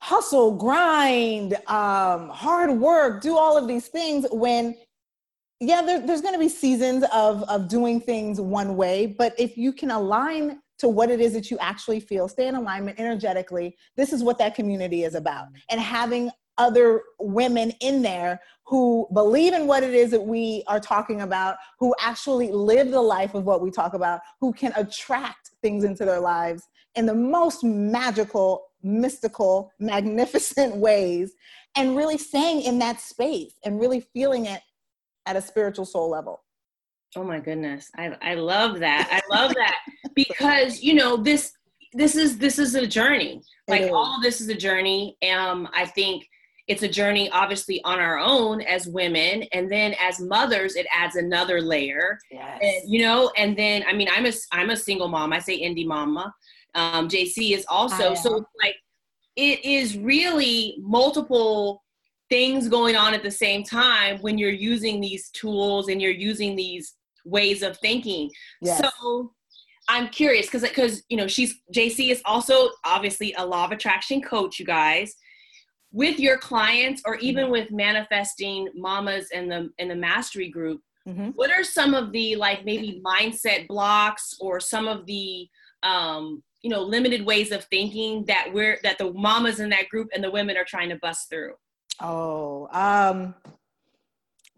hustle, 0.00 0.56
grind, 0.56 1.54
um, 1.66 2.30
hard 2.30 2.70
work, 2.70 3.20
do 3.20 3.36
all 3.36 3.56
of 3.56 3.68
these 3.68 3.88
things 3.88 4.26
when 4.32 4.74
yeah, 5.62 5.82
there, 5.82 6.00
there's 6.00 6.22
going 6.22 6.32
to 6.32 6.40
be 6.40 6.48
seasons 6.48 7.04
of 7.12 7.42
of 7.42 7.68
doing 7.68 8.00
things 8.00 8.40
one 8.40 8.76
way, 8.76 9.04
but 9.06 9.34
if 9.38 9.58
you 9.58 9.74
can 9.74 9.90
align 9.90 10.58
to 10.80 10.88
what 10.88 11.10
it 11.10 11.20
is 11.20 11.34
that 11.34 11.50
you 11.50 11.58
actually 11.58 12.00
feel, 12.00 12.26
stay 12.26 12.48
in 12.48 12.54
alignment 12.54 12.98
energetically. 12.98 13.76
This 13.96 14.14
is 14.14 14.22
what 14.24 14.38
that 14.38 14.54
community 14.54 15.04
is 15.04 15.14
about. 15.14 15.48
And 15.70 15.78
having 15.78 16.30
other 16.56 17.02
women 17.18 17.70
in 17.80 18.00
there 18.00 18.40
who 18.70 19.08
believe 19.12 19.52
in 19.52 19.66
what 19.66 19.82
it 19.82 19.94
is 19.94 20.12
that 20.12 20.22
we 20.22 20.62
are 20.68 20.78
talking 20.78 21.22
about, 21.22 21.56
who 21.80 21.92
actually 22.00 22.52
live 22.52 22.92
the 22.92 23.02
life 23.02 23.34
of 23.34 23.44
what 23.44 23.60
we 23.60 23.68
talk 23.68 23.94
about, 23.94 24.20
who 24.40 24.52
can 24.52 24.72
attract 24.76 25.50
things 25.60 25.82
into 25.82 26.04
their 26.04 26.20
lives 26.20 26.62
in 26.94 27.04
the 27.04 27.14
most 27.14 27.64
magical, 27.64 28.68
mystical, 28.84 29.72
magnificent 29.80 30.76
ways, 30.76 31.32
and 31.76 31.96
really 31.96 32.16
staying 32.16 32.62
in 32.62 32.78
that 32.78 33.00
space 33.00 33.54
and 33.64 33.80
really 33.80 34.06
feeling 34.12 34.46
it 34.46 34.62
at 35.26 35.34
a 35.34 35.42
spiritual 35.42 35.84
soul 35.84 36.08
level. 36.08 36.40
Oh 37.16 37.24
my 37.24 37.40
goodness. 37.40 37.90
I, 37.96 38.16
I 38.22 38.34
love 38.34 38.78
that. 38.78 39.08
I 39.10 39.36
love 39.36 39.52
that 39.54 39.78
because, 40.14 40.80
you 40.80 40.94
know, 40.94 41.16
this 41.16 41.52
this 41.92 42.14
is 42.14 42.38
this 42.38 42.60
is 42.60 42.76
a 42.76 42.86
journey. 42.86 43.42
Like 43.66 43.90
all 43.90 44.14
of 44.16 44.22
this 44.22 44.40
is 44.40 44.48
a 44.48 44.54
journey. 44.54 45.16
Um, 45.28 45.68
I 45.74 45.86
think 45.86 46.24
it's 46.70 46.84
a 46.84 46.88
journey 46.88 47.28
obviously 47.30 47.82
on 47.82 47.98
our 47.98 48.16
own 48.16 48.60
as 48.60 48.86
women 48.86 49.42
and 49.52 49.68
then 49.68 49.92
as 50.00 50.20
mothers 50.20 50.76
it 50.76 50.86
adds 50.92 51.16
another 51.16 51.60
layer. 51.60 52.16
Yes. 52.30 52.60
and, 52.62 52.92
you 52.92 53.02
know 53.02 53.32
and 53.36 53.58
then 53.58 53.82
i 53.88 53.92
mean 53.92 54.08
i'm 54.14 54.24
a 54.24 54.32
i'm 54.52 54.70
a 54.70 54.76
single 54.76 55.08
mom. 55.08 55.32
I 55.32 55.40
say 55.40 55.60
indie 55.60 55.86
mama. 55.86 56.32
Um, 56.76 57.08
Jaci 57.08 57.56
is 57.56 57.66
also 57.68 58.14
so 58.14 58.44
like 58.62 58.76
it 59.34 59.64
is 59.64 59.98
really 59.98 60.76
multiple 60.78 61.82
things 62.28 62.68
going 62.68 62.94
on 62.94 63.14
at 63.14 63.24
the 63.24 63.30
same 63.30 63.64
time 63.64 64.18
when 64.20 64.38
you're 64.38 64.50
using 64.50 65.00
these 65.00 65.30
tools 65.30 65.88
and 65.88 66.00
you're 66.00 66.12
using 66.12 66.54
these 66.54 66.94
ways 67.24 67.62
of 67.64 67.76
thinking. 67.78 68.30
Yes. 68.62 68.80
so 68.80 69.32
i'm 69.88 70.08
curious 70.08 70.46
because 70.46 70.62
because 70.62 71.02
you 71.08 71.16
know 71.16 71.26
she's 71.26 71.56
Jaci 71.74 72.12
is 72.12 72.22
also 72.24 72.70
obviously 72.84 73.34
a 73.38 73.44
law 73.44 73.64
of 73.64 73.72
attraction 73.72 74.22
coach 74.22 74.60
you 74.60 74.64
guys 74.64 75.16
with 75.92 76.20
your 76.20 76.38
clients 76.38 77.02
or 77.04 77.16
even 77.16 77.44
mm-hmm. 77.44 77.52
with 77.52 77.70
manifesting 77.70 78.68
mamas 78.74 79.30
in 79.32 79.48
the 79.48 79.70
in 79.78 79.88
the 79.88 79.94
mastery 79.94 80.48
group 80.48 80.80
mm-hmm. 81.06 81.28
what 81.30 81.50
are 81.50 81.64
some 81.64 81.94
of 81.94 82.12
the 82.12 82.36
like 82.36 82.64
maybe 82.64 83.02
mindset 83.04 83.66
blocks 83.66 84.36
or 84.40 84.60
some 84.60 84.86
of 84.86 85.04
the 85.06 85.48
um 85.82 86.42
you 86.62 86.70
know 86.70 86.82
limited 86.82 87.24
ways 87.24 87.50
of 87.50 87.64
thinking 87.64 88.24
that 88.26 88.48
we're 88.52 88.78
that 88.82 88.98
the 88.98 89.12
mamas 89.12 89.60
in 89.60 89.70
that 89.70 89.88
group 89.88 90.08
and 90.14 90.22
the 90.22 90.30
women 90.30 90.56
are 90.56 90.64
trying 90.64 90.88
to 90.88 90.96
bust 90.96 91.28
through 91.28 91.54
oh 92.00 92.68
um 92.72 93.34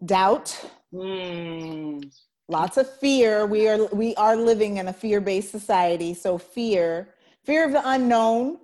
doubt 0.05 0.69
mm. 0.93 2.11
lots 2.47 2.77
of 2.77 2.89
fear 2.99 3.45
we 3.45 3.67
are 3.67 3.85
we 3.87 4.13
are 4.15 4.35
living 4.35 4.77
in 4.77 4.89
a 4.89 4.93
fear-based 4.93 5.49
society 5.49 6.13
so 6.13 6.37
fear 6.37 7.09
fear 7.43 7.65
of 7.65 7.71
the 7.71 7.81
unknown 7.89 8.57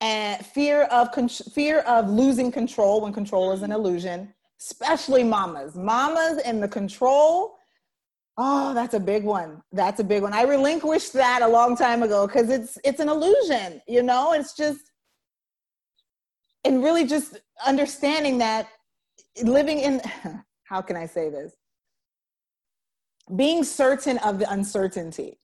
and 0.00 0.44
fear 0.46 0.82
of 0.84 1.10
con- 1.12 1.28
fear 1.28 1.80
of 1.80 2.08
losing 2.08 2.52
control 2.52 3.00
when 3.00 3.12
control 3.12 3.52
is 3.52 3.62
an 3.62 3.72
illusion 3.72 4.32
especially 4.60 5.22
mamas. 5.22 5.76
Mamas 5.76 6.38
and 6.44 6.62
the 6.62 6.68
control 6.68 7.56
oh 8.36 8.74
that's 8.74 8.94
a 8.94 9.00
big 9.00 9.24
one. 9.24 9.62
That's 9.72 10.00
a 10.00 10.04
big 10.04 10.22
one. 10.22 10.32
I 10.32 10.42
relinquished 10.42 11.12
that 11.14 11.42
a 11.42 11.48
long 11.48 11.76
time 11.76 12.02
ago 12.02 12.26
because 12.26 12.50
it's 12.50 12.78
it's 12.84 13.00
an 13.00 13.08
illusion 13.08 13.80
you 13.86 14.02
know? 14.02 14.32
It's 14.32 14.54
just 14.54 14.90
and 16.64 16.82
really 16.82 17.06
just 17.06 17.38
understanding 17.66 18.38
that 18.38 18.68
living 19.42 19.78
in 19.78 20.00
how 20.64 20.80
can 20.80 20.96
i 20.96 21.06
say 21.06 21.30
this? 21.30 21.54
Being 23.36 23.62
certain 23.62 24.18
of 24.18 24.38
the 24.38 24.50
uncertainty 24.50 25.38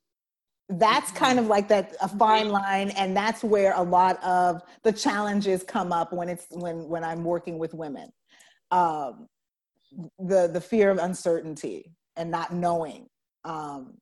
that's 0.68 1.10
kind 1.12 1.38
of 1.38 1.46
like 1.46 1.68
that 1.68 1.94
a 2.00 2.08
fine 2.08 2.48
line 2.48 2.90
and 2.90 3.16
that's 3.16 3.44
where 3.44 3.74
a 3.76 3.82
lot 3.82 4.22
of 4.24 4.62
the 4.82 4.92
challenges 4.92 5.62
come 5.62 5.92
up 5.92 6.12
when 6.12 6.28
it's 6.28 6.46
when 6.50 6.88
when 6.88 7.04
i'm 7.04 7.22
working 7.22 7.58
with 7.58 7.74
women. 7.74 8.10
Um, 8.70 9.28
the 10.18 10.48
the 10.48 10.60
fear 10.60 10.90
of 10.90 10.98
uncertainty 10.98 11.92
and 12.16 12.30
not 12.30 12.52
knowing. 12.52 13.06
Um, 13.44 13.98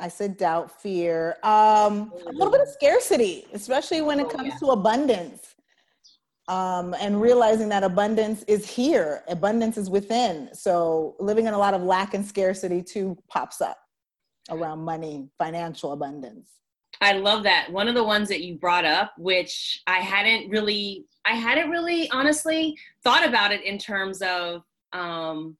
i 0.00 0.08
said 0.08 0.36
doubt 0.36 0.82
fear 0.82 1.36
um, 1.44 2.12
a 2.26 2.32
little 2.32 2.50
bit 2.50 2.60
of 2.60 2.68
scarcity 2.68 3.46
especially 3.52 4.02
when 4.02 4.18
it 4.18 4.26
oh, 4.26 4.36
comes 4.36 4.58
to 4.58 4.66
abundance. 4.66 5.54
Um, 6.46 6.94
and 7.00 7.22
realizing 7.22 7.70
that 7.70 7.84
abundance 7.84 8.42
is 8.42 8.68
here 8.68 9.22
abundance 9.28 9.78
is 9.78 9.88
within. 9.88 10.50
So 10.52 11.14
living 11.18 11.46
in 11.46 11.54
a 11.54 11.58
lot 11.58 11.72
of 11.72 11.82
lack 11.82 12.12
and 12.12 12.26
scarcity 12.26 12.82
too 12.82 13.16
pops 13.30 13.62
up 13.62 13.78
around 14.50 14.80
money, 14.80 15.28
financial 15.38 15.92
abundance. 15.92 16.48
I 17.00 17.14
love 17.14 17.42
that. 17.44 17.70
One 17.70 17.88
of 17.88 17.94
the 17.94 18.04
ones 18.04 18.28
that 18.28 18.42
you 18.42 18.56
brought 18.56 18.84
up, 18.84 19.12
which 19.18 19.82
I 19.86 19.98
hadn't 19.98 20.48
really, 20.50 21.06
I 21.24 21.32
hadn't 21.32 21.70
really 21.70 22.08
honestly 22.10 22.76
thought 23.02 23.26
about 23.26 23.52
it 23.52 23.64
in 23.64 23.78
terms 23.78 24.22
of 24.22 24.62
um, 24.92 25.56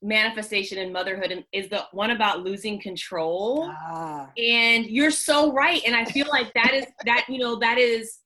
manifestation 0.00 0.78
and 0.78 0.92
motherhood, 0.92 1.30
And 1.30 1.44
is 1.52 1.68
the 1.68 1.84
one 1.92 2.10
about 2.10 2.42
losing 2.42 2.80
control. 2.80 3.70
Ah. 3.70 4.30
And 4.36 4.86
you're 4.86 5.10
so 5.10 5.52
right. 5.52 5.82
And 5.86 5.94
I 5.94 6.04
feel 6.04 6.28
like 6.28 6.52
that 6.54 6.72
is 6.74 6.86
that 7.04 7.26
you 7.28 7.38
know 7.38 7.58
that 7.58 7.78
is 7.78 8.18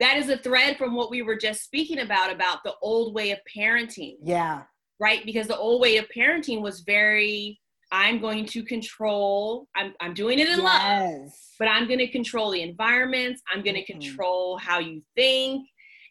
that 0.00 0.16
is 0.16 0.28
a 0.30 0.38
thread 0.38 0.76
from 0.78 0.94
what 0.94 1.10
we 1.10 1.22
were 1.22 1.36
just 1.36 1.62
speaking 1.62 2.00
about 2.00 2.32
about 2.32 2.64
the 2.64 2.74
old 2.82 3.14
way 3.14 3.30
of 3.30 3.38
parenting. 3.54 4.16
Yeah. 4.22 4.62
Right, 4.98 5.24
because 5.24 5.46
the 5.46 5.56
old 5.56 5.80
way 5.80 5.96
of 5.96 6.06
parenting 6.14 6.60
was 6.60 6.80
very 6.80 7.59
I'm 7.92 8.20
going 8.20 8.46
to 8.46 8.62
control, 8.62 9.66
I'm, 9.74 9.94
I'm 10.00 10.14
doing 10.14 10.38
it 10.38 10.48
in 10.48 10.60
yes. 10.60 11.20
love, 11.20 11.32
but 11.58 11.68
I'm 11.68 11.86
going 11.86 11.98
to 11.98 12.08
control 12.08 12.50
the 12.50 12.62
environments. 12.62 13.42
I'm 13.52 13.62
going 13.62 13.74
to 13.74 13.82
mm-hmm. 13.82 14.00
control 14.00 14.58
how 14.58 14.78
you 14.78 15.02
think. 15.16 15.66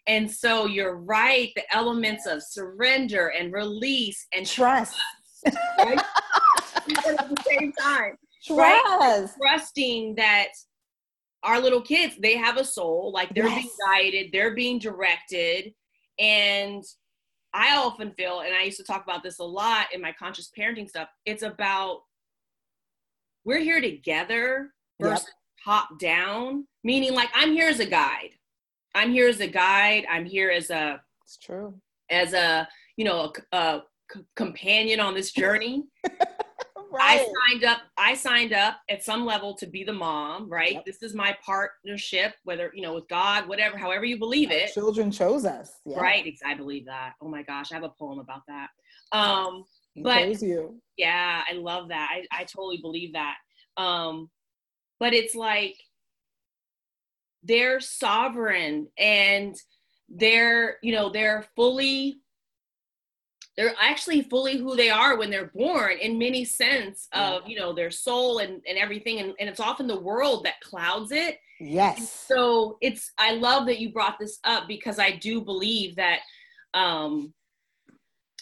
And 0.07 0.29
so 0.29 0.65
you're 0.65 0.97
right, 0.97 1.51
the 1.55 1.63
elements 1.73 2.25
of 2.25 2.41
surrender 2.43 3.27
and 3.27 3.53
release 3.53 4.27
and 4.33 4.45
trust. 4.45 4.97
trust 5.43 5.57
right? 5.77 5.99
at 7.07 7.29
the 7.29 7.43
same 7.47 7.71
time. 7.73 8.15
Trust. 8.45 8.57
Right? 8.59 9.27
Trusting 9.41 10.15
that 10.15 10.47
our 11.43 11.59
little 11.59 11.81
kids, 11.81 12.15
they 12.21 12.35
have 12.37 12.57
a 12.57 12.65
soul, 12.65 13.11
like 13.13 13.33
they're 13.33 13.47
yes. 13.47 13.61
being 13.61 13.69
guided, 13.85 14.31
they're 14.33 14.55
being 14.55 14.79
directed. 14.79 15.73
And 16.19 16.83
I 17.53 17.77
often 17.77 18.11
feel, 18.11 18.41
and 18.41 18.53
I 18.53 18.63
used 18.63 18.77
to 18.77 18.83
talk 18.83 19.03
about 19.03 19.23
this 19.23 19.39
a 19.39 19.43
lot 19.43 19.87
in 19.93 20.01
my 20.01 20.13
conscious 20.17 20.51
parenting 20.57 20.87
stuff, 20.87 21.09
it's 21.25 21.43
about 21.43 22.01
we're 23.45 23.59
here 23.59 23.81
together 23.81 24.71
versus 25.01 25.25
yep. 25.25 25.35
top 25.63 25.99
down, 25.99 26.67
meaning 26.83 27.13
like 27.13 27.29
I'm 27.33 27.53
here 27.53 27.69
as 27.69 27.79
a 27.79 27.85
guide. 27.85 28.31
I'm 28.95 29.11
here 29.11 29.27
as 29.27 29.39
a 29.39 29.47
guide. 29.47 30.05
I'm 30.09 30.25
here 30.25 30.49
as 30.49 30.69
a 30.69 31.01
it's 31.23 31.37
true. 31.37 31.75
As 32.09 32.33
a, 32.33 32.67
you 32.97 33.05
know, 33.05 33.31
a, 33.51 33.57
a 33.57 33.83
companion 34.35 34.99
on 34.99 35.13
this 35.13 35.31
journey. 35.31 35.83
right. 36.91 37.21
I 37.21 37.49
signed 37.49 37.63
up. 37.63 37.79
I 37.97 38.13
signed 38.13 38.53
up 38.53 38.79
at 38.89 39.03
some 39.03 39.25
level 39.25 39.55
to 39.55 39.67
be 39.67 39.83
the 39.83 39.93
mom. 39.93 40.49
Right. 40.49 40.73
Yep. 40.73 40.85
This 40.85 41.03
is 41.03 41.13
my 41.13 41.35
partnership, 41.45 42.35
whether 42.43 42.71
you 42.73 42.81
know 42.81 42.93
with 42.93 43.07
God, 43.07 43.47
whatever, 43.47 43.77
however 43.77 44.05
you 44.05 44.17
believe 44.17 44.51
it. 44.51 44.73
children 44.73 45.11
chose 45.11 45.45
us. 45.45 45.71
Yeah. 45.85 45.99
Right. 45.99 46.33
I 46.45 46.53
believe 46.53 46.85
that. 46.85 47.13
Oh 47.21 47.27
my 47.27 47.43
gosh, 47.43 47.71
I 47.71 47.75
have 47.75 47.83
a 47.83 47.93
poem 47.99 48.19
about 48.19 48.41
that. 48.47 48.69
Um, 49.11 49.63
he 49.93 50.03
but 50.03 50.41
you. 50.41 50.79
yeah, 50.97 51.43
I 51.49 51.53
love 51.53 51.89
that. 51.89 52.09
I, 52.11 52.41
I 52.41 52.43
totally 52.43 52.77
believe 52.81 53.13
that. 53.13 53.35
Um, 53.77 54.29
but 54.99 55.13
it's 55.13 55.35
like 55.35 55.75
they're 57.43 57.79
sovereign 57.79 58.87
and 58.97 59.55
they're 60.09 60.77
you 60.81 60.91
know 60.91 61.09
they're 61.09 61.45
fully 61.55 62.19
they're 63.57 63.75
actually 63.79 64.21
fully 64.21 64.57
who 64.57 64.75
they 64.75 64.89
are 64.89 65.17
when 65.17 65.29
they're 65.29 65.51
born 65.53 65.97
in 65.99 66.17
many 66.17 66.45
sense 66.45 67.07
of 67.13 67.47
you 67.47 67.57
know 67.57 67.73
their 67.73 67.91
soul 67.91 68.39
and, 68.39 68.61
and 68.67 68.77
everything. 68.77 69.19
And, 69.19 69.33
and 69.39 69.49
it's 69.49 69.59
often 69.59 69.87
the 69.87 69.99
world 69.99 70.45
that 70.45 70.61
clouds 70.61 71.11
it. 71.11 71.39
Yes. 71.59 71.97
And 71.97 72.07
so 72.07 72.77
it's 72.81 73.11
i 73.17 73.33
love 73.33 73.65
that 73.65 73.79
you 73.79 73.91
brought 73.91 74.17
this 74.17 74.39
up 74.45 74.67
because 74.67 74.97
i 74.97 75.11
do 75.11 75.41
believe 75.41 75.97
that 75.97 76.19
um 76.73 77.33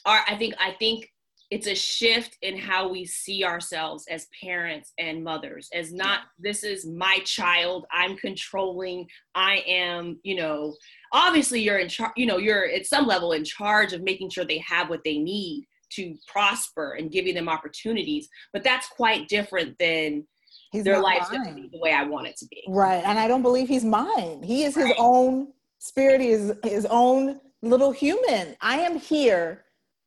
our 0.05 0.19
i 0.27 0.35
think 0.35 0.53
i 0.59 0.75
think 0.77 1.11
it's 1.49 1.67
a 1.67 1.75
shift 1.75 2.37
in 2.41 2.57
how 2.57 2.89
we 2.89 3.05
see 3.05 3.43
ourselves 3.43 4.05
as 4.09 4.27
parents 4.41 4.93
and 4.97 5.23
mothers 5.23 5.69
as 5.73 5.93
not 5.93 6.21
this 6.39 6.63
is 6.63 6.85
my 6.85 7.19
child 7.23 7.85
i'm 7.91 8.15
controlling 8.17 9.07
i 9.35 9.63
am 9.67 10.19
you 10.23 10.35
know 10.35 10.73
obviously 11.13 11.61
you're 11.61 11.79
in 11.79 11.89
charge 11.89 12.11
you 12.15 12.25
know 12.25 12.37
you're 12.37 12.67
at 12.67 12.85
some 12.85 13.05
level 13.05 13.31
in 13.31 13.43
charge 13.43 13.93
of 13.93 14.03
making 14.03 14.29
sure 14.29 14.45
they 14.45 14.63
have 14.65 14.89
what 14.89 15.03
they 15.03 15.17
need 15.17 15.65
to 15.89 16.15
prosper 16.27 16.93
and 16.93 17.11
giving 17.11 17.33
them 17.33 17.47
opportunities 17.47 18.27
but 18.51 18.63
that's 18.63 18.87
quite 18.89 19.27
different 19.27 19.77
than 19.79 20.25
he's 20.71 20.83
their 20.83 20.99
life's 20.99 21.29
going 21.29 21.47
to 21.47 21.53
be 21.53 21.69
the 21.71 21.79
way 21.79 21.93
i 21.93 22.03
want 22.03 22.27
it 22.27 22.35
to 22.35 22.45
be. 22.47 22.61
Right 22.67 23.03
and 23.05 23.17
i 23.17 23.27
don't 23.27 23.41
believe 23.41 23.67
he's 23.67 23.85
mine. 23.85 24.43
He 24.43 24.63
is 24.63 24.75
right. 24.75 24.87
his 24.87 24.95
own 24.97 25.53
spirit 25.79 26.19
he 26.19 26.29
is 26.29 26.51
his 26.63 26.85
own 26.87 27.39
little 27.61 27.91
human. 27.91 28.55
I 28.61 28.79
am 28.79 28.99
here 28.99 29.63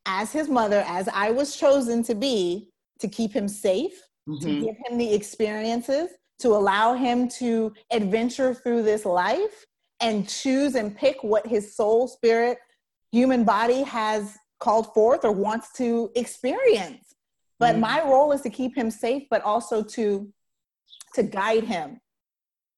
as 0.06 0.32
his 0.32 0.48
mother 0.48 0.84
as 0.86 1.08
i 1.08 1.30
was 1.30 1.56
chosen 1.56 2.02
to 2.02 2.14
be 2.14 2.70
to 2.98 3.08
keep 3.08 3.32
him 3.32 3.48
safe 3.48 4.00
mm-hmm. 4.28 4.38
to 4.38 4.60
give 4.60 4.76
him 4.86 4.98
the 4.98 5.12
experiences 5.12 6.10
to 6.40 6.48
allow 6.48 6.94
him 6.94 7.28
to 7.28 7.72
adventure 7.92 8.54
through 8.54 8.82
this 8.82 9.04
life 9.04 9.66
and 10.00 10.28
choose 10.28 10.74
and 10.74 10.96
pick 10.96 11.22
what 11.22 11.46
his 11.46 11.76
soul, 11.76 12.08
spirit, 12.08 12.58
human 13.12 13.44
body 13.44 13.82
has 13.82 14.36
called 14.58 14.92
forth 14.94 15.24
or 15.24 15.32
wants 15.32 15.72
to 15.74 16.10
experience. 16.16 17.14
But 17.58 17.76
mm 17.76 17.80
my 17.80 18.02
role 18.02 18.32
is 18.32 18.40
to 18.40 18.50
keep 18.50 18.74
him 18.74 18.90
safe, 18.90 19.24
but 19.30 19.42
also 19.42 19.82
to 19.82 20.32
to 21.14 21.22
guide 21.22 21.64
him 21.64 22.00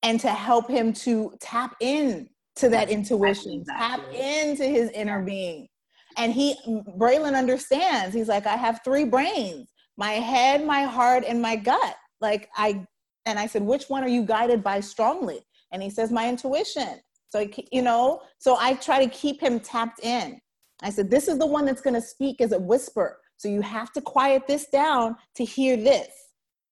and 0.02 0.18
to 0.20 0.30
help 0.30 0.68
him 0.68 0.92
to 0.92 1.32
tap 1.40 1.76
in 1.80 2.28
to 2.56 2.68
that 2.70 2.90
intuition, 2.90 3.64
tap 3.64 4.00
into 4.12 4.64
his 4.64 4.90
inner 4.90 5.22
being. 5.22 5.68
And 6.16 6.32
he, 6.32 6.56
Braylon 6.98 7.36
understands. 7.36 8.14
He's 8.14 8.28
like, 8.28 8.46
I 8.46 8.56
have 8.56 8.80
three 8.84 9.04
brains: 9.04 9.70
my 9.96 10.12
head, 10.12 10.64
my 10.66 10.82
heart, 10.82 11.24
and 11.26 11.40
my 11.40 11.56
gut. 11.56 11.96
Like 12.20 12.48
I, 12.56 12.86
and 13.26 13.38
I 13.38 13.46
said, 13.46 13.62
which 13.62 13.84
one 13.88 14.04
are 14.04 14.08
you 14.08 14.24
guided 14.24 14.62
by 14.62 14.80
strongly? 14.80 15.40
And 15.72 15.82
he 15.82 15.90
says, 15.90 16.12
my 16.12 16.28
intuition. 16.28 17.00
So, 17.30 17.48
you 17.70 17.82
know, 17.82 18.22
so 18.38 18.56
I 18.60 18.74
try 18.74 19.04
to 19.04 19.10
keep 19.10 19.40
him 19.40 19.58
tapped 19.58 20.00
in. 20.04 20.38
I 20.82 20.90
said, 20.90 21.10
this 21.10 21.28
is 21.28 21.38
the 21.38 21.46
one 21.46 21.64
that's 21.64 21.80
going 21.80 21.94
to 21.94 22.00
speak 22.00 22.40
as 22.40 22.52
a 22.52 22.58
whisper. 22.58 23.18
So 23.38 23.48
you 23.48 23.60
have 23.62 23.92
to 23.92 24.00
quiet 24.00 24.46
this 24.46 24.66
down 24.66 25.16
to 25.36 25.44
hear 25.44 25.76
this 25.76 26.08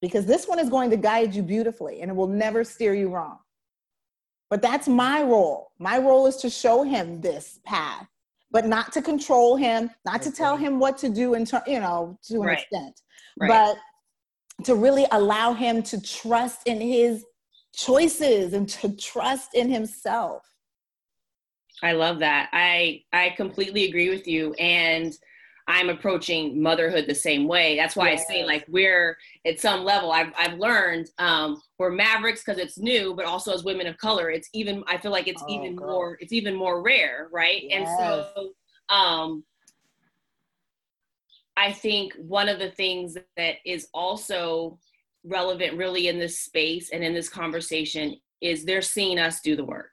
because 0.03 0.27
this 0.27 0.47
one 0.47 0.59
is 0.59 0.69
going 0.69 0.91
to 0.91 0.97
guide 0.97 1.35
you 1.35 1.43
beautifully 1.43 2.01
and 2.01 2.11
it 2.11 2.15
will 2.15 2.27
never 2.27 2.63
steer 2.63 2.95
you 2.95 3.09
wrong. 3.09 3.39
But 4.51 4.63
that's 4.63 4.87
my 4.89 5.23
role. 5.23 5.71
My 5.79 5.99
role 5.99 6.27
is 6.27 6.37
to 6.39 6.51
show 6.51 6.83
him 6.83 7.21
this 7.21 7.61
path, 7.65 8.07
but 8.51 8.67
not 8.67 8.93
to 8.93 9.03
control 9.03 9.57
him, 9.57 9.91
not 10.05 10.23
to 10.23 10.33
tell 10.33 10.57
him 10.57 10.79
what 10.79 10.99
to 10.99 11.09
do 11.09 11.35
in 11.35 11.45
ter- 11.45 11.63
you 11.67 11.81
know, 11.81 12.19
to 12.25 12.37
an 12.37 12.41
right. 12.41 12.59
extent, 12.59 13.01
right. 13.39 13.49
but 13.49 14.65
to 14.65 14.75
really 14.75 15.07
allow 15.13 15.53
him 15.53 15.83
to 15.83 16.01
trust 16.01 16.67
in 16.67 16.81
his 16.81 17.25
choices 17.75 18.53
and 18.53 18.69
to 18.69 18.95
trust 18.97 19.55
in 19.55 19.71
himself. 19.71 20.43
I 21.83 21.93
love 21.93 22.19
that. 22.19 22.51
I 22.53 23.03
I 23.13 23.31
completely 23.37 23.89
agree 23.89 24.11
with 24.11 24.27
you 24.27 24.53
and 24.55 25.17
I'm 25.71 25.89
approaching 25.89 26.61
motherhood 26.61 27.05
the 27.07 27.15
same 27.15 27.47
way. 27.47 27.77
That's 27.77 27.95
why 27.95 28.11
yes. 28.11 28.25
I 28.29 28.33
say 28.33 28.45
like 28.45 28.65
we're 28.69 29.17
at 29.47 29.61
some 29.61 29.85
level 29.85 30.11
I've 30.11 30.33
I've 30.37 30.59
learned 30.59 31.11
um 31.19 31.63
we're 31.79 31.91
mavericks 31.91 32.43
because 32.45 32.59
it's 32.59 32.77
new, 32.77 33.15
but 33.15 33.25
also 33.25 33.53
as 33.53 33.63
women 33.63 33.87
of 33.87 33.97
color, 33.97 34.31
it's 34.31 34.49
even 34.53 34.83
I 34.89 34.99
feel 34.99 35.13
like 35.13 35.29
it's 35.29 35.43
oh, 35.47 35.51
even 35.51 35.77
more 35.77 36.19
it's 36.21 36.33
even 36.33 36.57
more 36.57 36.83
rare, 36.83 37.29
right? 37.33 37.63
Yes. 37.63 37.89
And 37.89 37.99
so 37.99 38.51
um 38.89 39.45
I 41.57 41.73
think 41.73 42.15
one 42.15 42.49
of 42.49 42.59
the 42.59 42.71
things 42.73 43.17
that 43.37 43.57
is 43.65 43.87
also 43.95 44.79
relevant 45.25 45.77
really 45.77 46.09
in 46.09 46.19
this 46.19 46.41
space 46.41 46.91
and 46.91 47.05
in 47.05 47.15
this 47.15 47.29
conversation 47.29 48.17
is 48.41 48.65
they're 48.65 48.83
seeing 48.83 49.21
us 49.21 49.41
do 49.41 49.55
the 49.55 49.65
work. 49.65 49.93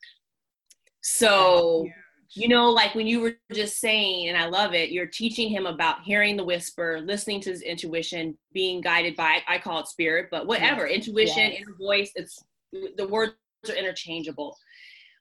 So, 1.01 1.87
you 2.33 2.47
know, 2.47 2.69
like 2.69 2.95
when 2.95 3.07
you 3.07 3.21
were 3.21 3.35
just 3.53 3.79
saying, 3.79 4.27
and 4.27 4.37
I 4.37 4.47
love 4.47 4.73
it, 4.73 4.91
you're 4.91 5.05
teaching 5.05 5.49
him 5.49 5.65
about 5.65 6.03
hearing 6.03 6.35
the 6.35 6.43
whisper, 6.43 7.01
listening 7.03 7.41
to 7.41 7.51
his 7.51 7.61
intuition, 7.61 8.37
being 8.53 8.81
guided 8.81 9.15
by, 9.15 9.41
I 9.47 9.59
call 9.59 9.79
it 9.79 9.87
spirit, 9.87 10.27
but 10.29 10.47
whatever, 10.47 10.87
yes. 10.87 11.07
intuition, 11.07 11.51
yes. 11.51 11.61
inner 11.61 11.75
voice, 11.79 12.11
it's 12.15 12.43
the 12.71 13.07
words 13.07 13.33
are 13.69 13.75
interchangeable. 13.75 14.57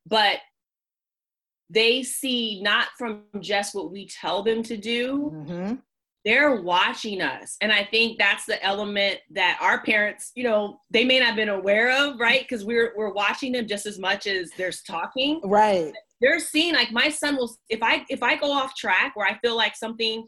But 0.06 0.38
they 1.70 2.02
see 2.02 2.60
not 2.62 2.88
from 2.98 3.22
just 3.40 3.74
what 3.74 3.92
we 3.92 4.08
tell 4.08 4.42
them 4.42 4.62
to 4.64 4.76
do, 4.76 5.32
mm-hmm 5.34 5.74
they're 6.26 6.60
watching 6.60 7.22
us 7.22 7.56
and 7.60 7.70
i 7.70 7.84
think 7.84 8.18
that's 8.18 8.44
the 8.44 8.62
element 8.62 9.18
that 9.30 9.56
our 9.62 9.80
parents 9.82 10.32
you 10.34 10.42
know 10.42 10.78
they 10.90 11.04
may 11.04 11.20
not 11.20 11.28
have 11.28 11.36
been 11.36 11.48
aware 11.48 11.90
of 12.04 12.18
right 12.18 12.42
because 12.42 12.64
we're 12.64 12.92
we're 12.96 13.12
watching 13.12 13.52
them 13.52 13.66
just 13.66 13.86
as 13.86 13.98
much 13.98 14.26
as 14.26 14.50
they're 14.58 14.72
talking 14.86 15.40
right 15.44 15.94
they're 16.20 16.40
seeing 16.40 16.74
like 16.74 16.90
my 16.92 17.08
son 17.08 17.36
will 17.36 17.54
if 17.68 17.82
i 17.82 18.04
if 18.08 18.22
i 18.22 18.36
go 18.36 18.50
off 18.50 18.74
track 18.74 19.14
where 19.14 19.26
i 19.26 19.38
feel 19.38 19.56
like 19.56 19.76
something 19.76 20.26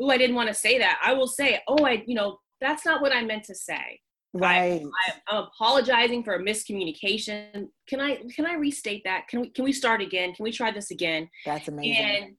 oh 0.00 0.10
i 0.10 0.18
didn't 0.18 0.36
want 0.36 0.48
to 0.48 0.54
say 0.54 0.78
that 0.78 0.98
i 1.04 1.12
will 1.12 1.26
say 1.26 1.60
oh 1.68 1.84
i 1.84 2.02
you 2.06 2.14
know 2.14 2.38
that's 2.60 2.84
not 2.84 3.00
what 3.00 3.12
i 3.12 3.22
meant 3.22 3.44
to 3.44 3.54
say. 3.54 4.00
Right. 4.34 4.82
I, 5.30 5.36
am 5.36 5.44
apologizing 5.44 6.22
for 6.22 6.34
a 6.34 6.42
miscommunication. 6.42 7.68
Can 7.88 8.00
i 8.00 8.18
can 8.34 8.46
i 8.46 8.54
restate 8.54 9.02
that? 9.04 9.26
Can 9.28 9.40
we 9.40 9.50
can 9.50 9.64
we 9.64 9.72
start 9.72 10.02
again? 10.02 10.34
Can 10.34 10.44
we 10.44 10.52
try 10.52 10.70
this 10.70 10.90
again? 10.90 11.28
That's 11.46 11.68
amazing. 11.68 11.96
And 11.96 12.34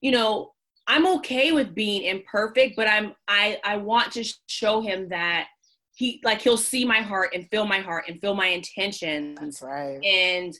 you 0.00 0.12
know 0.12 0.52
I'm 0.86 1.06
okay 1.18 1.52
with 1.52 1.74
being 1.74 2.04
imperfect, 2.04 2.74
but 2.74 2.88
I'm 2.88 3.14
I 3.28 3.58
I 3.64 3.76
want 3.76 4.12
to 4.12 4.24
show 4.46 4.80
him 4.80 5.08
that 5.10 5.48
he 5.94 6.20
like 6.24 6.40
he'll 6.40 6.56
see 6.56 6.86
my 6.86 7.00
heart 7.02 7.30
and 7.34 7.46
feel 7.50 7.66
my 7.66 7.80
heart 7.80 8.04
and 8.08 8.18
feel 8.20 8.34
my 8.34 8.46
intentions. 8.46 9.38
That's 9.40 9.62
right. 9.62 10.02
And 10.02 10.54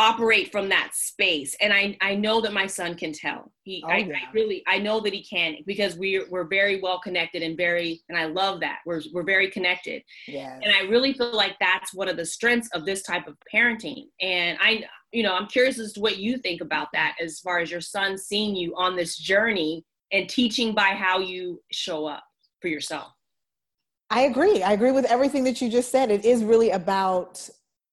operate 0.00 0.50
from 0.50 0.70
that 0.70 0.92
space. 0.94 1.54
And 1.60 1.72
i 1.72 1.96
i 2.00 2.14
know 2.14 2.40
that 2.40 2.54
my 2.54 2.66
son 2.66 2.94
can 2.94 3.12
tell. 3.12 3.52
He 3.62 3.84
oh, 3.86 3.90
I, 3.90 3.98
yeah. 3.98 4.14
I, 4.14 4.32
really 4.32 4.62
i 4.66 4.78
know 4.78 4.98
that 5.00 5.12
he 5.12 5.22
can 5.22 5.56
because 5.66 5.96
we're 5.96 6.26
we're 6.30 6.48
very 6.48 6.80
well 6.80 6.98
connected 6.98 7.42
and 7.42 7.56
very 7.56 8.02
and 8.08 8.16
i 8.18 8.24
love 8.24 8.60
that. 8.60 8.78
We're 8.86 9.02
we're 9.12 9.24
very 9.24 9.50
connected. 9.50 10.02
Yeah 10.26 10.58
and 10.62 10.72
i 10.74 10.80
really 10.88 11.12
feel 11.12 11.36
like 11.36 11.56
that's 11.60 11.92
one 11.94 12.08
of 12.08 12.16
the 12.16 12.24
strengths 12.24 12.70
of 12.72 12.86
this 12.86 13.02
type 13.02 13.28
of 13.28 13.36
parenting. 13.54 14.04
And 14.20 14.58
i 14.60 14.84
you 15.12 15.22
know 15.22 15.34
i'm 15.34 15.48
curious 15.48 15.78
as 15.78 15.92
to 15.92 16.00
what 16.00 16.16
you 16.16 16.38
think 16.38 16.62
about 16.62 16.88
that 16.94 17.16
as 17.22 17.40
far 17.40 17.58
as 17.58 17.70
your 17.70 17.82
son 17.82 18.16
seeing 18.16 18.56
you 18.56 18.74
on 18.76 18.96
this 18.96 19.18
journey 19.18 19.84
and 20.12 20.28
teaching 20.28 20.74
by 20.74 20.90
how 21.04 21.18
you 21.20 21.60
show 21.70 22.06
up 22.06 22.24
for 22.60 22.68
yourself. 22.68 23.12
I 24.10 24.22
agree. 24.22 24.62
I 24.62 24.72
agree 24.72 24.90
with 24.90 25.04
everything 25.04 25.44
that 25.44 25.60
you 25.60 25.68
just 25.70 25.92
said. 25.92 26.10
It 26.10 26.24
is 26.24 26.42
really 26.42 26.70
about 26.70 27.48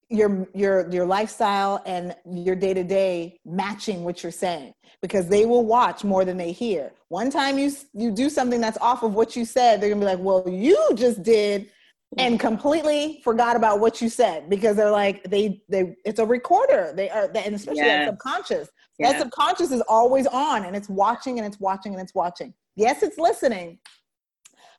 your 0.10 0.48
your 0.54 0.89
your 0.89 1.06
lifestyle 1.06 1.82
and 1.86 2.15
your 2.26 2.56
day 2.56 2.74
to 2.74 2.84
day 2.84 3.39
matching 3.46 4.04
what 4.04 4.24
you're 4.24 4.32
saying 4.32 4.74
because 5.02 5.28
they 5.28 5.46
will 5.46 5.65
watch 5.65 6.04
more 6.04 6.24
than 6.24 6.38
they 6.38 6.52
hear. 6.52 6.93
One 7.10 7.30
time 7.30 7.58
you 7.58 7.72
you 7.93 8.12
do 8.12 8.30
something 8.30 8.62
that's 8.62 8.78
off 8.80 9.04
of 9.04 9.13
what 9.13 9.36
you 9.36 9.43
said, 9.46 9.82
they're 9.82 9.89
gonna 9.89 10.02
be 10.02 10.06
like, 10.06 10.20
"Well, 10.20 10.48
you 10.48 10.78
just 10.96 11.24
did 11.24 11.70
and 12.17 12.39
completely 12.39 13.20
forgot 13.24 13.56
about 13.56 13.80
what 13.80 14.02
you 14.02 14.10
said 14.10 14.50
because 14.50 14.78
they're 14.78 14.91
like 14.91 15.24
they 15.26 15.62
they 15.67 15.96
it's 16.06 16.20
a 16.20 16.26
recorder 16.26 16.93
they 16.96 17.10
are 17.10 17.30
and 17.36 17.54
especially 17.54 17.82
yes. 17.82 18.06
that 18.06 18.12
subconscious 18.12 18.70
yeah. 18.98 19.12
that 19.12 19.22
subconscious 19.22 19.72
is 19.72 19.82
always 19.89 20.26
on 20.28 20.63
and 20.63 20.76
it's 20.76 20.88
watching 20.88 21.38
and 21.38 21.46
it's 21.46 21.60
watching 21.60 21.93
and 21.93 22.02
it's 22.02 22.15
watching 22.15 22.54
yes 22.76 23.04
it's 23.04 23.17
listening 23.17 23.78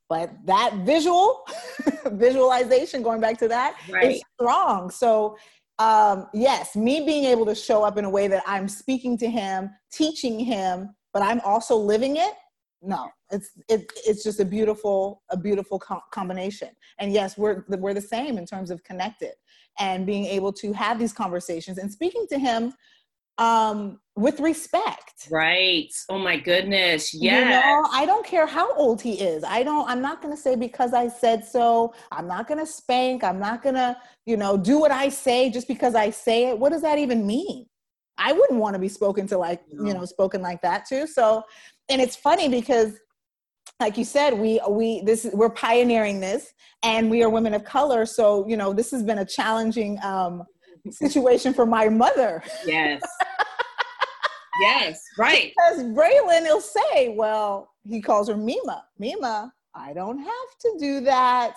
but 0.09 0.31
that 0.45 0.75
visual 0.85 1.45
visualization 2.13 3.03
going 3.03 3.21
back 3.21 3.39
to 3.39 3.49
that 3.49 3.77
right. 3.91 4.13
is 4.13 4.23
strong 4.35 4.91
so 4.91 5.37
um 5.79 6.27
yes 6.35 6.75
me 6.75 7.05
being 7.05 7.25
able 7.25 7.47
to 7.47 7.55
show 7.55 7.85
up 7.85 7.99
in 7.99 8.05
a 8.05 8.11
way 8.11 8.27
that 8.27 8.43
i'm 8.47 8.69
speaking 8.69 9.17
to 9.17 9.29
him 9.29 9.71
teaching 9.93 10.39
him 10.39 10.95
but 11.13 11.23
i'm 11.23 11.41
also 11.41 11.77
living 11.77 12.17
it 12.17 12.35
no 12.83 13.09
it's 13.31 13.51
it, 13.69 13.93
it's 14.07 14.23
just 14.23 14.41
a 14.41 14.45
beautiful 14.45 15.23
a 15.31 15.37
beautiful 15.37 15.79
co- 15.79 16.03
combination 16.13 16.71
and 16.99 17.13
yes 17.13 17.37
we're 17.37 17.65
we're 17.69 17.95
the 17.95 18.01
same 18.01 18.39
in 18.39 18.47
terms 18.47 18.71
of 18.71 18.83
connected 18.85 19.33
and 19.79 20.07
being 20.07 20.25
able 20.25 20.53
to 20.53 20.73
have 20.73 20.99
these 20.99 21.13
conversations 21.13 21.79
and 21.79 21.91
speaking 21.91 22.27
to 22.29 22.39
him 22.39 22.73
um 23.39 24.01
with 24.17 24.41
respect. 24.41 25.29
Right. 25.31 25.93
Oh 26.09 26.19
my 26.19 26.37
goodness. 26.37 27.15
Yeah 27.15 27.39
you 27.39 27.51
know, 27.51 27.89
i 27.93 28.05
don't 28.05 28.27
care 28.27 28.47
how 28.47 28.75
old 28.75 29.01
he 29.01 29.21
is. 29.21 29.45
I 29.45 29.63
don't 29.63 29.89
i'm 29.89 30.03
not 30.03 30.21
going 30.21 30.35
to 30.35 30.41
say 30.41 30.57
because 30.57 30.93
i 30.93 31.09
said 31.09 31.45
so. 31.45 31.95
I'm 32.11 32.27
not 32.27 32.49
going 32.49 32.59
to 32.59 32.67
spank. 32.67 33.23
I'm 33.23 33.39
not 33.39 33.63
going 33.63 33.77
to 33.77 33.97
you 34.27 34.37
know 34.37 34.57
do 34.57 34.79
what 34.79 34.91
i 34.91 35.09
say 35.09 35.51
just 35.51 35.69
because 35.69 35.95
i 35.95 36.11
say 36.11 36.49
it. 36.49 36.59
What 36.59 36.73
does 36.73 36.83
that 36.83 36.99
even 36.99 37.27
mean? 37.27 37.67
I 38.19 38.33
wouldn't 38.33 38.59
want 38.59 38.75
to 38.75 38.81
be 38.81 38.89
spoken 38.89 39.27
to 39.29 39.39
like 39.39 39.63
no. 39.71 39.87
you 39.87 39.95
know 39.95 40.05
spoken 40.05 40.43
like 40.43 40.61
that 40.63 40.87
too. 40.87 41.07
So 41.07 41.43
and 41.89 42.01
it's 42.03 42.17
funny 42.17 42.49
because 42.49 42.99
like 43.81 43.97
you 43.97 44.05
said 44.05 44.35
we 44.35 44.61
we 44.69 45.03
this 45.03 45.29
we're 45.33 45.51
pioneering 45.51 46.19
this 46.19 46.53
and 46.83 47.11
we 47.11 47.23
are 47.23 47.31
women 47.31 47.55
of 47.55 47.65
color. 47.65 48.05
So 48.05 48.47
you 48.49 48.57
know 48.57 48.73
this 48.73 48.91
has 48.91 49.05
been 49.05 49.19
a 49.19 49.25
challenging 49.25 49.99
um 50.03 50.43
situation 50.93 51.55
for 51.55 51.67
my 51.67 51.89
mother. 51.89 52.43
Yes. 52.67 53.03
Yes 54.61 55.01
right. 55.17 55.53
Because 55.57 55.85
braylon 55.85 56.43
will 56.43 56.61
say 56.61 57.15
well 57.17 57.71
he 57.85 58.03
calls 58.03 58.29
her 58.29 58.37
mima. 58.37 58.85
Mima 58.99 59.53
i 59.75 59.93
don't 59.93 60.19
have 60.19 60.59
to 60.63 60.77
do 60.81 61.01
that. 61.01 61.55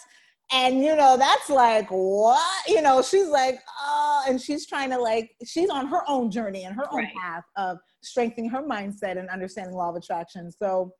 And 0.53 0.83
you 0.83 0.95
know 0.95 1.17
that's 1.17 1.49
like 1.49 1.87
what? 1.89 2.67
You 2.67 2.81
know 2.81 3.01
she's 3.01 3.27
like 3.27 3.59
oh 3.81 4.25
and 4.27 4.39
she's 4.39 4.67
trying 4.67 4.91
to 4.91 4.99
like 4.99 5.31
she's 5.43 5.69
on 5.69 5.87
her 5.87 6.01
own 6.07 6.29
journey 6.29 6.65
and 6.65 6.75
her 6.75 6.85
own 6.91 6.99
right. 6.99 7.15
path 7.15 7.43
of 7.57 7.79
strengthening 8.03 8.49
her 8.51 8.61
mindset 8.61 9.17
and 9.17 9.29
understanding 9.29 9.75
law 9.75 9.89
of 9.89 9.95
attraction. 9.95 10.51
So 10.51 10.93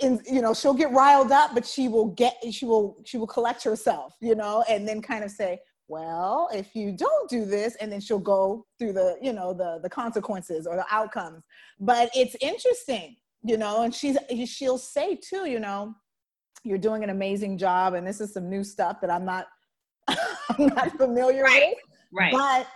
in, 0.00 0.20
you 0.26 0.40
know 0.40 0.54
she'll 0.54 0.74
get 0.74 0.90
riled 0.92 1.32
up 1.32 1.50
but 1.54 1.66
she 1.66 1.88
will 1.88 2.06
get 2.06 2.36
she 2.50 2.64
will 2.64 2.96
she 3.04 3.18
will 3.18 3.26
collect 3.26 3.62
herself 3.62 4.14
you 4.20 4.34
know 4.34 4.64
and 4.68 4.86
then 4.86 5.02
kind 5.02 5.24
of 5.24 5.30
say 5.30 5.58
well 5.88 6.48
if 6.52 6.74
you 6.74 6.92
don't 6.92 7.28
do 7.28 7.44
this 7.44 7.76
and 7.76 7.90
then 7.92 8.00
she'll 8.00 8.18
go 8.18 8.64
through 8.78 8.92
the 8.92 9.16
you 9.20 9.32
know 9.32 9.52
the 9.52 9.80
the 9.82 9.88
consequences 9.88 10.66
or 10.66 10.76
the 10.76 10.86
outcomes 10.90 11.44
but 11.80 12.10
it's 12.14 12.36
interesting 12.40 13.16
you 13.42 13.56
know 13.56 13.82
and 13.82 13.94
she's 13.94 14.16
she'll 14.46 14.78
say 14.78 15.16
too 15.16 15.46
you 15.48 15.60
know 15.60 15.94
you're 16.62 16.78
doing 16.78 17.04
an 17.04 17.10
amazing 17.10 17.58
job 17.58 17.94
and 17.94 18.06
this 18.06 18.20
is 18.20 18.32
some 18.32 18.48
new 18.48 18.64
stuff 18.64 19.00
that 19.00 19.10
i'm 19.10 19.24
not 19.24 19.46
i'm 20.08 20.66
not 20.66 20.90
familiar 20.96 21.42
right. 21.42 21.74
with 21.74 21.98
right 22.12 22.32
but 22.32 22.66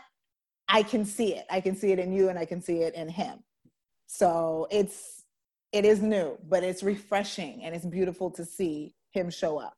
i 0.69 0.83
can 0.83 1.05
see 1.05 1.35
it 1.35 1.47
i 1.51 1.61
can 1.61 1.75
see 1.75 1.93
it 1.93 1.99
in 1.99 2.13
you 2.13 2.29
and 2.29 2.39
i 2.39 2.45
can 2.45 2.61
see 2.61 2.83
it 2.83 2.95
in 2.95 3.09
him 3.09 3.39
so 4.07 4.67
it's 4.71 5.19
it 5.73 5.85
is 5.85 6.01
new, 6.01 6.39
but 6.49 6.65
it's 6.65 6.83
refreshing 6.83 7.63
and 7.65 7.75
it's 7.75 7.85
beautiful 7.85 8.31
to 8.33 8.45
see 8.45 8.95
him 9.13 9.31
show 9.31 9.59
up. 9.59 9.78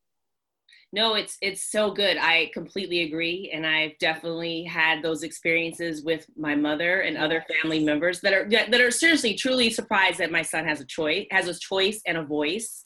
No, 0.92 1.14
it's 1.14 1.36
it's 1.40 1.70
so 1.70 1.92
good. 1.92 2.16
I 2.16 2.50
completely 2.52 3.02
agree, 3.02 3.50
and 3.54 3.64
I've 3.64 3.96
definitely 3.98 4.64
had 4.64 5.02
those 5.02 5.22
experiences 5.22 6.02
with 6.02 6.26
my 6.36 6.56
mother 6.56 7.02
and 7.02 7.16
other 7.16 7.44
family 7.48 7.84
members 7.84 8.20
that 8.22 8.32
are 8.32 8.48
that 8.50 8.80
are 8.80 8.90
seriously, 8.90 9.34
truly 9.34 9.70
surprised 9.70 10.18
that 10.18 10.32
my 10.32 10.42
son 10.42 10.66
has 10.66 10.80
a 10.80 10.84
choice, 10.84 11.26
has 11.30 11.46
a 11.46 11.56
choice 11.56 12.00
and 12.06 12.18
a 12.18 12.24
voice. 12.24 12.82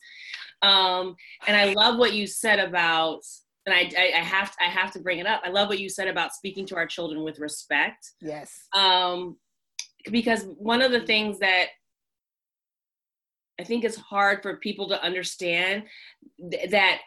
Um, 0.60 1.16
and 1.46 1.56
I 1.56 1.72
love 1.72 1.98
what 1.98 2.12
you 2.12 2.26
said 2.26 2.58
about, 2.58 3.20
and 3.64 3.74
I, 3.74 3.90
I, 3.98 4.18
I 4.18 4.22
have 4.22 4.50
to, 4.52 4.62
I 4.62 4.68
have 4.68 4.92
to 4.92 5.00
bring 5.00 5.18
it 5.18 5.26
up. 5.26 5.40
I 5.42 5.48
love 5.48 5.68
what 5.68 5.78
you 5.78 5.88
said 5.88 6.08
about 6.08 6.34
speaking 6.34 6.66
to 6.66 6.76
our 6.76 6.86
children 6.86 7.22
with 7.22 7.38
respect. 7.38 8.12
Yes. 8.20 8.52
Um, 8.74 9.38
because 10.10 10.44
one 10.58 10.82
of 10.82 10.92
the 10.92 11.00
things 11.00 11.38
that 11.38 11.68
I 13.58 13.64
think 13.64 13.84
it's 13.84 13.96
hard 13.96 14.42
for 14.42 14.56
people 14.56 14.88
to 14.88 15.02
understand 15.02 15.84
th- 16.50 16.70
that 16.70 17.00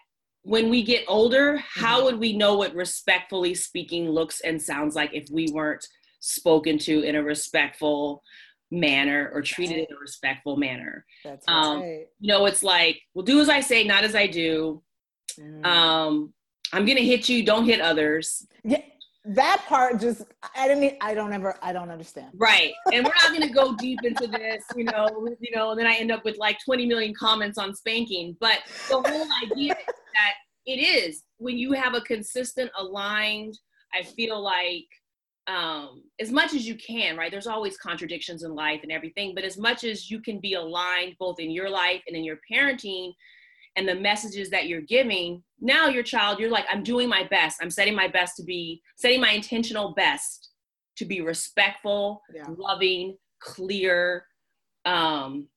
when 0.48 0.70
we 0.70 0.82
get 0.82 1.04
older, 1.10 1.58
how 1.58 1.98
mm-hmm. 1.98 2.06
would 2.06 2.20
we 2.20 2.36
know 2.36 2.56
what 2.56 2.74
respectfully 2.74 3.54
speaking 3.54 4.10
looks 4.10 4.40
and 4.42 4.62
sounds 4.62 4.96
like 4.96 5.14
if 5.14 5.26
we 5.30 5.50
weren't 5.52 5.86
spoken 6.22 6.78
to 6.78 7.02
in 7.02 7.16
a 7.16 7.24
respectful 7.24 8.24
manner 8.72 9.30
or 9.34 9.42
treated 9.42 9.76
right. 9.76 9.88
in 9.90 9.96
a 9.96 10.00
respectful 10.00 10.56
manner? 10.56 11.06
That's 11.26 11.44
um, 11.50 11.82
right. 11.82 12.06
You 12.22 12.30
know, 12.30 12.46
it's 12.46 12.64
like, 12.64 13.02
well, 13.14 13.26
do 13.26 13.42
as 13.42 13.50
I 13.50 13.60
say, 13.60 13.84
not 13.84 14.06
as 14.06 14.16
I 14.16 14.28
do. 14.28 14.82
Mm. 15.38 15.66
Um, 15.66 16.34
I'm 16.72 16.86
gonna 16.86 17.02
hit 17.02 17.28
you, 17.28 17.44
don't 17.44 17.66
hit 17.66 17.82
others. 17.82 18.48
Yeah, 18.64 18.82
that 19.26 19.66
part 19.68 20.00
just 20.00 20.24
I 20.56 20.70
didn't 20.70 20.96
I 21.02 21.14
don't 21.14 21.34
ever 21.34 21.58
I 21.62 21.74
don't 21.74 21.90
understand. 21.90 22.32
Right. 22.36 22.72
And 22.94 23.06
we're 23.06 23.14
not 23.22 23.34
gonna 23.34 23.52
go 23.52 23.76
deep 23.80 24.00
into 24.04 24.28
this, 24.28 24.64
you 24.76 24.86
know, 24.86 25.28
you 25.42 25.56
know, 25.56 25.72
and 25.72 25.80
then 25.80 25.88
I 25.88 25.96
end 25.96 26.12
up 26.12 26.24
with 26.24 26.38
like 26.38 26.58
20 26.64 26.86
million 26.86 27.14
comments 27.14 27.58
on 27.58 27.76
spanking. 27.76 28.38
But 28.40 28.60
the 28.88 29.02
whole 29.02 29.28
idea 29.44 29.76
that 30.18 30.34
it 30.66 30.82
is 30.82 31.24
when 31.38 31.58
you 31.58 31.72
have 31.74 31.94
a 31.94 32.02
consistent, 32.02 32.72
aligned, 32.78 33.58
I 33.94 34.04
feel 34.04 34.42
like 34.42 34.86
um, 35.48 36.04
as 36.20 36.30
much 36.30 36.54
as 36.54 36.68
you 36.68 36.76
can, 36.76 37.16
right? 37.16 37.32
There's 37.32 37.48
always 37.48 37.78
contradictions 37.78 38.44
in 38.44 38.54
life 38.54 38.82
and 38.84 38.92
everything, 38.92 39.34
but 39.34 39.46
as 39.46 39.58
much 39.58 39.86
as 39.86 40.12
you 40.12 40.20
can 40.20 40.40
be 40.40 40.56
aligned 40.56 41.16
both 41.20 41.40
in 41.40 41.52
your 41.52 41.70
life 41.70 42.02
and 42.08 42.18
in 42.18 42.26
your 42.26 42.40
parenting, 42.52 43.14
and 43.78 43.88
the 43.88 43.96
messages 43.96 44.50
that 44.50 44.68
you're 44.68 44.82
giving 44.82 45.42
now 45.62 45.88
your 45.88 46.04
child 46.04 46.40
you're 46.40 46.50
like 46.50 46.66
i'm 46.70 46.84
doing 46.84 47.08
my 47.08 47.24
best 47.30 47.60
i'm 47.62 47.70
setting 47.70 47.96
my 47.96 48.08
best 48.08 48.36
to 48.36 48.44
be 48.44 48.82
setting 48.98 49.22
my 49.22 49.32
intentional 49.32 49.94
best 49.94 50.50
to 50.98 51.06
be 51.06 51.22
respectful 51.22 52.22
yeah. 52.34 52.44
loving 52.58 53.16
clear 53.40 54.26
um 54.86 55.48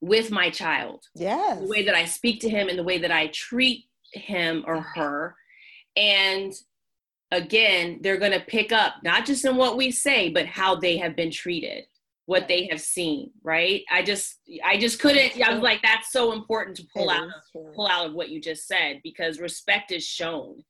with 0.00 0.30
my 0.30 0.50
child. 0.50 1.04
Yes 1.14 1.58
the 1.60 1.68
way 1.68 1.84
that 1.84 1.94
i 1.94 2.04
speak 2.04 2.40
to 2.40 2.48
him 2.48 2.68
and 2.68 2.78
the 2.78 2.84
way 2.84 2.98
that 2.98 3.10
i 3.10 3.28
treat 3.28 3.84
him 4.12 4.64
or 4.66 4.80
her. 4.80 5.36
And 5.96 6.52
again 7.30 7.98
they're 8.02 8.16
going 8.16 8.32
to 8.32 8.40
pick 8.40 8.72
up 8.72 8.94
not 9.02 9.26
just 9.26 9.44
in 9.44 9.56
what 9.56 9.76
we 9.76 9.90
say 9.90 10.30
but 10.30 10.46
how 10.46 10.74
they 10.74 10.96
have 10.96 11.14
been 11.14 11.30
treated 11.30 11.84
what 12.24 12.48
they 12.48 12.66
have 12.68 12.80
seen 12.80 13.30
right? 13.42 13.82
I 13.90 14.02
just 14.02 14.36
i 14.64 14.78
just 14.78 15.00
couldn't 15.00 15.40
i 15.42 15.52
was 15.52 15.62
like 15.62 15.82
that's 15.82 16.12
so 16.12 16.32
important 16.32 16.76
to 16.78 16.86
pull 16.94 17.10
out 17.10 17.26
of, 17.26 17.74
pull 17.74 17.88
out 17.88 18.06
of 18.06 18.14
what 18.14 18.28
you 18.28 18.40
just 18.40 18.66
said 18.66 19.00
because 19.02 19.40
respect 19.40 19.92
is 19.92 20.04
shown. 20.04 20.62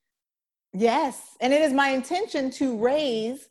Yes 0.72 1.36
and 1.40 1.52
it 1.52 1.60
is 1.60 1.72
my 1.72 1.90
intention 1.90 2.50
to 2.52 2.76
raise 2.76 3.48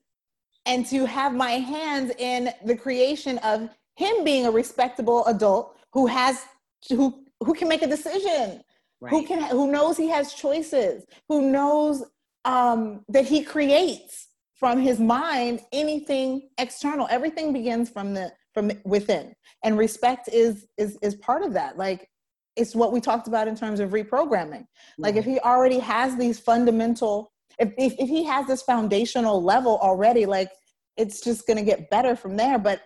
and 0.66 0.86
to 0.88 1.06
have 1.06 1.34
my 1.34 1.52
hands 1.52 2.12
in 2.18 2.50
the 2.66 2.76
creation 2.76 3.38
of 3.40 3.70
him 3.98 4.24
being 4.24 4.46
a 4.46 4.52
respectable 4.52 5.26
adult 5.26 5.76
who 5.92 6.08
has 6.08 6.46
who 6.90 7.24
who 7.42 7.54
can 7.54 7.68
make 7.68 7.82
a 7.82 7.88
decision 7.88 8.62
right. 9.02 9.12
who 9.12 9.26
can 9.26 9.42
who 9.44 9.72
knows 9.72 9.98
he 9.98 10.08
has 10.08 10.34
choices 10.34 11.06
who 11.28 11.52
knows 11.52 12.04
um 12.46 13.04
that 13.10 13.26
he 13.26 13.44
creates 13.44 14.28
from 14.60 14.80
his 14.80 15.00
mind 15.00 15.62
anything 15.72 16.50
external. 16.58 17.08
Everything 17.10 17.54
begins 17.54 17.90
from 17.90 18.14
the 18.14 18.32
from 18.54 18.72
within. 18.86 19.36
And 19.64 19.78
respect 19.78 20.30
is 20.32 20.68
is 20.78 20.98
is 21.02 21.16
part 21.16 21.44
of 21.44 21.54
that. 21.54 21.78
Like 21.78 22.10
it's 22.56 22.76
what 22.76 22.92
we 22.92 23.00
talked 23.00 23.28
about 23.28 23.48
in 23.48 23.56
terms 23.56 23.80
of 23.80 23.92
reprogramming. 23.92 24.66
Like 24.98 25.16
if 25.16 25.26
he 25.26 25.40
already 25.40 25.80
has 25.80 26.18
these 26.18 26.40
fundamental 26.40 27.32
if, 27.60 27.74
if, 27.78 27.94
if 27.98 28.10
he 28.10 28.24
has 28.24 28.46
this 28.46 28.62
foundational 28.62 29.42
level 29.42 29.80
already 29.82 30.26
like 30.26 30.52
it's 30.96 31.22
just 31.22 31.46
going 31.46 31.58
to 31.58 31.64
get 31.64 31.90
better 31.92 32.16
from 32.16 32.36
there. 32.36 32.58
But 32.58 32.82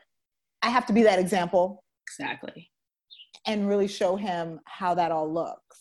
i 0.64 0.70
have 0.70 0.86
to 0.86 0.94
be 0.94 1.04
that 1.04 1.20
example 1.20 1.84
exactly. 2.08 2.70
and 3.48 3.68
really 3.68 3.88
show 3.88 4.16
him 4.16 4.60
how 4.66 4.94
that 4.94 5.12
all 5.12 5.32
looks. 5.32 5.78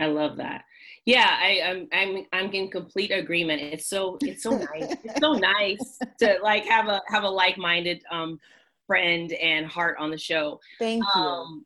I 0.00 0.06
love 0.06 0.36
that. 0.38 0.64
Yeah 1.06 1.36
I, 1.40 1.48
am 1.62 1.88
I'm, 1.92 2.16
I'm 2.16 2.26
i'm 2.32 2.52
in 2.52 2.70
complete 2.70 3.10
agreement. 3.10 3.62
It's 3.62 3.88
so 3.88 4.18
it's 4.22 4.42
so 4.42 4.50
nice. 4.50 4.96
It's 5.04 5.20
so 5.20 5.32
nice 5.34 5.98
to 6.20 6.38
like 6.42 6.64
have 6.66 6.88
a 6.88 7.00
have 7.08 7.24
a 7.24 7.28
like-minded 7.28 8.02
um 8.10 8.38
friend 8.86 9.32
and 9.32 9.66
heart 9.66 9.96
on 9.98 10.10
the 10.10 10.18
show. 10.18 10.60
Thank 10.78 11.04
you. 11.14 11.22
Um, 11.22 11.64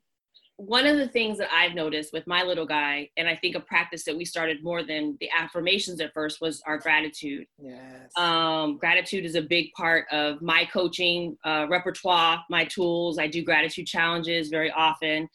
one 0.58 0.86
of 0.86 0.96
the 0.96 1.08
things 1.08 1.36
that 1.38 1.48
I've 1.52 1.74
noticed 1.74 2.12
with 2.12 2.26
my 2.26 2.42
little 2.42 2.64
guy, 2.64 3.10
and 3.18 3.28
I 3.28 3.36
think 3.36 3.56
a 3.56 3.60
practice 3.60 4.04
that 4.04 4.16
we 4.16 4.24
started 4.24 4.64
more 4.64 4.82
than 4.82 5.16
the 5.20 5.28
affirmations 5.38 6.00
at 6.00 6.14
first 6.14 6.40
was 6.40 6.62
our 6.66 6.78
gratitude. 6.78 7.46
Yes. 7.58 8.10
Um, 8.16 8.78
gratitude 8.78 9.26
is 9.26 9.34
a 9.34 9.42
big 9.42 9.72
part 9.72 10.06
of 10.10 10.40
my 10.40 10.64
coaching 10.72 11.36
uh, 11.44 11.66
repertoire, 11.68 12.42
my 12.48 12.64
tools. 12.64 13.18
I 13.18 13.26
do 13.26 13.44
gratitude 13.44 13.86
challenges 13.86 14.48
very 14.48 14.70
often. 14.70 15.28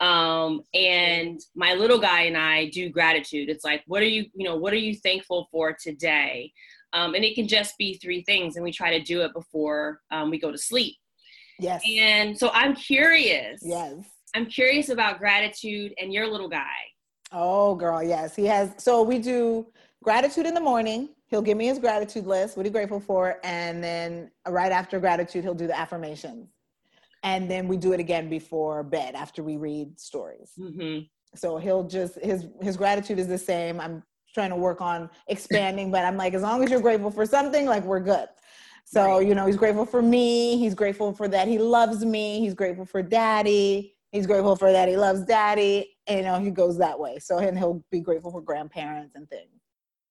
Um, 0.00 0.60
and 0.74 1.40
my 1.54 1.72
little 1.72 1.98
guy 1.98 2.22
and 2.22 2.36
I 2.36 2.68
do 2.68 2.90
gratitude. 2.90 3.48
It's 3.48 3.64
like, 3.64 3.82
what 3.86 4.02
are 4.02 4.06
you, 4.06 4.26
you 4.34 4.46
know, 4.46 4.56
what 4.56 4.74
are 4.74 4.76
you 4.76 4.94
thankful 4.94 5.48
for 5.50 5.74
today? 5.80 6.52
Um, 6.92 7.14
and 7.14 7.24
it 7.24 7.34
can 7.34 7.48
just 7.48 7.78
be 7.78 7.94
three 7.94 8.22
things, 8.24 8.56
and 8.56 8.64
we 8.64 8.72
try 8.72 8.96
to 8.96 9.02
do 9.02 9.22
it 9.22 9.32
before 9.32 10.00
um, 10.10 10.30
we 10.30 10.38
go 10.38 10.52
to 10.52 10.58
sleep. 10.58 10.96
Yes. 11.58 11.82
And 11.98 12.38
so 12.38 12.50
I'm 12.52 12.74
curious. 12.74 13.60
Yes. 13.62 13.94
I'm 14.36 14.44
curious 14.44 14.90
about 14.90 15.18
gratitude 15.18 15.94
and 15.98 16.12
your 16.12 16.30
little 16.30 16.48
guy. 16.48 16.76
Oh, 17.32 17.74
girl, 17.74 18.02
yes. 18.02 18.36
He 18.36 18.44
has. 18.44 18.74
So 18.76 19.02
we 19.02 19.18
do 19.18 19.66
gratitude 20.04 20.44
in 20.44 20.52
the 20.52 20.60
morning. 20.60 21.08
He'll 21.28 21.40
give 21.40 21.56
me 21.56 21.66
his 21.66 21.78
gratitude 21.78 22.26
list, 22.26 22.54
what 22.54 22.66
he's 22.66 22.72
grateful 22.72 23.00
for. 23.00 23.40
And 23.42 23.82
then 23.82 24.30
right 24.46 24.70
after 24.70 25.00
gratitude, 25.00 25.42
he'll 25.42 25.54
do 25.54 25.66
the 25.66 25.76
affirmations. 25.76 26.50
And 27.22 27.50
then 27.50 27.66
we 27.66 27.78
do 27.78 27.94
it 27.94 27.98
again 27.98 28.28
before 28.28 28.82
bed 28.82 29.14
after 29.14 29.42
we 29.42 29.56
read 29.56 29.98
stories. 29.98 30.52
Mm-hmm. 30.58 31.06
So 31.34 31.56
he'll 31.56 31.84
just, 31.84 32.20
his, 32.20 32.46
his 32.60 32.76
gratitude 32.76 33.18
is 33.18 33.28
the 33.28 33.38
same. 33.38 33.80
I'm 33.80 34.02
trying 34.34 34.50
to 34.50 34.56
work 34.56 34.82
on 34.82 35.08
expanding, 35.28 35.90
but 35.90 36.04
I'm 36.04 36.18
like, 36.18 36.34
as 36.34 36.42
long 36.42 36.62
as 36.62 36.70
you're 36.70 36.80
grateful 36.80 37.10
for 37.10 37.24
something, 37.24 37.64
like 37.64 37.84
we're 37.84 38.00
good. 38.00 38.28
So, 38.84 39.18
you 39.18 39.34
know, 39.34 39.46
he's 39.46 39.56
grateful 39.56 39.86
for 39.86 40.00
me. 40.02 40.58
He's 40.58 40.74
grateful 40.74 41.12
for 41.12 41.26
that 41.26 41.48
he 41.48 41.58
loves 41.58 42.04
me. 42.04 42.38
He's 42.38 42.54
grateful 42.54 42.84
for 42.84 43.02
daddy. 43.02 43.95
He's 44.12 44.26
grateful 44.26 44.56
for 44.56 44.72
that 44.72 44.88
he 44.88 44.96
loves 44.96 45.24
daddy. 45.24 45.96
And, 46.06 46.18
you 46.18 46.24
know, 46.24 46.38
he 46.38 46.50
goes 46.50 46.78
that 46.78 46.98
way. 46.98 47.18
So, 47.18 47.38
and 47.38 47.58
he'll 47.58 47.84
be 47.90 48.00
grateful 48.00 48.30
for 48.30 48.40
grandparents 48.40 49.14
and 49.14 49.28
things. 49.28 49.50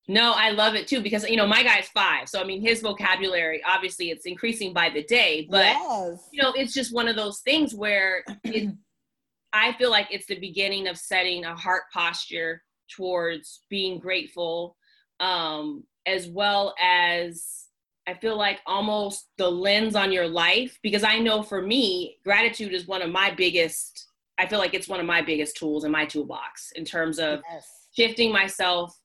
No, 0.08 0.34
I 0.36 0.52
love 0.52 0.76
it 0.76 0.88
too 0.88 1.02
because 1.02 1.28
you 1.28 1.36
know 1.36 1.48
my 1.48 1.64
guy's 1.64 1.88
five, 1.88 2.30
so 2.30 2.40
I 2.40 2.44
mean 2.44 2.62
his 2.62 2.82
vocabulary 2.82 3.64
obviously 3.66 4.12
it's 4.12 4.28
increasing 4.28 4.72
by 4.72 4.90
the 4.90 5.04
day, 5.04 5.48
but 5.50 5.66
yes. 5.66 6.30
you 6.32 6.44
know 6.44 6.54
it's 6.56 6.74
just 6.74 6.94
one 6.94 7.08
of 7.08 7.16
those 7.16 7.40
things 7.40 7.74
where 7.74 8.24
it, 8.44 8.72
I 9.54 9.74
feel 9.74 9.90
like 9.90 10.08
it's 10.12 10.28
the 10.28 10.40
beginning 10.40 10.88
of 10.88 10.98
setting 10.98 11.46
a 11.46 11.56
heart 11.56 11.84
posture 11.92 12.62
towards 12.96 13.64
being 13.70 14.00
grateful, 14.00 14.78
um, 15.20 15.84
as 16.06 16.28
well 16.28 16.76
as 16.80 17.65
I 18.08 18.14
feel 18.14 18.38
like 18.38 18.60
almost 18.66 19.30
the 19.38 19.50
lens 19.50 19.96
on 19.96 20.12
your 20.12 20.28
life 20.28 20.78
because 20.84 21.04
I 21.04 21.20
know 21.20 21.42
for 21.42 21.62
me, 21.62 22.18
gratitude 22.24 22.74
is 22.74 22.88
one 22.88 23.02
of 23.02 23.10
my 23.12 23.32
biggest, 23.32 24.10
I 24.38 24.46
feel 24.46 24.60
like 24.60 24.74
it's 24.74 24.88
one 24.88 25.00
of 25.00 25.06
my 25.06 25.22
biggest 25.22 25.58
tools 25.58 25.86
in 25.86 25.92
my 25.92 26.06
toolbox 26.06 26.72
in 26.76 26.86
terms 26.86 27.18
of 27.20 27.42
yes. 27.52 27.88
shifting 27.96 28.32
myself 28.32 28.96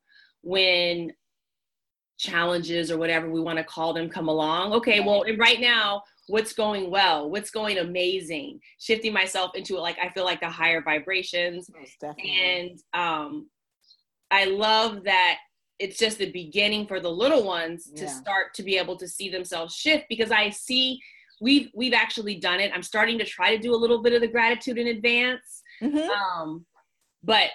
when 0.43 1.13
challenges 2.19 2.91
or 2.91 2.99
whatever 2.99 3.31
we 3.31 3.41
want 3.41 3.57
to 3.57 3.65
call 3.65 3.95
them 3.95 4.09
come 4.09 4.29
along. 4.29 4.75
Okay, 4.75 5.01
well, 5.01 5.25
right 5.39 5.61
now, 5.61 6.03
what's 6.27 6.53
going 6.53 6.91
well? 6.91 7.31
What's 7.31 7.51
going 7.51 7.79
amazing? 7.79 8.61
Shifting 8.79 9.15
myself 9.15 9.53
into 9.55 9.79
like, 9.79 9.99
I 9.99 10.11
feel 10.11 10.25
like 10.25 10.41
the 10.41 10.49
higher 10.49 10.83
vibrations. 10.83 11.71
And 12.03 12.79
um, 12.93 13.49
I 14.31 14.45
love 14.45 15.05
that 15.05 15.39
it's 15.81 15.99
just 15.99 16.19
the 16.19 16.31
beginning 16.31 16.87
for 16.87 17.01
the 17.01 17.11
little 17.11 17.43
ones 17.43 17.91
to 17.97 18.07
start 18.07 18.53
to 18.55 18.63
be 18.63 18.77
able 18.77 18.97
to 18.97 19.09
see 19.09 19.31
themselves 19.31 19.75
shift 19.75 20.05
because 20.11 20.31
I 20.31 20.51
see 20.51 21.01
we've 21.41 21.71
we've 21.75 21.95
actually 21.95 22.37
done 22.37 22.61
it. 22.61 22.71
I'm 22.75 22.83
starting 22.83 23.19
to 23.19 23.25
try 23.25 23.57
to 23.57 23.61
do 23.61 23.75
a 23.75 23.77
little 23.77 24.03
bit 24.03 24.13
of 24.13 24.21
the 24.21 24.29
gratitude 24.29 24.77
in 24.77 24.89
advance. 24.89 25.63
Mm-hmm. 25.83 26.11
Um, 26.11 26.67
but 27.25 27.51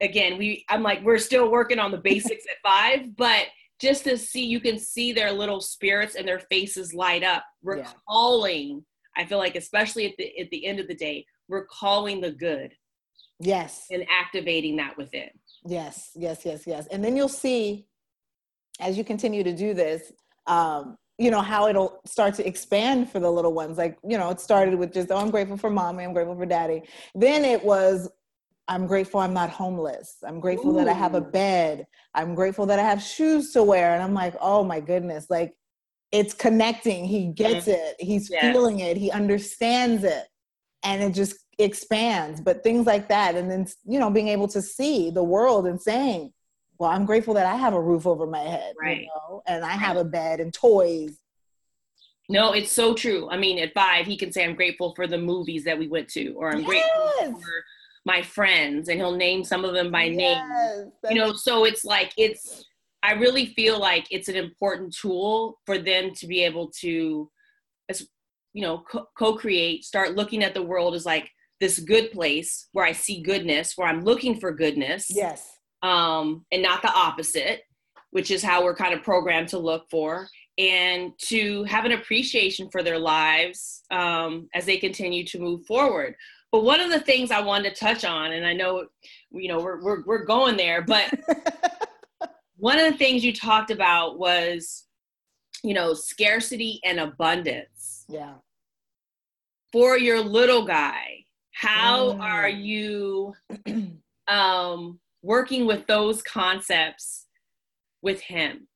again, 0.00 0.38
we 0.38 0.64
I'm 0.70 0.82
like 0.82 1.04
we're 1.04 1.18
still 1.18 1.50
working 1.50 1.78
on 1.78 1.90
the 1.90 1.98
basics 2.04 2.44
at 2.50 2.56
five, 2.68 3.14
but 3.16 3.46
just 3.80 4.04
to 4.04 4.16
see 4.16 4.46
you 4.46 4.58
can 4.58 4.78
see 4.78 5.12
their 5.12 5.30
little 5.30 5.60
spirits 5.60 6.14
and 6.14 6.26
their 6.26 6.40
faces 6.40 6.94
light 6.94 7.22
up, 7.22 7.44
recalling. 7.62 8.68
Yeah. 8.68 9.22
I 9.22 9.26
feel 9.26 9.38
like 9.38 9.56
especially 9.56 10.06
at 10.06 10.14
the 10.16 10.40
at 10.40 10.50
the 10.50 10.64
end 10.64 10.80
of 10.80 10.88
the 10.88 10.94
day, 10.94 11.26
recalling 11.48 12.22
the 12.22 12.32
good. 12.32 12.72
Yes. 13.38 13.86
And 13.90 14.06
activating 14.08 14.76
that 14.76 14.96
within. 14.96 15.28
Yes, 15.64 16.10
yes, 16.14 16.44
yes, 16.44 16.66
yes. 16.66 16.86
And 16.88 17.04
then 17.04 17.16
you'll 17.16 17.28
see 17.28 17.86
as 18.80 18.98
you 18.98 19.04
continue 19.04 19.44
to 19.44 19.52
do 19.52 19.74
this, 19.74 20.12
um, 20.46 20.96
you 21.18 21.30
know, 21.30 21.40
how 21.40 21.68
it'll 21.68 22.00
start 22.04 22.34
to 22.34 22.46
expand 22.46 23.10
for 23.10 23.20
the 23.20 23.30
little 23.30 23.52
ones. 23.52 23.78
Like, 23.78 23.96
you 24.06 24.18
know, 24.18 24.30
it 24.30 24.40
started 24.40 24.74
with 24.74 24.92
just, 24.92 25.10
oh, 25.10 25.16
I'm 25.16 25.30
grateful 25.30 25.56
for 25.56 25.70
mommy, 25.70 26.04
I'm 26.04 26.12
grateful 26.12 26.36
for 26.36 26.46
daddy. 26.46 26.82
Then 27.14 27.44
it 27.44 27.62
was, 27.64 28.10
I'm 28.68 28.86
grateful 28.86 29.20
I'm 29.20 29.34
not 29.34 29.50
homeless. 29.50 30.16
I'm 30.26 30.40
grateful 30.40 30.72
Ooh. 30.72 30.78
that 30.78 30.88
I 30.88 30.92
have 30.92 31.14
a 31.14 31.20
bed. 31.20 31.86
I'm 32.14 32.34
grateful 32.34 32.64
that 32.66 32.78
I 32.78 32.82
have 32.82 33.02
shoes 33.02 33.52
to 33.52 33.62
wear. 33.62 33.94
And 33.94 34.02
I'm 34.02 34.14
like, 34.14 34.34
oh 34.40 34.64
my 34.64 34.80
goodness, 34.80 35.26
like 35.28 35.54
it's 36.10 36.32
connecting. 36.34 37.04
He 37.04 37.26
gets 37.26 37.66
it. 37.68 37.96
He's 37.98 38.30
yeah. 38.30 38.52
feeling 38.52 38.80
it. 38.80 38.96
He 38.96 39.10
understands 39.10 40.04
it. 40.04 40.24
And 40.84 41.02
it 41.02 41.12
just 41.12 41.41
expands 41.58 42.40
but 42.40 42.62
things 42.62 42.86
like 42.86 43.08
that. 43.08 43.34
And 43.34 43.50
then 43.50 43.66
you 43.84 43.98
know 43.98 44.10
being 44.10 44.28
able 44.28 44.48
to 44.48 44.62
see 44.62 45.10
the 45.10 45.24
world 45.24 45.66
and 45.66 45.80
saying 45.80 46.32
well 46.78 46.90
i'm 46.90 47.06
grateful 47.06 47.34
that 47.34 47.46
i 47.46 47.54
have 47.54 47.74
a 47.74 47.80
roof 47.80 48.06
over 48.06 48.26
my 48.26 48.40
head 48.40 48.74
right. 48.80 49.02
you 49.02 49.06
know, 49.06 49.42
and 49.46 49.64
i 49.64 49.70
have 49.72 49.96
a 49.96 50.04
bed 50.04 50.40
and 50.40 50.52
toys. 50.52 51.18
No 52.28 52.52
it's 52.52 52.72
so 52.72 52.94
true. 52.94 53.28
I 53.30 53.36
mean 53.36 53.58
at 53.58 53.74
five 53.74 54.06
he 54.06 54.16
can 54.16 54.32
say 54.32 54.44
i'm 54.44 54.54
grateful 54.54 54.94
for 54.94 55.06
the 55.06 55.18
movies 55.18 55.64
that 55.64 55.78
we 55.78 55.86
went 55.88 56.08
to 56.08 56.32
or 56.32 56.50
i'm 56.50 56.60
yes. 56.60 56.66
grateful 56.66 57.40
for 57.40 57.64
my 58.04 58.22
friends 58.22 58.88
and 58.88 58.98
he'll 58.98 59.14
name 59.14 59.44
some 59.44 59.64
of 59.64 59.74
them 59.74 59.90
by 59.92 60.04
yes, 60.04 60.16
name. 60.16 60.92
You 61.10 61.18
know 61.20 61.32
so 61.34 61.64
it's 61.64 61.84
like 61.84 62.12
it's 62.16 62.64
i 63.02 63.12
really 63.12 63.46
feel 63.46 63.78
like 63.78 64.06
it's 64.10 64.28
an 64.28 64.36
important 64.36 64.96
tool 64.96 65.58
for 65.66 65.78
them 65.78 66.12
to 66.16 66.26
be 66.26 66.42
able 66.42 66.70
to 66.80 67.30
you 68.54 68.62
know 68.62 68.82
co- 68.90 69.08
co-create 69.16 69.84
start 69.84 70.14
looking 70.14 70.42
at 70.42 70.54
the 70.54 70.62
world 70.62 70.94
as 70.94 71.06
like 71.06 71.30
this 71.62 71.78
good 71.78 72.10
place 72.10 72.68
where 72.72 72.84
I 72.84 72.90
see 72.90 73.22
goodness, 73.22 73.74
where 73.76 73.86
I'm 73.86 74.02
looking 74.02 74.40
for 74.40 74.50
goodness. 74.50 75.06
Yes. 75.08 75.48
Um, 75.84 76.44
and 76.50 76.60
not 76.60 76.82
the 76.82 76.92
opposite, 76.92 77.62
which 78.10 78.32
is 78.32 78.42
how 78.42 78.64
we're 78.64 78.74
kind 78.74 78.92
of 78.92 79.04
programmed 79.04 79.48
to 79.50 79.58
look 79.58 79.88
for, 79.88 80.28
and 80.58 81.12
to 81.28 81.62
have 81.64 81.84
an 81.84 81.92
appreciation 81.92 82.68
for 82.68 82.82
their 82.82 82.98
lives 82.98 83.82
um, 83.92 84.48
as 84.54 84.66
they 84.66 84.76
continue 84.76 85.24
to 85.24 85.38
move 85.38 85.64
forward. 85.64 86.16
But 86.50 86.64
one 86.64 86.80
of 86.80 86.90
the 86.90 87.00
things 87.00 87.30
I 87.30 87.40
wanted 87.40 87.76
to 87.76 87.80
touch 87.80 88.04
on, 88.04 88.32
and 88.32 88.44
I 88.44 88.54
know, 88.54 88.86
you 89.30 89.46
know, 89.46 89.60
we're 89.60 89.80
we're, 89.82 90.02
we're 90.04 90.24
going 90.24 90.56
there, 90.56 90.82
but 90.82 91.14
one 92.56 92.80
of 92.80 92.90
the 92.90 92.98
things 92.98 93.24
you 93.24 93.32
talked 93.32 93.70
about 93.70 94.18
was, 94.18 94.84
you 95.62 95.74
know, 95.74 95.94
scarcity 95.94 96.80
and 96.84 96.98
abundance. 96.98 98.04
Yeah. 98.08 98.34
For 99.70 99.96
your 99.96 100.20
little 100.20 100.66
guy, 100.66 101.21
how 101.52 102.12
mm. 102.12 102.20
are 102.20 102.48
you 102.48 103.34
um, 104.28 104.98
working 105.22 105.66
with 105.66 105.86
those 105.86 106.22
concepts 106.22 107.26
with 108.02 108.20
him? 108.20 108.66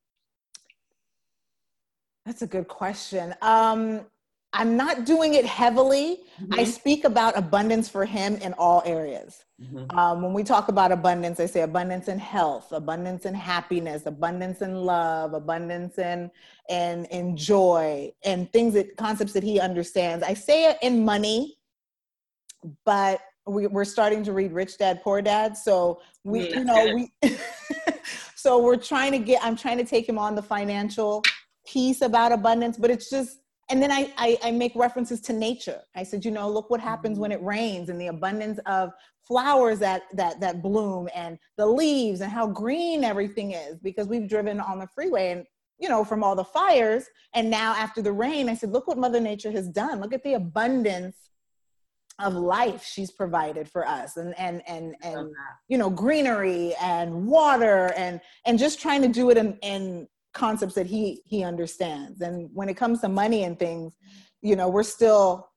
That's 2.25 2.43
a 2.43 2.47
good 2.47 2.69
question. 2.69 3.35
Um, 3.43 4.01
I'm 4.53 4.77
not 4.77 5.05
doing 5.05 5.35
it 5.35 5.45
heavily. 5.45 6.21
Mm-hmm. 6.41 6.59
I 6.59 6.65
speak 6.65 7.05
about 7.05 7.37
abundance 7.37 7.89
for 7.89 8.05
him 8.05 8.37
in 8.37 8.55
all 8.55 8.83
areas. 8.87 9.45
Mm-hmm. 9.63 9.97
Um, 9.97 10.23
when 10.23 10.33
we 10.33 10.43
talk 10.43 10.69
about 10.69 10.93
abundance, 10.93 11.41
I 11.41 11.47
say 11.47 11.61
abundance 11.61 12.09
in 12.09 12.19
health, 12.19 12.73
abundance 12.73 13.27
in 13.27 13.35
happiness, 13.35 14.07
abundance 14.07 14.63
in 14.63 14.75
love, 14.75 15.35
abundance 15.35 15.99
in 15.99 16.31
and 16.69 17.07
in 17.07 17.37
joy, 17.37 18.13
and 18.25 18.51
things 18.53 18.75
that 18.75 18.97
concepts 18.97 19.33
that 19.35 19.43
he 19.43 19.61
understands. 19.61 20.25
I 20.25 20.35
say 20.35 20.71
it 20.71 20.79
in 20.83 21.05
money 21.05 21.56
but 22.85 23.21
we, 23.47 23.67
we're 23.67 23.85
starting 23.85 24.23
to 24.25 24.33
read 24.33 24.53
Rich 24.53 24.79
Dad 24.79 25.03
Poor 25.03 25.23
Dad. 25.23 25.57
So 25.57 26.01
we, 26.25 26.49
mm, 26.49 26.55
you 26.57 26.65
know, 26.65 26.95
we, 26.95 27.37
so 28.35 28.63
we're 28.63 28.77
trying 28.77 29.13
to 29.13 29.19
get, 29.19 29.43
I'm 29.45 29.57
trying 29.57 29.79
to 29.79 29.85
take 29.85 30.09
him 30.09 30.19
on 30.19 30.35
the 30.35 30.43
financial 30.43 31.23
piece 31.67 32.01
about 32.01 32.33
abundance, 32.33 32.77
but 32.77 32.91
it's 32.91 33.09
just, 33.09 33.39
and 33.69 33.83
then 33.83 33.91
I, 33.91 34.13
I, 34.17 34.39
I 34.45 34.51
make 34.53 34.73
references 34.77 35.21
to 35.23 35.33
nature. 35.33 35.81
I 35.95 36.03
said, 36.03 36.25
you 36.25 36.31
know, 36.31 36.49
look 36.49 36.71
what 36.71 36.81
happens 36.81 37.19
when 37.19 37.31
mm-hmm. 37.31 37.43
it 37.43 37.47
rains 37.47 37.89
and 37.89 38.01
the 38.01 38.09
abundance 38.09 38.59
of 38.67 38.93
flowers 39.27 39.81
that, 39.81 40.03
that, 40.15 40.41
that 40.41 40.63
bloom 40.63 41.09
and 41.15 41.39
the 41.57 41.67
leaves 41.67 42.21
and 42.21 42.31
how 42.31 42.47
green 42.47 43.03
everything 43.03 43.53
is 43.53 43.79
because 43.81 44.07
we've 44.07 44.29
driven 44.29 44.61
on 44.61 44.79
the 44.79 44.87
freeway 44.95 45.33
and 45.33 45.47
you 45.79 45.89
know, 45.89 46.05
from 46.05 46.25
all 46.25 46.35
the 46.35 46.45
fires. 46.45 47.05
And 47.35 47.51
now 47.51 47.75
after 47.75 48.01
the 48.01 48.13
rain, 48.13 48.49
I 48.49 48.55
said, 48.55 48.73
look 48.73 48.87
what 48.89 48.99
Mother 48.99 49.21
Nature 49.21 49.51
has 49.51 49.69
done. 49.69 50.01
Look 50.01 50.15
at 50.15 50.23
the 50.23 50.35
abundance 50.35 51.17
of 52.19 52.35
life 52.35 52.83
she's 52.83 53.11
provided 53.11 53.69
for 53.69 53.87
us 53.87 54.17
and 54.17 54.39
and 54.39 54.63
and 54.67 54.95
and 55.03 55.31
you 55.69 55.77
know 55.77 55.91
greenery 55.91 56.75
and 56.81 57.27
water 57.27 57.93
and 57.97 58.21
and 58.47 58.59
just 58.59 58.81
trying 58.81 59.03
to 59.03 59.09
do 59.09 59.29
it 59.31 59.37
in, 59.37 59.59
in 59.63 60.09
concepts 60.33 60.75
that 60.75 60.87
he 60.87 61.21
he 61.27 61.45
understands 61.45 62.23
and 62.23 62.49
when 62.55 62.69
it 62.69 62.77
comes 62.77 63.01
to 63.01 63.09
money 63.09 63.45
and 63.45 63.59
things 63.59 63.93
you 64.41 64.57
know 64.57 64.69
we're 64.69 64.83
still 64.83 65.49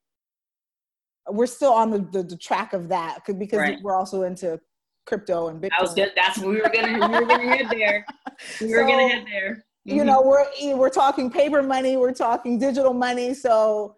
we're 1.32 1.46
still 1.46 1.74
on 1.74 1.92
the, 1.92 2.00
the, 2.12 2.24
the 2.24 2.38
track 2.38 2.74
of 2.74 2.90
that 2.90 3.20
because 3.38 3.60
right. 3.60 3.80
we're 3.82 3.96
also 3.96 4.24
into 4.24 4.60
crypto 5.06 5.50
and 5.50 5.62
Bitcoin. 5.62 5.70
I 5.78 5.82
was 5.82 5.94
good. 5.94 6.12
That's 6.16 6.38
we 6.40 6.62
were 6.62 6.70
gonna 6.74 6.94
we 6.94 7.20
were 7.20 7.26
gonna 7.26 7.56
head 7.56 7.68
there. 7.70 8.06
We 8.62 8.68
were 8.68 8.84
so, 8.84 8.88
gonna 8.88 9.10
head 9.10 9.26
there. 9.28 9.66
Mm-hmm. 9.88 9.98
You 9.98 10.06
know, 10.06 10.22
we're 10.22 10.46
we're 10.78 10.90
talking 10.90 11.30
paper 11.30 11.62
money, 11.62 11.98
we're 11.98 12.14
talking 12.14 12.58
digital 12.58 12.94
money. 12.94 13.34
So 13.34 13.98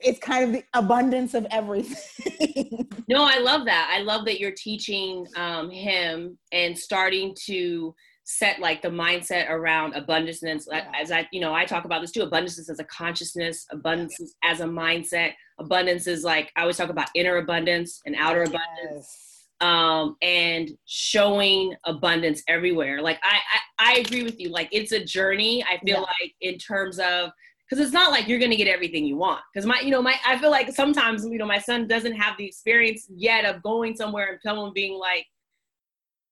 it's 0.00 0.18
kind 0.18 0.44
of 0.44 0.52
the 0.52 0.64
abundance 0.74 1.34
of 1.34 1.46
everything. 1.50 2.88
no, 3.08 3.24
I 3.24 3.38
love 3.38 3.64
that. 3.66 3.90
I 3.92 4.02
love 4.02 4.24
that 4.26 4.38
you're 4.38 4.52
teaching 4.52 5.26
um, 5.36 5.70
him 5.70 6.38
and 6.52 6.76
starting 6.76 7.34
to 7.46 7.94
set 8.26 8.58
like 8.58 8.82
the 8.82 8.88
mindset 8.88 9.48
around 9.48 9.94
abundance 9.94 10.42
yeah. 10.42 10.90
as 11.00 11.12
i 11.12 11.24
you 11.30 11.40
know 11.40 11.54
i 11.54 11.64
talk 11.64 11.84
about 11.84 12.00
this 12.00 12.10
too 12.10 12.22
abundance 12.22 12.58
is 12.58 12.68
as 12.68 12.80
a 12.80 12.84
consciousness 12.84 13.64
abundance 13.70 14.34
as 14.42 14.60
a 14.60 14.64
mindset 14.64 15.30
abundance 15.60 16.08
is 16.08 16.24
like 16.24 16.50
i 16.56 16.62
always 16.62 16.76
talk 16.76 16.90
about 16.90 17.08
inner 17.14 17.36
abundance 17.36 18.02
and 18.04 18.16
outer 18.18 18.40
yes. 18.40 18.48
abundance 18.48 19.46
um 19.60 20.16
and 20.22 20.70
showing 20.86 21.72
abundance 21.84 22.42
everywhere 22.48 23.00
like 23.00 23.20
I, 23.22 23.38
I, 23.78 23.92
I 23.92 23.98
agree 24.00 24.24
with 24.24 24.40
you 24.40 24.48
like 24.48 24.68
it's 24.72 24.90
a 24.90 25.04
journey 25.04 25.62
i 25.62 25.78
feel 25.84 25.98
yeah. 25.98 26.00
like 26.00 26.34
in 26.40 26.58
terms 26.58 26.98
of 26.98 27.30
because 27.68 27.84
it's 27.84 27.92
not 27.92 28.10
like 28.10 28.28
you're 28.28 28.38
going 28.38 28.50
to 28.50 28.56
get 28.56 28.68
everything 28.68 29.04
you 29.04 29.16
want. 29.16 29.40
Because 29.52 29.66
my 29.66 29.80
you 29.80 29.90
know 29.90 30.02
my 30.02 30.14
i 30.26 30.38
feel 30.38 30.50
like 30.50 30.72
sometimes 30.72 31.24
you 31.24 31.38
know 31.38 31.46
my 31.46 31.58
son 31.58 31.86
doesn't 31.86 32.14
have 32.14 32.36
the 32.38 32.44
experience 32.44 33.06
yet 33.14 33.44
of 33.44 33.62
going 33.62 33.96
somewhere 33.96 34.30
and 34.30 34.40
someone 34.42 34.72
being 34.72 34.98
like 34.98 35.26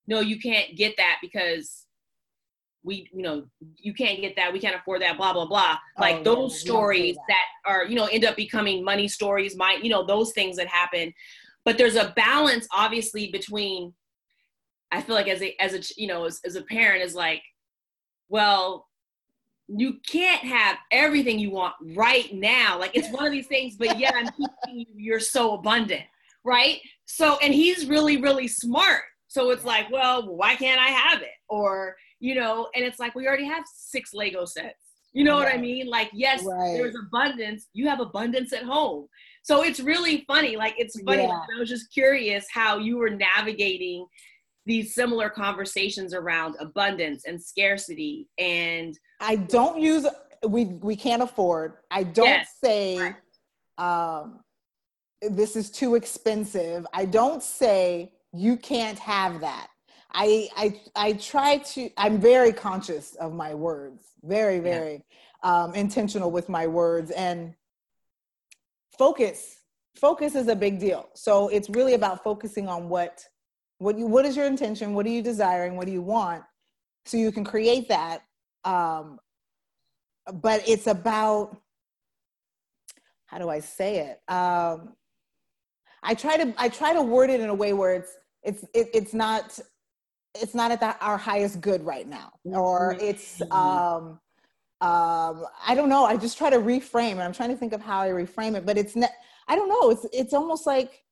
no 0.06 0.20
you 0.20 0.38
can't 0.38 0.76
get 0.76 0.96
that 0.96 1.18
because 1.22 1.86
we 2.82 3.08
you 3.12 3.22
know 3.22 3.44
you 3.76 3.94
can't 3.94 4.20
get 4.20 4.36
that 4.36 4.52
we 4.52 4.60
can't 4.60 4.76
afford 4.76 5.00
that 5.02 5.16
blah 5.16 5.32
blah 5.32 5.46
blah. 5.46 5.78
Like 5.98 6.16
oh, 6.16 6.22
those 6.22 6.54
yeah, 6.54 6.70
stories 6.70 7.16
that. 7.16 7.24
that 7.28 7.70
are 7.70 7.84
you 7.86 7.94
know 7.94 8.06
end 8.06 8.24
up 8.24 8.36
becoming 8.36 8.84
money 8.84 9.08
stories 9.08 9.56
my 9.56 9.78
you 9.82 9.88
know 9.88 10.04
those 10.04 10.32
things 10.32 10.56
that 10.56 10.68
happen. 10.68 11.12
But 11.64 11.78
there's 11.78 11.96
a 11.96 12.12
balance 12.14 12.68
obviously 12.72 13.30
between 13.32 13.94
i 14.92 15.00
feel 15.00 15.14
like 15.14 15.28
as 15.28 15.42
a 15.42 15.56
as 15.60 15.72
a 15.74 16.00
you 16.00 16.06
know 16.06 16.24
as, 16.24 16.40
as 16.44 16.56
a 16.56 16.62
parent 16.62 17.02
is 17.02 17.14
like 17.14 17.42
well 18.28 18.86
you 19.68 19.94
can't 20.06 20.42
have 20.42 20.76
everything 20.90 21.38
you 21.38 21.50
want 21.50 21.74
right 21.94 22.32
now. 22.34 22.78
Like 22.78 22.92
it's 22.94 23.10
one 23.10 23.26
of 23.26 23.32
these 23.32 23.46
things, 23.46 23.76
but 23.76 23.98
yet 23.98 24.14
I'm 24.14 24.26
keeping 24.36 24.80
you, 24.80 24.86
you're 24.96 25.20
so 25.20 25.54
abundant, 25.54 26.04
right? 26.44 26.80
So, 27.06 27.38
and 27.42 27.54
he's 27.54 27.86
really, 27.86 28.20
really 28.20 28.48
smart. 28.48 29.02
So 29.28 29.50
it's 29.50 29.64
like, 29.64 29.90
well, 29.90 30.34
why 30.36 30.54
can't 30.54 30.80
I 30.80 30.88
have 30.88 31.22
it? 31.22 31.28
Or, 31.48 31.96
you 32.20 32.34
know, 32.34 32.68
and 32.74 32.84
it's 32.84 33.00
like, 33.00 33.14
we 33.14 33.26
already 33.26 33.46
have 33.46 33.64
six 33.74 34.14
Lego 34.14 34.44
sets. 34.44 34.74
You 35.12 35.24
know 35.24 35.38
right. 35.38 35.46
what 35.46 35.54
I 35.54 35.58
mean? 35.58 35.88
Like, 35.88 36.10
yes, 36.12 36.44
right. 36.44 36.74
there's 36.76 36.96
abundance. 36.96 37.68
You 37.72 37.88
have 37.88 38.00
abundance 38.00 38.52
at 38.52 38.64
home. 38.64 39.06
So 39.42 39.62
it's 39.62 39.78
really 39.80 40.24
funny. 40.26 40.56
Like, 40.56 40.74
it's 40.76 41.00
funny. 41.02 41.22
Yeah. 41.22 41.40
I 41.56 41.58
was 41.58 41.68
just 41.68 41.92
curious 41.92 42.46
how 42.52 42.78
you 42.78 42.96
were 42.98 43.10
navigating 43.10 44.06
these 44.66 44.94
similar 44.94 45.28
conversations 45.28 46.14
around 46.14 46.56
abundance 46.58 47.24
and 47.26 47.42
scarcity 47.42 48.28
and 48.38 48.98
I 49.20 49.36
don't 49.36 49.80
use 49.80 50.06
we 50.48 50.64
we 50.64 50.96
can't 50.96 51.22
afford. 51.22 51.74
I 51.90 52.02
don't 52.02 52.26
yes. 52.26 52.48
say 52.62 53.14
um, 53.78 54.40
this 55.22 55.56
is 55.56 55.70
too 55.70 55.94
expensive. 55.94 56.86
I 56.92 57.04
don't 57.04 57.42
say 57.42 58.12
you 58.32 58.56
can't 58.56 58.98
have 58.98 59.40
that. 59.40 59.68
I 60.12 60.48
I 60.56 60.80
I 60.94 61.12
try 61.14 61.58
to. 61.58 61.90
I'm 61.96 62.20
very 62.20 62.52
conscious 62.52 63.14
of 63.16 63.32
my 63.32 63.54
words. 63.54 64.04
Very 64.22 64.60
very 64.60 65.04
yeah. 65.42 65.64
um, 65.64 65.74
intentional 65.74 66.30
with 66.30 66.48
my 66.48 66.66
words 66.66 67.10
and 67.10 67.54
focus. 68.96 69.58
Focus 69.96 70.34
is 70.34 70.48
a 70.48 70.56
big 70.56 70.80
deal. 70.80 71.08
So 71.14 71.48
it's 71.48 71.70
really 71.70 71.94
about 71.94 72.24
focusing 72.24 72.68
on 72.68 72.88
what 72.88 73.24
what 73.78 73.98
you 73.98 74.06
what 74.06 74.24
is 74.24 74.36
your 74.36 74.46
intention. 74.46 74.94
What 74.94 75.06
are 75.06 75.10
you 75.10 75.22
desiring? 75.22 75.76
What 75.76 75.86
do 75.86 75.92
you 75.92 76.02
want? 76.02 76.42
So 77.06 77.16
you 77.16 77.32
can 77.32 77.44
create 77.44 77.88
that 77.88 78.22
um, 78.64 79.18
but 80.32 80.66
it's 80.68 80.86
about 80.86 81.56
how 83.26 83.38
do 83.38 83.48
I 83.48 83.60
say 83.60 83.98
it? 83.98 84.32
Um, 84.32 84.94
I 86.02 86.14
try 86.14 86.36
to 86.36 86.54
I 86.58 86.68
try 86.68 86.92
to 86.92 87.02
word 87.02 87.30
it 87.30 87.40
in 87.40 87.48
a 87.48 87.54
way 87.54 87.72
where 87.72 87.94
it's 87.94 88.16
it's 88.42 88.62
it, 88.74 88.88
it's 88.94 89.14
not 89.14 89.58
it's 90.40 90.54
not 90.54 90.70
at 90.72 90.80
the, 90.80 90.96
our 91.04 91.16
highest 91.16 91.60
good 91.60 91.84
right 91.84 92.08
now, 92.08 92.32
or 92.44 92.94
mm-hmm. 92.94 93.04
it's 93.04 93.40
um, 93.50 94.20
um, 94.80 95.44
I 95.66 95.74
don't 95.74 95.88
know. 95.88 96.04
I 96.04 96.16
just 96.16 96.36
try 96.36 96.50
to 96.50 96.58
reframe, 96.58 97.12
and 97.12 97.22
I'm 97.22 97.32
trying 97.32 97.50
to 97.50 97.56
think 97.56 97.72
of 97.72 97.80
how 97.80 98.00
I 98.00 98.08
reframe 98.08 98.56
it, 98.56 98.66
but 98.66 98.76
it's 98.76 98.96
not. 98.96 99.10
I 99.48 99.56
don't 99.56 99.68
know. 99.68 99.90
It's 99.90 100.06
it's 100.12 100.34
almost 100.34 100.66
like 100.66 101.03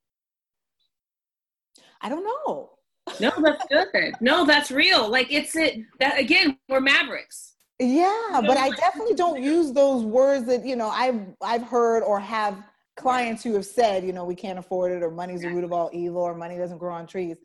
I 2.03 2.09
don't 2.09 2.25
know 2.25 2.73
no, 3.21 3.33
that's 3.43 3.67
good. 3.67 4.15
No, 4.21 4.45
that's 4.45 4.71
real. 4.71 5.09
Like 5.09 5.33
it's 5.33 5.57
it 5.57 5.81
that 6.01 6.19
again, 6.19 6.59
we're 6.69 6.81
mavericks. 6.81 7.55
Yeah, 7.79 8.41
but 8.47 8.57
I 8.57 8.71
definitely 8.71 9.15
don't 9.15 9.43
use 9.43 9.73
those 9.73 10.05
words 10.05 10.47
that, 10.47 10.65
you 10.65 10.77
know, 10.77 10.89
I've 10.89 11.21
I've 11.43 11.63
heard 11.63 12.03
or 12.03 12.21
have 12.21 12.63
clients 12.97 13.43
who 13.43 13.55
have 13.55 13.67
said, 13.67 14.05
you 14.05 14.13
know, 14.13 14.25
we 14.25 14.35
can't 14.35 14.59
afford 14.59 14.93
it 14.93 15.03
or 15.03 15.11
money's 15.11 15.41
the 15.41 15.49
root 15.49 15.65
of 15.65 15.73
all 15.73 15.91
evil 15.93 16.23
or 16.23 16.35
money 16.35 16.57
doesn't 16.57 16.79
grow 16.79 16.95
on 16.95 17.07
trees. 17.07 17.39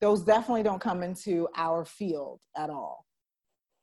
Those 0.00 0.24
definitely 0.24 0.62
don't 0.62 0.80
come 0.80 1.02
into 1.02 1.48
our 1.56 1.84
field 1.84 2.40
at 2.56 2.70
all. 2.70 3.06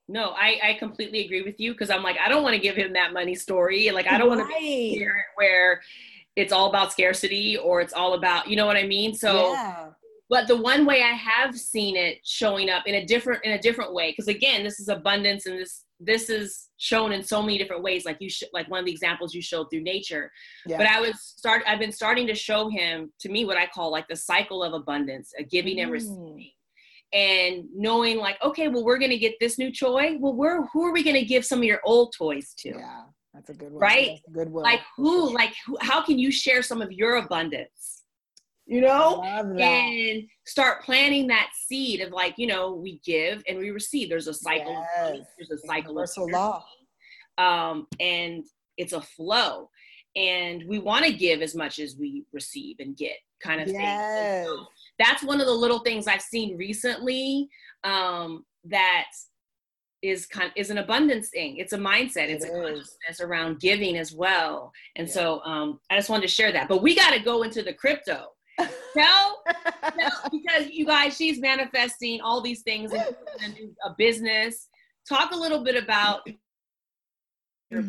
No, 0.10 0.32
I, 0.32 0.60
I 0.62 0.74
completely 0.74 1.24
agree 1.24 1.44
with 1.44 1.60
you 1.60 1.72
because 1.72 1.90
I'm 1.90 2.04
like, 2.04 2.18
I 2.20 2.28
don't 2.28 2.44
want 2.44 2.56
to 2.56 2.62
give 2.62 2.76
him 2.76 2.94
that 2.94 3.14
money 3.14 3.36
story. 3.36 3.90
Like, 3.92 4.06
I 4.06 4.18
don't 4.18 4.30
right. 4.30 4.38
want 4.40 4.50
to 4.50 4.60
be 4.60 5.08
where 5.36 5.82
it's 6.36 6.52
all 6.52 6.68
about 6.68 6.92
scarcity 6.92 7.56
or 7.58 7.80
it's 7.80 7.94
all 7.94 8.14
about, 8.14 8.50
you 8.50 8.58
know 8.58 8.66
what 8.66 8.76
I 8.76 8.86
mean? 8.86 9.16
So 9.16 9.54
yeah 9.54 9.90
but 10.34 10.48
the 10.48 10.58
one 10.58 10.84
way 10.84 11.04
i 11.04 11.14
have 11.14 11.56
seen 11.56 11.96
it 11.96 12.18
showing 12.26 12.68
up 12.68 12.88
in 12.88 12.96
a 12.96 13.06
different 13.06 13.46
in 13.46 13.52
a 13.52 13.60
different 13.60 13.94
way 13.94 14.10
because 14.10 14.28
again 14.28 14.64
this 14.64 14.80
is 14.80 14.88
abundance 14.88 15.46
and 15.46 15.60
this 15.60 15.86
this 16.00 16.28
is 16.28 16.70
shown 16.78 17.12
in 17.12 17.22
so 17.22 17.40
many 17.40 17.56
different 17.58 17.84
ways 17.84 18.04
like 18.04 18.18
you 18.20 18.30
sh- 18.30 18.52
like 18.52 18.68
one 18.70 18.80
of 18.80 18.86
the 18.86 18.92
examples 18.92 19.34
you 19.34 19.42
showed 19.42 19.68
through 19.70 19.84
nature. 19.84 20.32
Yeah. 20.66 20.78
but 20.78 20.88
i 20.88 21.00
was 21.00 21.22
start 21.22 21.62
i've 21.68 21.80
been 21.80 21.92
starting 21.92 22.26
to 22.28 22.36
show 22.36 22.68
him 22.68 23.14
to 23.20 23.30
me 23.30 23.46
what 23.46 23.58
i 23.58 23.68
call 23.68 23.92
like 23.92 24.08
the 24.08 24.16
cycle 24.16 24.64
of 24.64 24.74
abundance 24.74 25.32
a 25.38 25.44
giving 25.44 25.78
mm. 25.78 25.84
and 25.84 25.92
receiving. 25.92 26.52
And 27.14 27.66
knowing 27.76 28.18
like 28.18 28.42
okay 28.42 28.70
well 28.70 28.84
we're 28.84 28.98
going 28.98 29.12
to 29.12 29.20
get 29.20 29.36
this 29.40 29.60
new 29.60 29.72
toy. 29.72 30.18
Well 30.20 30.34
we're 30.34 30.66
who 30.74 30.84
are 30.88 30.92
we 30.92 31.04
going 31.04 31.16
to 31.16 31.26
give 31.34 31.46
some 31.46 31.60
of 31.60 31.66
your 31.66 31.80
old 31.86 32.12
toys 32.18 32.56
to? 32.62 32.70
Yeah 32.70 33.04
that's 33.36 33.50
a 33.50 33.54
good 33.54 33.72
one. 33.72 33.82
Right? 33.82 34.20
Good 34.32 34.50
one. 34.50 34.64
Like 34.64 34.82
who 34.98 35.34
like 35.34 35.54
who, 35.66 35.78
how 35.80 36.04
can 36.04 36.18
you 36.18 36.32
share 36.32 36.64
some 36.64 36.82
of 36.82 36.92
your 36.92 37.18
abundance 37.18 38.03
you 38.74 38.82
know 38.82 39.22
and 39.22 40.24
start 40.46 40.82
planting 40.84 41.28
that 41.28 41.52
seed 41.68 42.02
of 42.02 42.12
like 42.12 42.34
you 42.38 42.48
know 42.48 42.74
we 42.74 43.00
give 43.06 43.44
and 43.48 43.60
we 43.60 43.70
receive 43.70 44.10
there's 44.10 44.28
a 44.28 44.34
cycle 44.34 44.84
yes. 44.96 45.20
there's 45.38 45.52
a 45.52 45.68
cycle 45.68 46.00
of 46.00 46.10
law 46.32 46.66
um 47.38 47.86
and 48.00 48.44
it's 48.78 48.94
a 48.94 49.02
flow 49.02 49.70
and 50.16 50.64
we 50.68 50.80
want 50.80 51.06
to 51.06 51.14
give 51.14 51.42
as 51.42 51.56
much 51.56 51.78
as 51.78 51.96
we 52.00 52.24
receive 52.34 52.76
and 52.80 52.98
get 52.98 53.18
kind 53.42 53.62
of 53.62 53.68
yes. 53.68 54.46
thing 54.46 54.46
so 54.46 54.66
that's 54.98 55.24
one 55.24 55.40
of 55.40 55.46
the 55.46 55.54
little 55.54 55.80
things 55.80 56.08
i've 56.08 56.22
seen 56.22 56.58
recently 56.58 57.48
um 57.84 58.44
that 58.64 59.06
is 60.02 60.26
kind 60.26 60.52
is 60.58 60.70
an 60.70 60.80
abundance 60.80 61.30
thing. 61.30 61.56
It's 61.58 61.72
a 61.72 61.78
mindset. 61.78 62.28
It's 62.28 62.44
it 62.44 62.52
a 62.52 62.62
consciousness 62.62 63.22
around 63.22 63.62
giving 63.62 63.98
as 63.98 64.14
well. 64.14 64.74
And 64.98 65.08
yeah. 65.08 65.14
so 65.14 65.42
um, 65.46 65.80
I 65.90 65.96
just 65.96 66.10
wanted 66.10 66.24
to 66.24 66.28
share 66.28 66.52
that. 66.52 66.68
But 66.68 66.84
we 66.84 66.94
got 66.94 67.14
to 67.14 67.20
go 67.20 67.44
into 67.44 67.64
the 67.64 67.74
crypto 67.74 68.33
tell, 68.58 69.44
tell 70.00 70.30
because 70.32 70.70
you 70.70 70.86
guys, 70.86 71.16
she's 71.16 71.40
manifesting 71.40 72.22
all 72.22 72.42
these 72.42 72.62
things, 72.62 72.94
a, 72.94 73.16
a 73.86 73.96
business. 73.98 74.68
Talk 75.08 75.32
a 75.32 75.38
little 75.38 75.64
bit 75.64 75.82
about 75.82 76.22
your 77.70 77.84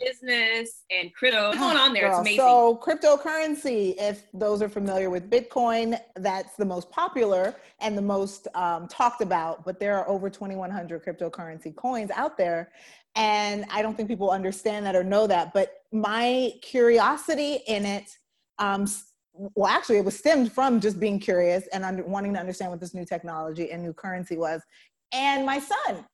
business 0.00 0.82
and 0.90 1.12
crypto. 1.14 1.48
What's 1.48 1.58
going 1.58 1.76
on 1.76 1.92
there? 1.92 2.08
Girl, 2.08 2.20
it's 2.20 2.20
amazing. 2.20 2.38
So 2.38 2.80
cryptocurrency, 2.82 3.94
if 3.98 4.24
those 4.32 4.62
are 4.62 4.68
familiar 4.68 5.10
with 5.10 5.30
Bitcoin, 5.30 5.98
that's 6.16 6.56
the 6.56 6.64
most 6.64 6.90
popular 6.90 7.54
and 7.80 7.96
the 7.96 8.02
most 8.02 8.48
um, 8.54 8.88
talked 8.88 9.20
about. 9.20 9.64
But 9.64 9.78
there 9.78 9.96
are 9.98 10.08
over 10.08 10.30
2,100 10.30 11.04
cryptocurrency 11.04 11.74
coins 11.74 12.10
out 12.14 12.36
there. 12.36 12.70
And 13.14 13.64
I 13.70 13.82
don't 13.82 13.96
think 13.96 14.08
people 14.08 14.30
understand 14.30 14.84
that 14.86 14.94
or 14.94 15.04
know 15.04 15.26
that. 15.26 15.52
But 15.54 15.82
my 15.92 16.52
curiosity 16.62 17.60
in 17.66 17.86
it 17.86 18.16
um, 18.58 18.86
well, 19.32 19.70
actually, 19.70 19.98
it 19.98 20.04
was 20.04 20.18
stemmed 20.18 20.52
from 20.52 20.80
just 20.80 20.98
being 20.98 21.18
curious 21.18 21.66
and 21.72 21.84
under, 21.84 22.02
wanting 22.04 22.32
to 22.34 22.40
understand 22.40 22.70
what 22.70 22.80
this 22.80 22.94
new 22.94 23.04
technology 23.04 23.70
and 23.70 23.82
new 23.82 23.92
currency 23.92 24.36
was, 24.36 24.62
and 25.12 25.44
my 25.44 25.58
son, 25.58 26.04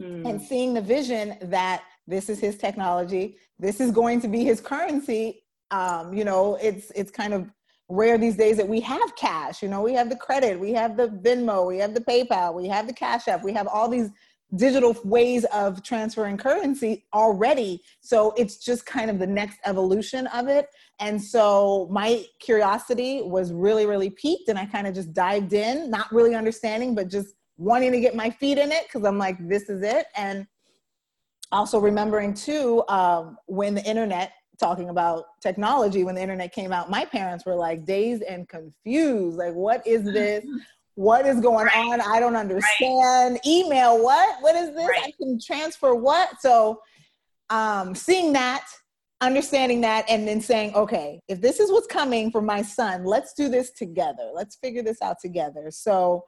hmm. 0.00 0.26
and 0.26 0.40
seeing 0.40 0.74
the 0.74 0.80
vision 0.80 1.36
that 1.42 1.82
this 2.06 2.28
is 2.28 2.40
his 2.40 2.56
technology, 2.56 3.36
this 3.58 3.80
is 3.80 3.90
going 3.90 4.20
to 4.20 4.28
be 4.28 4.44
his 4.44 4.60
currency. 4.60 5.44
Um, 5.70 6.12
you 6.14 6.24
know, 6.24 6.58
it's 6.62 6.90
it's 6.94 7.10
kind 7.10 7.34
of 7.34 7.50
rare 7.88 8.16
these 8.16 8.36
days 8.36 8.56
that 8.56 8.66
we 8.66 8.80
have 8.80 9.14
cash. 9.16 9.62
You 9.62 9.68
know, 9.68 9.82
we 9.82 9.92
have 9.94 10.08
the 10.08 10.16
credit, 10.16 10.58
we 10.58 10.72
have 10.72 10.96
the 10.96 11.08
Venmo, 11.08 11.66
we 11.66 11.78
have 11.78 11.94
the 11.94 12.00
PayPal, 12.00 12.54
we 12.54 12.66
have 12.68 12.86
the 12.86 12.92
Cash 12.92 13.28
App, 13.28 13.44
we 13.44 13.52
have 13.52 13.66
all 13.66 13.88
these 13.88 14.10
digital 14.56 14.96
ways 15.04 15.44
of 15.46 15.82
transferring 15.82 16.36
currency 16.36 17.04
already. 17.14 17.82
So 18.00 18.32
it's 18.36 18.58
just 18.58 18.84
kind 18.84 19.10
of 19.10 19.18
the 19.18 19.26
next 19.26 19.58
evolution 19.64 20.26
of 20.28 20.48
it. 20.48 20.68
And 21.00 21.20
so 21.20 21.88
my 21.90 22.24
curiosity 22.38 23.22
was 23.22 23.52
really, 23.52 23.86
really 23.86 24.10
piqued, 24.10 24.48
and 24.48 24.58
I 24.58 24.66
kind 24.66 24.86
of 24.86 24.94
just 24.94 25.12
dived 25.12 25.52
in, 25.52 25.90
not 25.90 26.12
really 26.12 26.34
understanding, 26.34 26.94
but 26.94 27.08
just 27.08 27.34
wanting 27.56 27.92
to 27.92 28.00
get 28.00 28.14
my 28.14 28.30
feet 28.30 28.58
in 28.58 28.72
it 28.72 28.84
because 28.84 29.06
I'm 29.06 29.18
like, 29.18 29.36
this 29.48 29.68
is 29.68 29.82
it. 29.82 30.06
And 30.16 30.46
Also 31.50 31.78
remembering 31.78 32.34
too, 32.34 32.82
um, 32.88 33.36
when 33.46 33.74
the 33.74 33.84
internet 33.84 34.32
talking 34.58 34.90
about 34.90 35.24
technology 35.40 36.04
when 36.04 36.14
the 36.14 36.20
internet 36.20 36.52
came 36.52 36.72
out 36.72 36.88
my 36.88 37.04
parents 37.04 37.44
were 37.44 37.54
like 37.54 37.84
dazed 37.84 38.22
and 38.22 38.48
confused 38.48 39.36
like 39.36 39.54
what 39.54 39.84
is 39.84 40.04
this 40.04 40.44
what 40.94 41.26
is 41.26 41.40
going 41.40 41.66
right. 41.66 41.76
on? 41.76 42.00
I 42.00 42.20
don't 42.20 42.36
understand. 42.36 43.34
Right. 43.34 43.46
email 43.46 44.02
what? 44.02 44.42
What 44.42 44.54
is 44.56 44.74
this? 44.74 44.88
Right. 44.88 45.04
i 45.04 45.12
can 45.18 45.38
transfer 45.40 45.94
what? 45.94 46.40
So 46.40 46.80
um 47.50 47.94
seeing 47.94 48.32
that 48.32 48.64
understanding 49.20 49.80
that 49.80 50.04
and 50.08 50.26
then 50.26 50.40
saying 50.40 50.74
okay 50.74 51.20
if 51.28 51.40
this 51.40 51.60
is 51.60 51.70
what's 51.70 51.86
coming 51.86 52.30
for 52.30 52.42
my 52.42 52.60
son 52.60 53.04
let's 53.04 53.32
do 53.34 53.48
this 53.48 53.70
together. 53.70 54.30
Let's 54.34 54.56
figure 54.56 54.82
this 54.82 55.00
out 55.02 55.16
together. 55.20 55.70
So 55.70 56.24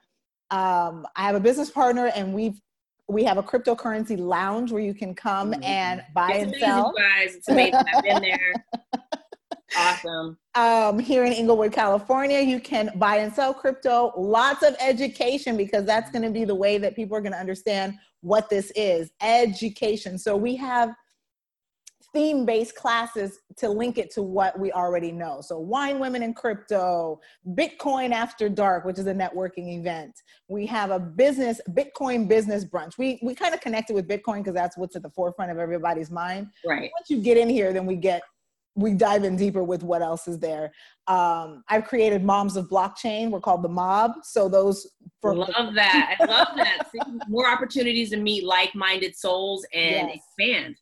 um, 0.51 1.07
i 1.17 1.23
have 1.23 1.35
a 1.35 1.41
business 1.41 1.71
partner 1.71 2.07
and 2.15 2.35
we've 2.35 2.61
we 3.09 3.25
have 3.25 3.37
a 3.37 3.43
cryptocurrency 3.43 4.19
lounge 4.19 4.73
where 4.73 4.83
you 4.83 4.95
can 4.95 5.15
come 5.15 5.53
mm-hmm. 5.53 5.63
and 5.63 6.03
buy 6.15 6.33
it's 6.33 6.45
and 6.45 6.49
amazing, 6.51 6.69
sell. 6.69 6.95
guys. 6.97 7.35
It's 7.35 7.49
amazing. 7.49 7.75
I've 7.95 8.03
been 8.03 8.23
there 8.23 8.55
awesome 9.77 10.39
um, 10.55 10.99
here 10.99 11.25
in 11.25 11.33
Inglewood, 11.33 11.73
California, 11.73 12.41
you 12.41 12.61
can 12.61 12.91
buy 12.97 13.17
and 13.17 13.33
sell 13.33 13.53
crypto. 13.53 14.13
Lots 14.17 14.63
of 14.63 14.77
education 14.81 15.57
because 15.57 15.85
that's 15.85 16.11
going 16.11 16.23
to 16.23 16.31
be 16.31 16.45
the 16.45 16.55
way 16.55 16.79
that 16.79 16.95
people 16.95 17.17
are 17.17 17.21
going 17.21 17.33
to 17.33 17.39
understand 17.39 17.95
what 18.21 18.49
this 18.49 18.71
is 18.77 19.11
education. 19.21 20.17
So 20.17 20.37
we 20.37 20.55
have 20.57 20.95
theme 22.13 22.47
based 22.47 22.77
classes 22.77 23.41
to 23.57 23.69
link 23.69 23.99
it 23.99 24.13
to 24.13 24.23
what 24.23 24.57
we 24.57 24.71
already 24.71 25.11
know. 25.11 25.41
So, 25.41 25.59
Wine 25.59 25.99
Women 25.99 26.23
and 26.23 26.37
Crypto, 26.37 27.21
Bitcoin 27.49 28.13
After 28.13 28.49
Dark, 28.49 28.85
which 28.85 29.01
is 29.01 29.09
a 29.09 29.13
networking 29.13 29.77
event. 29.77 30.13
We 30.47 30.65
have 30.67 30.93
a 30.93 31.01
business, 31.01 31.61
Bitcoin 31.71 32.29
business 32.29 32.65
brunch. 32.65 32.97
We, 32.97 33.19
we 33.21 33.35
kind 33.35 33.53
of 33.53 33.61
connected 33.61 33.95
with 33.95 34.07
Bitcoin 34.07 34.39
because 34.39 34.55
that's 34.55 34.79
what's 34.79 34.95
at 34.95 35.03
the 35.03 35.11
forefront 35.11 35.51
of 35.51 35.59
everybody's 35.59 36.13
mind. 36.13 36.47
Right. 36.65 36.93
Once 36.97 37.11
you 37.11 37.21
get 37.21 37.37
in 37.37 37.49
here, 37.49 37.73
then 37.73 37.85
we 37.85 37.97
get 37.97 38.23
we 38.77 38.93
dive 38.95 39.25
in 39.25 39.37
deeper 39.37 39.63
with 39.63 39.83
what 39.83 40.03
else 40.03 40.27
is 40.27 40.39
there. 40.39 40.73
Um, 41.07 41.63
I've 41.69 41.85
created 41.85 42.25
Moms 42.25 42.57
of 42.57 42.69
Blockchain. 42.69 43.31
We're 43.31 43.41
called 43.41 43.63
the 43.63 43.69
Mob. 43.69 44.13
So 44.23 44.49
those 44.49 44.91
for 45.21 45.35
love 45.35 45.75
that. 45.75 46.17
I 46.19 46.25
love 46.25 46.49
that. 46.57 46.89
more 47.29 47.49
opportunities 47.49 48.11
to 48.11 48.17
meet 48.17 48.45
like-minded 48.45 49.17
souls 49.17 49.65
and 49.73 50.09
yes. 50.09 50.17
expand. 50.17 50.77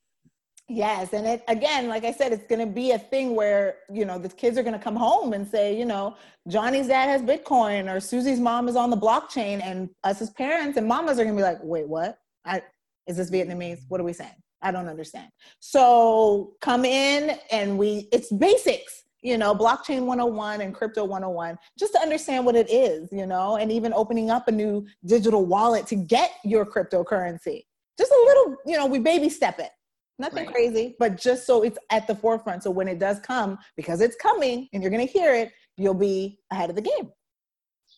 Yes, 0.68 1.12
and 1.12 1.26
it 1.26 1.44
again, 1.48 1.88
like 1.88 2.04
I 2.04 2.12
said, 2.12 2.32
it's 2.32 2.46
going 2.46 2.66
to 2.66 2.72
be 2.72 2.92
a 2.92 2.98
thing 2.98 3.34
where 3.34 3.78
you 3.92 4.06
know 4.06 4.16
the 4.16 4.28
kids 4.28 4.56
are 4.56 4.62
going 4.62 4.78
to 4.78 4.82
come 4.82 4.96
home 4.96 5.34
and 5.34 5.46
say, 5.46 5.76
you 5.76 5.84
know, 5.84 6.16
Johnny's 6.48 6.86
dad 6.86 7.08
has 7.08 7.20
Bitcoin 7.20 7.92
or 7.92 8.00
Susie's 8.00 8.40
mom 8.40 8.68
is 8.68 8.76
on 8.76 8.88
the 8.88 8.96
blockchain, 8.96 9.62
and 9.62 9.90
us 10.04 10.22
as 10.22 10.30
parents 10.30 10.78
and 10.78 10.86
mamas 10.86 11.18
are 11.18 11.24
going 11.24 11.36
to 11.36 11.40
be 11.40 11.42
like, 11.42 11.58
wait, 11.62 11.88
what? 11.88 12.16
I 12.46 12.62
is 13.06 13.16
this 13.16 13.30
Vietnamese? 13.30 13.80
What 13.88 14.00
are 14.00 14.04
we 14.04 14.12
saying? 14.12 14.30
I 14.62 14.70
don't 14.70 14.88
understand. 14.88 15.28
So 15.60 16.54
come 16.60 16.84
in 16.84 17.38
and 17.50 17.78
we 17.78 18.08
it's 18.12 18.32
basics, 18.32 19.04
you 19.22 19.38
know, 19.38 19.54
blockchain 19.54 20.04
101 20.06 20.60
and 20.60 20.74
crypto 20.74 21.04
101, 21.04 21.58
just 21.78 21.92
to 21.94 22.00
understand 22.00 22.46
what 22.46 22.56
it 22.56 22.70
is, 22.70 23.08
you 23.12 23.26
know, 23.26 23.56
and 23.56 23.70
even 23.70 23.92
opening 23.94 24.30
up 24.30 24.48
a 24.48 24.52
new 24.52 24.86
digital 25.06 25.44
wallet 25.46 25.86
to 25.88 25.96
get 25.96 26.32
your 26.44 26.64
cryptocurrency. 26.64 27.64
Just 27.98 28.10
a 28.10 28.24
little, 28.26 28.56
you 28.66 28.76
know, 28.76 28.86
we 28.86 28.98
baby 28.98 29.28
step 29.28 29.58
it 29.58 29.70
nothing 30.18 30.46
right. 30.46 30.54
crazy, 30.54 30.96
but 30.98 31.20
just 31.20 31.46
so 31.46 31.62
it's 31.62 31.78
at 31.90 32.06
the 32.06 32.14
forefront. 32.14 32.62
So 32.62 32.70
when 32.70 32.88
it 32.88 32.98
does 32.98 33.20
come, 33.20 33.58
because 33.76 34.00
it's 34.00 34.16
coming 34.16 34.68
and 34.72 34.82
you're 34.82 34.90
going 34.90 35.06
to 35.06 35.12
hear 35.12 35.34
it, 35.34 35.52
you'll 35.76 35.94
be 35.94 36.38
ahead 36.50 36.70
of 36.70 36.76
the 36.76 36.82
game. 36.82 37.10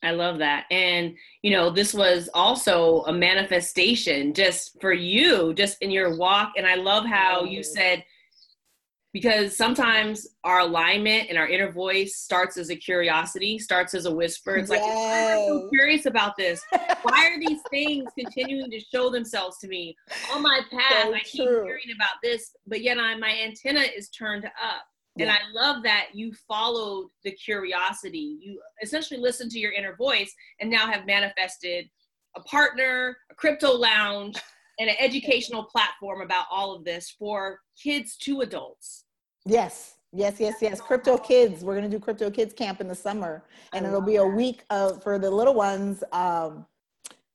I 0.05 0.13
love 0.13 0.39
that. 0.39 0.67
And, 0.71 1.17
you 1.43 1.51
know, 1.51 1.71
this 1.71 1.95
was 1.95 2.29
also 2.35 3.03
a 3.03 3.13
manifestation 3.13 4.35
just 4.35 4.81
for 4.81 4.93
you, 4.93 5.55
just 5.55 5.81
in 5.83 5.91
your 5.91 6.17
walk. 6.17 6.53
And 6.57 6.67
I 6.67 6.75
love 6.75 7.07
how 7.07 7.45
you 7.45 7.63
said, 7.63 8.05
because 9.13 9.57
sometimes 9.57 10.27
our 10.43 10.61
alignment 10.61 11.29
and 11.29 11.39
our 11.39 11.49
inner 11.49 11.71
voice 11.71 12.17
starts 12.17 12.57
as 12.57 12.71
a 12.71 12.77
curiosity, 12.77 13.59
starts 13.59 13.95
as 13.95 14.07
a 14.07 14.15
whisper. 14.15 14.57
It's 14.57 14.71
like, 14.71 14.83
I'm 14.83 15.47
so 15.47 15.69
curious 15.71 16.07
about 16.07 16.37
this. 16.37 16.61
Why 17.03 17.29
are 17.29 17.39
these 17.39 17.61
things 17.71 18.07
continuing 18.19 18.71
to 18.73 18.81
show 18.81 19.11
themselves 19.11 19.59
to 19.59 19.69
me 19.69 19.97
on 20.33 20.43
my 20.43 20.63
path? 20.71 21.05
So 21.05 21.15
I 21.15 21.21
keep 21.21 21.49
hearing 21.49 21.93
about 21.95 22.17
this, 22.23 22.57
but 22.67 22.83
yet 22.83 22.99
I, 22.99 23.17
my 23.17 23.39
antenna 23.45 23.83
is 23.97 24.09
turned 24.09 24.47
up. 24.47 24.85
Yeah. 25.17 25.27
And 25.27 25.33
I 25.33 25.39
love 25.53 25.83
that 25.85 26.09
you 26.13 26.33
followed 26.49 27.09
the 27.23 27.31
curiosity. 27.31 28.39
You 28.41 28.61
essentially 28.83 29.21
listened 29.21 29.51
to 29.53 29.59
your 29.59 29.73
inner 29.73 29.95
voice 29.95 30.33
and 30.61 30.69
now 30.69 30.91
have 30.91 31.07
manifested 31.07 31.89
a 32.37 32.41
partner, 32.41 33.17
a 33.31 33.35
crypto 33.35 33.73
lounge, 33.73 34.37
and 34.81 34.91
an 34.91 34.97
educational 34.99 35.65
platform 35.65 36.21
about 36.21 36.47
all 36.51 36.75
of 36.75 36.85
this 36.85 37.15
for 37.17 37.61
kids 37.81 38.17
to 38.17 38.41
adults. 38.41 39.05
Yes, 39.47 39.99
yes, 40.13 40.37
yes, 40.41 40.57
yes. 40.61 40.81
Crypto 40.81 41.17
Kids. 41.17 41.63
We're 41.63 41.77
gonna 41.77 41.89
do 41.89 42.01
Crypto 42.01 42.29
Kids 42.29 42.53
Camp 42.53 42.81
in 42.81 42.89
the 42.89 42.95
summer, 42.95 43.45
and 43.73 43.87
it'll 43.87 44.01
be 44.01 44.17
a 44.17 44.27
week 44.27 44.65
of 44.71 45.01
for 45.01 45.19
the 45.19 45.31
little 45.31 45.55
ones 45.55 46.03
um, 46.13 46.67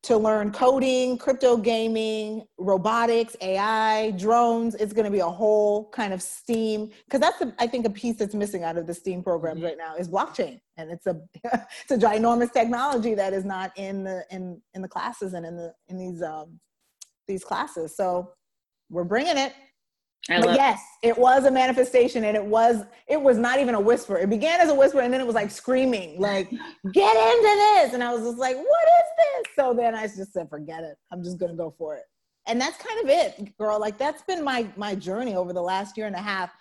to 0.02 0.18
learn 0.18 0.52
coding, 0.52 1.18
crypto 1.18 1.58
gaming, 1.58 2.44
robotics, 2.58 3.36
AI, 3.42 4.12
drones. 4.12 4.76
It's 4.76 4.94
gonna 4.94 5.12
be 5.12 5.20
a 5.20 5.30
whole 5.30 5.90
kind 5.90 6.14
of 6.14 6.22
STEAM 6.22 6.92
because 7.06 7.20
that's 7.20 7.44
I 7.60 7.68
think 7.68 7.86
a 7.86 7.90
piece 7.90 8.16
that's 8.18 8.34
missing 8.34 8.64
out 8.64 8.78
of 8.78 8.88
the 8.88 8.94
STEAM 8.94 9.24
programs 9.24 9.62
right 9.62 9.78
now 9.78 9.96
is 9.96 10.08
blockchain, 10.08 10.60
and 10.78 10.90
it's 10.90 11.06
a 11.06 11.20
it's 11.44 11.92
a 11.92 11.98
ginormous 11.98 12.52
technology 12.54 13.14
that 13.16 13.34
is 13.34 13.44
not 13.44 13.72
in 13.78 14.04
the 14.04 14.26
in 14.32 14.62
in 14.74 14.82
the 14.82 14.88
classes 14.88 15.34
and 15.34 15.46
in 15.46 15.58
the 15.58 15.74
in 15.90 15.98
these 15.98 16.22
um, 16.22 16.60
these 17.28 17.44
classes. 17.44 17.96
So 17.96 18.32
we're 18.90 19.04
bringing 19.04 19.38
it. 19.38 19.54
Yes, 20.30 20.80
it 21.02 21.18
was 21.18 21.46
a 21.46 21.52
manifestation 21.52 22.24
and 22.24 22.36
it 22.36 22.44
was 22.44 22.84
it 23.08 23.20
was 23.20 23.38
not 23.38 23.60
even 23.60 23.74
a 23.74 23.80
whisper. 23.80 24.18
It 24.18 24.30
began 24.30 24.60
as 24.60 24.70
a 24.70 24.76
whisper 24.76 25.00
and 25.00 25.14
then 25.14 25.22
it 25.22 25.26
was 25.26 25.36
like 25.36 25.50
screaming, 25.50 26.20
like, 26.20 26.50
get 26.92 27.16
into 27.16 27.56
this. 27.56 27.94
And 27.94 28.04
I 28.04 28.14
was 28.14 28.24
just 28.24 28.38
like, 28.38 28.56
what 28.56 28.66
is 28.66 29.10
this? 29.18 29.56
So 29.56 29.74
then 29.74 29.96
I 29.96 30.06
just 30.08 30.34
said, 30.34 30.50
forget 30.50 30.84
it. 30.84 30.98
I'm 31.12 31.24
just 31.24 31.40
gonna 31.40 31.56
go 31.56 31.74
for 31.78 31.96
it. 31.96 32.04
And 32.48 32.60
that's 32.60 32.78
kind 32.78 33.04
of 33.04 33.10
it, 33.10 33.58
girl. 33.58 33.80
Like 33.80 33.98
that's 33.98 34.22
been 34.24 34.44
my 34.44 34.68
my 34.76 34.94
journey 34.94 35.36
over 35.36 35.54
the 35.54 35.62
last 35.62 35.98
year 35.98 36.06
and 36.06 36.16
a 36.16 36.22
half, 36.22 36.52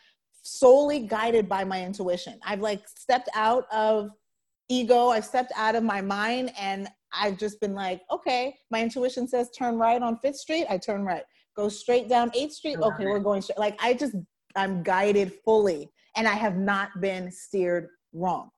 solely 0.42 1.00
guided 1.00 1.48
by 1.48 1.64
my 1.64 1.84
intuition. 1.84 2.38
I've 2.46 2.60
like 2.60 2.88
stepped 2.88 3.28
out 3.34 3.66
of 3.72 4.10
ego, 4.68 5.08
I've 5.08 5.24
stepped 5.24 5.52
out 5.56 5.74
of 5.74 5.82
my 5.82 6.00
mind, 6.00 6.52
and 6.58 6.88
I've 7.12 7.38
just 7.38 7.60
been 7.60 7.74
like, 7.74 8.02
okay, 8.10 8.54
my 8.70 8.82
intuition 8.82 9.26
says 9.26 9.50
turn 9.50 9.78
right 9.78 10.00
on 10.00 10.18
Fifth 10.18 10.36
Street, 10.36 10.66
I 10.68 10.78
turn 10.78 11.04
right 11.04 11.24
go 11.58 11.68
straight 11.68 12.08
down 12.08 12.30
8th 12.30 12.52
Street. 12.52 12.78
Okay, 12.80 13.04
we're 13.04 13.18
going 13.18 13.42
straight. 13.42 13.58
Like 13.58 13.76
I 13.82 13.92
just, 13.92 14.14
I'm 14.54 14.82
guided 14.82 15.32
fully 15.44 15.90
and 16.16 16.26
I 16.26 16.34
have 16.34 16.56
not 16.56 16.88
been 17.00 17.30
steered 17.30 17.88
wrong. 18.12 18.50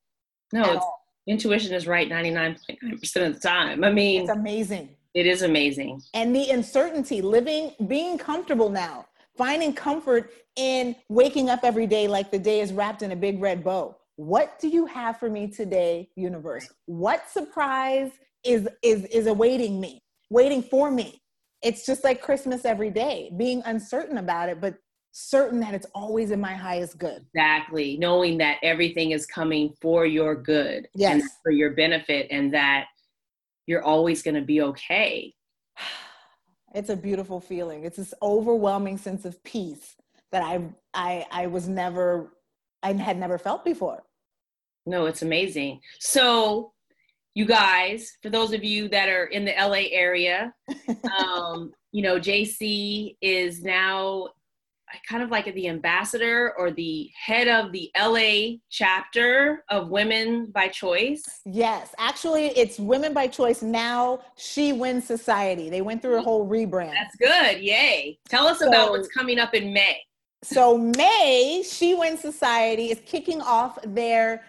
No, 0.52 0.80
intuition 1.26 1.72
is 1.72 1.86
right 1.86 2.08
99.9% 2.08 3.26
of 3.26 3.34
the 3.34 3.40
time. 3.40 3.82
I 3.84 3.90
mean, 3.90 4.22
it's 4.22 4.30
amazing. 4.30 4.90
It 5.14 5.26
is 5.26 5.42
amazing. 5.42 6.02
And 6.14 6.34
the 6.34 6.50
uncertainty, 6.50 7.20
living, 7.22 7.72
being 7.88 8.18
comfortable 8.18 8.68
now, 8.68 9.06
finding 9.36 9.72
comfort 9.72 10.32
in 10.56 10.94
waking 11.08 11.48
up 11.48 11.60
every 11.64 11.86
day 11.86 12.06
like 12.06 12.30
the 12.30 12.38
day 12.38 12.60
is 12.60 12.72
wrapped 12.72 13.02
in 13.02 13.12
a 13.12 13.16
big 13.16 13.40
red 13.40 13.64
bow. 13.64 13.96
What 14.16 14.58
do 14.60 14.68
you 14.68 14.86
have 14.86 15.18
for 15.18 15.30
me 15.30 15.48
today, 15.48 16.10
universe? 16.14 16.68
What 16.86 17.28
surprise 17.30 18.10
is 18.44 18.68
is 18.82 19.04
is 19.06 19.26
awaiting 19.26 19.80
me, 19.80 20.02
waiting 20.30 20.62
for 20.62 20.90
me? 20.90 21.20
It's 21.62 21.84
just 21.86 22.04
like 22.04 22.22
Christmas 22.22 22.64
every 22.64 22.90
day, 22.90 23.30
being 23.36 23.62
uncertain 23.66 24.18
about 24.18 24.48
it, 24.48 24.60
but 24.60 24.74
certain 25.12 25.60
that 25.60 25.74
it's 25.74 25.86
always 25.94 26.30
in 26.30 26.40
my 26.40 26.54
highest 26.54 26.98
good. 26.98 27.24
Exactly. 27.34 27.96
Knowing 27.98 28.38
that 28.38 28.58
everything 28.62 29.10
is 29.10 29.26
coming 29.26 29.74
for 29.80 30.06
your 30.06 30.34
good 30.34 30.88
yes. 30.94 31.12
and 31.12 31.22
for 31.42 31.52
your 31.52 31.70
benefit 31.70 32.28
and 32.30 32.52
that 32.54 32.86
you're 33.66 33.82
always 33.82 34.22
going 34.22 34.36
to 34.36 34.42
be 34.42 34.62
okay. 34.62 35.34
It's 36.72 36.88
a 36.88 36.96
beautiful 36.96 37.40
feeling. 37.40 37.82
It's 37.82 37.96
this 37.96 38.14
overwhelming 38.22 38.96
sense 38.96 39.24
of 39.24 39.42
peace 39.42 39.96
that 40.30 40.44
I 40.44 40.62
I 40.94 41.26
I 41.32 41.48
was 41.48 41.66
never 41.66 42.32
I 42.80 42.92
had 42.92 43.18
never 43.18 43.38
felt 43.38 43.64
before. 43.64 44.04
No, 44.86 45.06
it's 45.06 45.22
amazing. 45.22 45.80
So 45.98 46.72
you 47.34 47.44
guys, 47.44 48.16
for 48.22 48.30
those 48.30 48.52
of 48.52 48.64
you 48.64 48.88
that 48.88 49.08
are 49.08 49.26
in 49.26 49.44
the 49.44 49.52
LA 49.52 49.88
area, 49.92 50.52
um, 51.18 51.72
you 51.92 52.02
know, 52.02 52.18
Jaci 52.18 53.16
is 53.20 53.62
now 53.62 54.28
kind 55.08 55.22
of 55.22 55.30
like 55.30 55.52
the 55.54 55.68
ambassador 55.68 56.52
or 56.58 56.72
the 56.72 57.08
head 57.14 57.46
of 57.46 57.70
the 57.70 57.90
LA 57.96 58.56
chapter 58.70 59.64
of 59.68 59.88
Women 59.88 60.46
by 60.46 60.66
Choice. 60.66 61.22
Yes, 61.44 61.94
actually, 61.98 62.46
it's 62.46 62.78
Women 62.78 63.14
by 63.14 63.28
Choice 63.28 63.62
now. 63.62 64.20
She 64.36 64.72
Wins 64.72 65.06
Society. 65.06 65.70
They 65.70 65.82
went 65.82 66.02
through 66.02 66.18
a 66.18 66.22
whole 66.22 66.48
rebrand. 66.48 66.92
That's 66.94 67.16
good. 67.16 67.62
Yay. 67.62 68.18
Tell 68.28 68.46
us 68.46 68.58
so, 68.58 68.68
about 68.68 68.90
what's 68.90 69.08
coming 69.08 69.38
up 69.38 69.54
in 69.54 69.72
May. 69.72 70.00
So, 70.42 70.76
May, 70.76 71.62
She 71.64 71.94
Wins 71.94 72.20
Society 72.20 72.90
is 72.90 73.00
kicking 73.06 73.40
off 73.40 73.78
their 73.84 74.42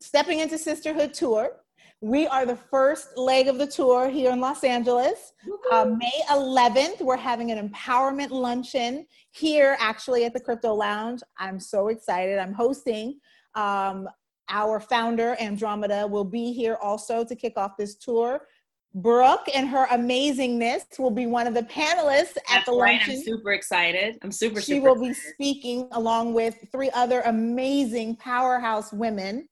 Stepping 0.00 0.38
into 0.38 0.58
Sisterhood 0.58 1.12
tour 1.12 1.56
we 2.02 2.26
are 2.26 2.44
the 2.44 2.56
first 2.56 3.16
leg 3.16 3.46
of 3.46 3.58
the 3.58 3.66
tour 3.66 4.10
here 4.10 4.32
in 4.32 4.40
Los 4.40 4.64
Angeles. 4.64 5.32
Uh, 5.70 5.84
May 5.84 6.10
11th, 6.30 7.00
we're 7.00 7.16
having 7.16 7.52
an 7.52 7.68
empowerment 7.68 8.30
luncheon 8.30 9.06
here, 9.30 9.76
actually, 9.78 10.24
at 10.24 10.34
the 10.34 10.40
Crypto 10.40 10.74
Lounge. 10.74 11.22
I'm 11.38 11.60
so 11.60 11.88
excited. 11.88 12.40
I'm 12.40 12.54
hosting. 12.54 13.20
Um, 13.54 14.08
our 14.48 14.80
founder, 14.80 15.36
Andromeda, 15.40 16.08
will 16.08 16.24
be 16.24 16.52
here 16.52 16.76
also 16.82 17.24
to 17.24 17.36
kick 17.36 17.52
off 17.56 17.76
this 17.78 17.94
tour. 17.94 18.48
Brooke 18.94 19.46
and 19.54 19.68
her 19.68 19.86
amazingness 19.86 20.98
will 20.98 21.12
be 21.12 21.26
one 21.26 21.46
of 21.46 21.54
the 21.54 21.62
panelists 21.62 22.36
at 22.36 22.42
That's 22.48 22.66
the 22.66 22.72
right. 22.72 22.98
luncheon. 22.98 23.14
I'm 23.14 23.22
super 23.22 23.52
excited. 23.52 24.18
I'm 24.22 24.32
super. 24.32 24.60
She 24.60 24.72
super 24.72 24.92
will 24.92 25.00
be 25.00 25.14
speaking 25.14 25.88
along 25.92 26.34
with 26.34 26.56
three 26.72 26.90
other 26.90 27.20
amazing 27.22 28.16
powerhouse 28.16 28.92
women. 28.92 29.48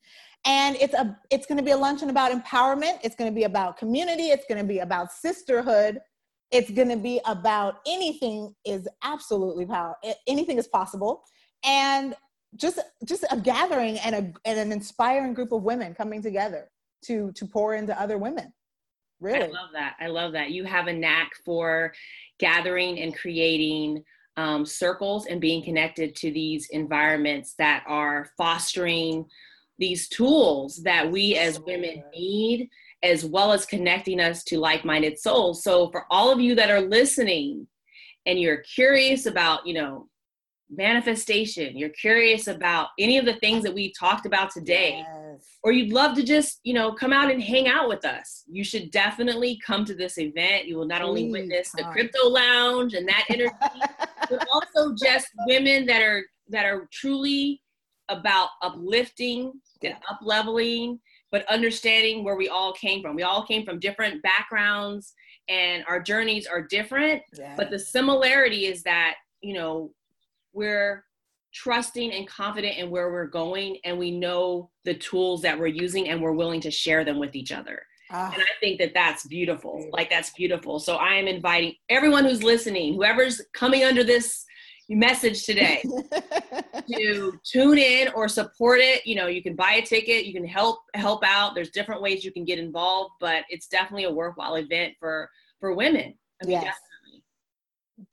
And 0.47 0.77
it's 0.77 0.95
a 0.95 1.19
it's 1.31 1.47
going 1.47 1.59
to 1.59 1.65
be 1.65 1.73
a 1.73 1.77
luncheon 1.77 2.11
about 2.11 2.33
empowerment. 2.33 2.99
It's 3.03 3.15
going 3.15 3.31
to 3.31 3.35
be 3.35 3.45
about 3.45 3.77
community. 3.77 4.29
It's 4.29 4.45
going 4.49 4.59
to 4.61 4.67
be 4.67 4.79
about 4.79 5.13
sisterhood. 5.13 6.01
It's 6.51 6.71
going 6.71 6.89
to 6.89 6.97
be 6.97 7.21
about 7.27 7.77
anything 7.87 8.55
is 8.65 8.89
absolutely 9.03 9.67
power. 9.67 9.97
Anything 10.27 10.59
is 10.59 10.67
possible. 10.67 11.23
And 11.65 12.15
just 12.57 12.81
just 13.05 13.25
a 13.31 13.37
gathering 13.37 13.99
and 13.99 14.15
a 14.15 14.33
and 14.45 14.59
an 14.59 14.73
inspiring 14.73 15.35
group 15.35 15.53
of 15.53 15.63
women 15.63 15.95
coming 15.95 16.23
together 16.23 16.71
to 17.05 17.33
to 17.33 17.47
pour 17.47 17.75
into 17.75 17.99
other 18.01 18.19
women. 18.19 18.53
Really. 19.21 19.45
I 19.45 19.49
love 19.49 19.71
that. 19.75 19.97
I 20.01 20.07
love 20.07 20.33
that. 20.33 20.51
You 20.51 20.65
have 20.65 20.87
a 20.87 20.93
knack 20.93 21.31
for 21.45 21.93
gathering 22.39 23.01
and 23.01 23.15
creating 23.15 24.03
um, 24.39 24.65
circles 24.65 25.27
and 25.27 25.41
being 25.41 25.63
connected 25.63 26.17
to 26.17 26.33
these 26.33 26.69
environments 26.71 27.55
that 27.59 27.85
are 27.87 28.31
fostering 28.39 29.27
these 29.81 30.09
tools 30.09 30.77
that 30.85 31.11
we 31.11 31.37
as 31.37 31.59
women 31.59 32.05
need, 32.15 32.69
as 33.03 33.25
well 33.25 33.51
as 33.53 33.67
connecting 33.67 34.21
us 34.21 34.45
to 34.45 34.59
like 34.59 34.85
minded 34.85 35.19
souls. 35.19 35.65
So, 35.65 35.91
for 35.91 36.05
all 36.11 36.31
of 36.31 36.39
you 36.41 36.55
that 36.55 36.71
are 36.71 36.83
listening 36.83 37.67
and 38.27 38.39
you're 38.39 38.59
curious 38.59 39.27
about, 39.27 39.67
you 39.67 39.75
know, 39.75 40.07
manifestation, 40.71 41.77
you're 41.77 41.89
curious 41.89 42.47
about 42.47 42.89
any 42.99 43.19
of 43.19 43.25
the 43.25 43.35
things 43.35 43.65
that 43.65 43.75
we 43.75 43.93
talked 43.99 44.27
about 44.27 44.51
today, 44.53 45.03
Yes. 45.05 45.47
or 45.65 45.73
you'd 45.73 45.93
love 45.93 46.15
to 46.17 46.23
just 46.23 46.61
you 46.63 46.75
know 46.75 46.93
come 46.93 47.13
out 47.13 47.31
and 47.31 47.43
hang 47.43 47.67
out 47.69 47.89
with 47.89 48.05
us 48.05 48.45
you 48.49 48.65
should 48.65 48.91
definitely 48.91 49.59
come 49.65 49.85
to 49.85 49.95
this 49.95 50.19
event 50.19 50.67
you 50.67 50.77
will 50.77 50.87
not 50.87 51.03
only 51.03 51.25
Please 51.25 51.33
witness 51.33 51.73
the 51.73 51.85
crypto 51.93 52.29
lounge 52.29 52.95
and 52.95 53.09
that 53.09 53.25
energy 53.31 53.53
but 54.29 54.47
also 54.53 54.95
just 55.03 55.29
women 55.47 55.87
that 55.87 56.03
are 56.03 56.25
that 56.49 56.67
are 56.67 56.89
truly 56.93 57.63
about 58.11 58.49
uplifting 58.63 59.53
and 59.83 59.95
up 60.11 60.19
leveling 60.23 61.01
but 61.33 61.49
understanding 61.49 62.25
where 62.25 62.37
we 62.37 62.49
all 62.49 62.73
came 62.73 63.01
from. 63.01 63.15
We 63.15 63.23
all 63.23 63.47
came 63.47 63.65
from 63.65 63.79
different 63.79 64.21
backgrounds 64.23 65.15
and 65.49 65.85
our 65.89 66.01
journeys 66.01 66.47
are 66.47 66.63
different 66.63 67.23
but 67.57 67.71
the 67.71 67.79
similarity 67.79 68.67
is 68.67 68.83
that 68.83 69.15
you 69.41 69.55
know 69.55 69.93
we're 70.53 71.05
trusting 71.53 72.13
and 72.13 72.29
confident 72.29 72.79
in 72.79 72.91
where 72.91 73.11
we're 73.11 73.27
going 73.27 73.79
and 73.85 73.99
we 73.99 74.11
know 74.11 74.71
the 74.85 74.95
tools 74.95 75.43
that 75.43 75.59
we're 75.59 75.67
using 75.67 76.09
and 76.09 76.23
we're 76.23 76.33
willing 76.33 76.61
to 76.61 76.71
share 76.71 77.05
them 77.05 77.19
with 77.19 77.35
each 77.35 77.53
other. 77.53 77.83
Ah, 78.13 78.31
and 78.33 78.43
i 78.43 78.55
think 78.61 78.79
that 78.81 78.93
that's 78.93 79.27
beautiful. 79.27 79.89
Like 79.93 80.11
that's 80.11 80.31
beautiful. 80.31 80.79
So 80.79 80.97
i 80.97 81.15
am 81.15 81.29
inviting 81.29 81.75
everyone 81.89 82.25
who's 82.25 82.43
listening 82.43 82.95
whoever's 82.95 83.41
coming 83.53 83.85
under 83.85 84.05
this 84.05 84.45
message 84.97 85.45
today 85.45 85.83
to 86.91 87.33
tune 87.45 87.79
in 87.79 88.09
or 88.15 88.29
support 88.29 88.81
it 88.81 89.07
you 89.07 89.15
know 89.15 89.27
you 89.29 89.43
can 89.43 89.55
buy 89.55 89.75
a 89.75 89.83
ticket 89.83 90.25
you 90.27 90.33
can 90.33 90.45
help 90.45 90.81
help 90.95 91.23
out 91.25 91.55
there's 91.55 91.71
different 91.71 92.03
ways 92.03 92.25
you 92.25 92.33
can 92.33 92.45
get 92.45 92.59
involved 92.59 93.13
but 93.21 93.45
it's 93.49 93.69
definitely 93.69 94.05
a 94.05 94.11
worthwhile 94.11 94.57
event 94.57 94.95
for 94.99 95.29
for 95.61 95.75
women 95.75 96.15
I 96.43 96.47
mean, 96.47 96.53
Yes. 96.53 96.65
definitely. 96.65 97.23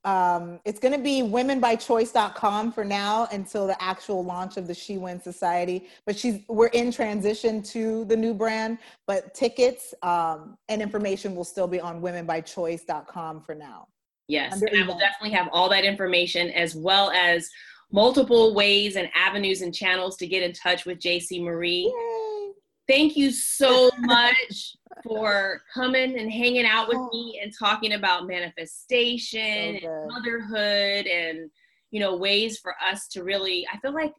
um, 0.04 0.60
it's 0.66 0.80
going 0.80 0.92
to 0.94 1.00
be 1.00 1.22
womenbychoice.com 1.22 2.74
for 2.74 2.84
now 2.84 3.28
until 3.32 3.66
the 3.68 3.82
actual 3.82 4.24
launch 4.24 4.58
of 4.58 4.68
the 4.68 4.74
She 4.74 4.98
Win 4.98 5.22
Society. 5.22 5.88
But 6.06 6.18
she's 6.18 6.42
we're 6.50 6.68
in 6.68 6.92
transition 6.92 7.64
to 7.64 8.04
the 8.06 8.18
new 8.18 8.34
brand, 8.34 8.80
but 9.08 9.34
tickets 9.34 9.94
um, 10.04 10.58
and 10.68 10.82
information 10.82 11.36
will 11.36 11.46
still 11.46 11.68
be 11.68 11.80
on 11.80 12.02
womenbychoice.com 12.02 13.42
for 13.42 13.56
now. 13.56 13.88
Yes, 14.28 14.62
and 14.62 14.78
I 14.78 14.86
will 14.86 14.98
definitely 14.98 15.36
have 15.38 15.48
all 15.52 15.70
that 15.70 15.86
information 15.86 16.50
as 16.50 16.76
well 16.76 17.12
as 17.12 17.50
multiple 17.92 18.54
ways 18.54 18.98
and 18.98 19.10
avenues 19.16 19.62
and 19.62 19.74
channels 19.74 20.18
to 20.18 20.28
get 20.28 20.44
in 20.44 20.52
touch 20.52 20.86
with 20.86 21.00
Jaci 21.00 21.42
Marie. 21.42 21.92
Yay! 21.94 22.52
Thank 22.88 23.16
you 23.16 23.32
so 23.32 23.90
much 24.00 24.76
for 25.04 25.62
coming 25.74 26.20
and 26.20 26.32
hanging 26.32 26.66
out 26.66 26.88
with 26.88 27.00
me 27.14 27.40
and 27.42 27.54
talking 27.58 27.94
about 27.94 28.28
manifestation 28.28 29.80
So 29.82 29.88
and 29.88 30.12
motherhood 30.12 31.06
and 31.06 31.50
you 31.92 32.00
know 32.00 32.16
ways 32.18 32.60
for 32.60 32.74
us 32.86 33.08
to 33.10 33.24
really 33.24 33.66
I 33.72 33.78
feel 33.78 33.94
like 33.94 34.14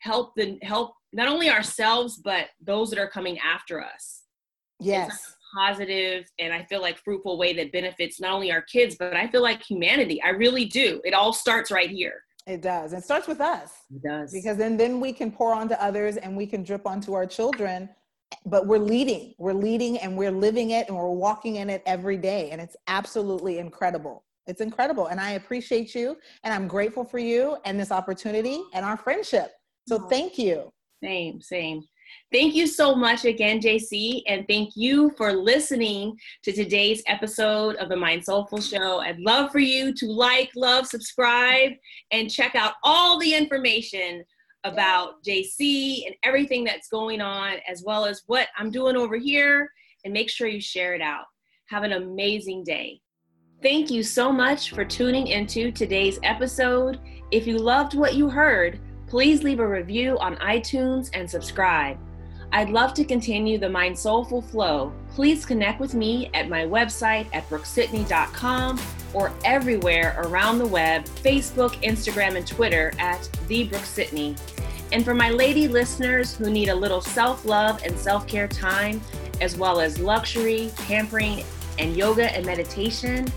help 0.00 0.34
the 0.34 0.58
help 0.62 0.94
not 1.12 1.28
only 1.28 1.48
ourselves 1.48 2.20
but 2.22 2.48
those 2.60 2.90
that 2.90 2.98
are 2.98 3.08
coming 3.08 3.38
after 3.38 3.80
us 3.80 4.24
Yes, 4.80 5.35
positive 5.54 6.26
and 6.38 6.52
I 6.52 6.64
feel 6.64 6.80
like 6.80 6.98
fruitful 6.98 7.38
way 7.38 7.52
that 7.54 7.72
benefits 7.72 8.20
not 8.20 8.32
only 8.32 8.50
our 8.52 8.62
kids, 8.62 8.96
but 8.98 9.14
I 9.14 9.26
feel 9.28 9.42
like 9.42 9.62
humanity. 9.62 10.22
I 10.22 10.30
really 10.30 10.64
do. 10.64 11.00
It 11.04 11.14
all 11.14 11.32
starts 11.32 11.70
right 11.70 11.90
here. 11.90 12.22
it 12.46 12.62
does. 12.62 12.92
It 12.92 13.02
starts 13.04 13.26
with 13.26 13.40
us 13.40 13.70
It 13.94 14.02
does. 14.02 14.32
because 14.32 14.56
then 14.56 14.76
then 14.76 15.00
we 15.00 15.12
can 15.12 15.30
pour 15.32 15.52
onto 15.54 15.74
others 15.74 16.16
and 16.16 16.36
we 16.36 16.46
can 16.46 16.62
drip 16.62 16.86
onto 16.86 17.12
our 17.14 17.26
children. 17.26 17.88
But 18.44 18.66
we're 18.66 18.78
leading, 18.78 19.34
we're 19.38 19.52
leading, 19.52 19.98
and 19.98 20.16
we're 20.16 20.32
living 20.32 20.70
it, 20.70 20.88
and 20.88 20.96
we're 20.96 21.08
walking 21.10 21.56
in 21.56 21.70
it 21.70 21.82
every 21.86 22.16
day, 22.16 22.50
and 22.50 22.60
it's 22.60 22.76
absolutely 22.88 23.58
incredible. 23.58 24.24
It's 24.48 24.60
incredible, 24.60 25.06
and 25.06 25.20
I 25.20 25.32
appreciate 25.32 25.94
you, 25.94 26.16
and 26.42 26.52
I'm 26.52 26.66
grateful 26.66 27.04
for 27.04 27.18
you 27.20 27.56
and 27.64 27.78
this 27.78 27.92
opportunity 27.92 28.62
and 28.74 28.84
our 28.84 28.96
friendship. 28.96 29.52
So 29.88 30.08
thank 30.08 30.38
you. 30.38 30.70
same, 31.02 31.40
same. 31.40 31.82
Thank 32.32 32.54
you 32.54 32.66
so 32.66 32.94
much 32.94 33.24
again, 33.24 33.60
Jaci, 33.60 34.22
and 34.26 34.46
thank 34.48 34.76
you 34.76 35.10
for 35.16 35.32
listening 35.32 36.18
to 36.42 36.52
today's 36.52 37.02
episode 37.06 37.76
of 37.76 37.88
the 37.88 37.94
MindSoulful 37.94 38.62
Show. 38.68 38.98
I'd 38.98 39.20
love 39.20 39.52
for 39.52 39.60
you 39.60 39.94
to 39.94 40.06
like, 40.06 40.50
love, 40.56 40.86
subscribe, 40.86 41.72
and 42.10 42.30
check 42.30 42.54
out 42.54 42.74
all 42.82 43.18
the 43.18 43.34
information 43.34 44.24
about 44.64 45.22
Jaci 45.24 46.06
and 46.06 46.14
everything 46.24 46.64
that's 46.64 46.88
going 46.88 47.20
on, 47.20 47.54
as 47.68 47.84
well 47.86 48.04
as 48.04 48.22
what 48.26 48.48
I'm 48.58 48.70
doing 48.70 48.96
over 48.96 49.16
here, 49.16 49.70
and 50.04 50.12
make 50.12 50.28
sure 50.28 50.48
you 50.48 50.60
share 50.60 50.94
it 50.94 51.00
out. 51.00 51.24
Have 51.66 51.84
an 51.84 51.92
amazing 51.92 52.64
day. 52.64 53.00
Thank 53.62 53.90
you 53.90 54.02
so 54.02 54.30
much 54.30 54.70
for 54.70 54.84
tuning 54.84 55.28
into 55.28 55.72
today's 55.72 56.18
episode. 56.22 57.00
If 57.30 57.46
you 57.46 57.58
loved 57.58 57.94
what 57.94 58.14
you 58.14 58.28
heard, 58.28 58.78
please 59.16 59.42
leave 59.42 59.60
a 59.60 59.66
review 59.66 60.18
on 60.18 60.36
iTunes 60.36 61.08
and 61.14 61.30
subscribe. 61.30 61.96
I'd 62.52 62.68
love 62.68 62.92
to 62.92 63.02
continue 63.02 63.56
the 63.56 63.66
MindSoulful 63.66 64.44
flow. 64.50 64.92
Please 65.12 65.46
connect 65.46 65.80
with 65.80 65.94
me 65.94 66.28
at 66.34 66.50
my 66.50 66.66
website 66.66 67.26
at 67.32 67.48
brookesidney.com 67.48 68.78
or 69.14 69.32
everywhere 69.42 70.20
around 70.22 70.58
the 70.58 70.66
web 70.66 71.06
Facebook, 71.06 71.82
Instagram, 71.82 72.36
and 72.36 72.46
Twitter 72.46 72.92
at 72.98 73.26
the 73.48 73.64
Brooke. 73.64 74.36
And 74.92 75.02
for 75.02 75.14
my 75.14 75.30
lady 75.30 75.66
listeners 75.66 76.36
who 76.36 76.50
need 76.50 76.68
a 76.68 76.74
little 76.74 77.00
self 77.00 77.46
love 77.46 77.82
and 77.84 77.98
self 77.98 78.28
care 78.28 78.46
time, 78.46 79.00
as 79.40 79.56
well 79.56 79.80
as 79.80 79.98
luxury, 79.98 80.70
pampering, 80.76 81.42
and 81.78 81.96
yoga 81.96 82.30
and 82.36 82.44
meditation, 82.44 83.32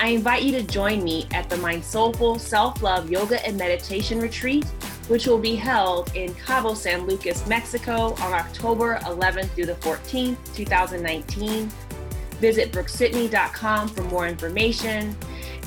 I 0.00 0.08
invite 0.08 0.42
you 0.42 0.52
to 0.52 0.62
join 0.62 1.02
me 1.02 1.26
at 1.32 1.48
the 1.48 1.56
MindSoulful 1.56 2.40
Self 2.40 2.82
Love 2.82 3.10
Yoga 3.10 3.44
and 3.46 3.56
Meditation 3.56 4.18
Retreat, 4.20 4.64
which 5.08 5.26
will 5.26 5.38
be 5.38 5.54
held 5.54 6.14
in 6.14 6.34
Cabo 6.34 6.74
San 6.74 7.06
Lucas, 7.06 7.46
Mexico 7.46 8.14
on 8.20 8.32
October 8.32 8.98
11th 9.02 9.50
through 9.50 9.66
the 9.66 9.74
14th, 9.74 10.36
2019. 10.54 11.70
Visit 12.40 12.72
brookesidney.com 12.72 13.88
for 13.88 14.02
more 14.04 14.26
information. 14.26 15.16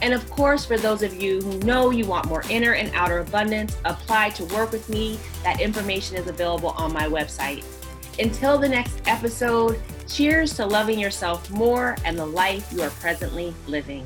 And 0.02 0.14
of 0.14 0.30
course, 0.30 0.66
for 0.66 0.78
those 0.78 1.02
of 1.02 1.16
you 1.16 1.42
who 1.42 1.58
know 1.60 1.90
you 1.90 2.06
want 2.06 2.28
more 2.28 2.44
inner 2.50 2.74
and 2.74 2.92
outer 2.94 3.20
abundance, 3.20 3.78
apply 3.86 4.30
to 4.32 4.46
work 4.46 4.72
with 4.72 4.88
me. 4.90 5.18
That 5.44 5.62
information 5.62 6.18
is 6.18 6.28
available 6.28 6.70
on 6.72 6.94
my 6.94 7.06
website. 7.06 7.64
Until 8.20 8.58
the 8.58 8.70
next 8.70 9.02
episode, 9.08 9.80
cheers 10.08 10.56
to 10.56 10.66
loving 10.66 11.00
yourself 11.00 11.50
more 11.50 11.96
and 12.06 12.18
the 12.18 12.26
life 12.26 12.72
you 12.72 12.82
are 12.82 12.90
presently 12.92 13.54
living. 13.68 14.06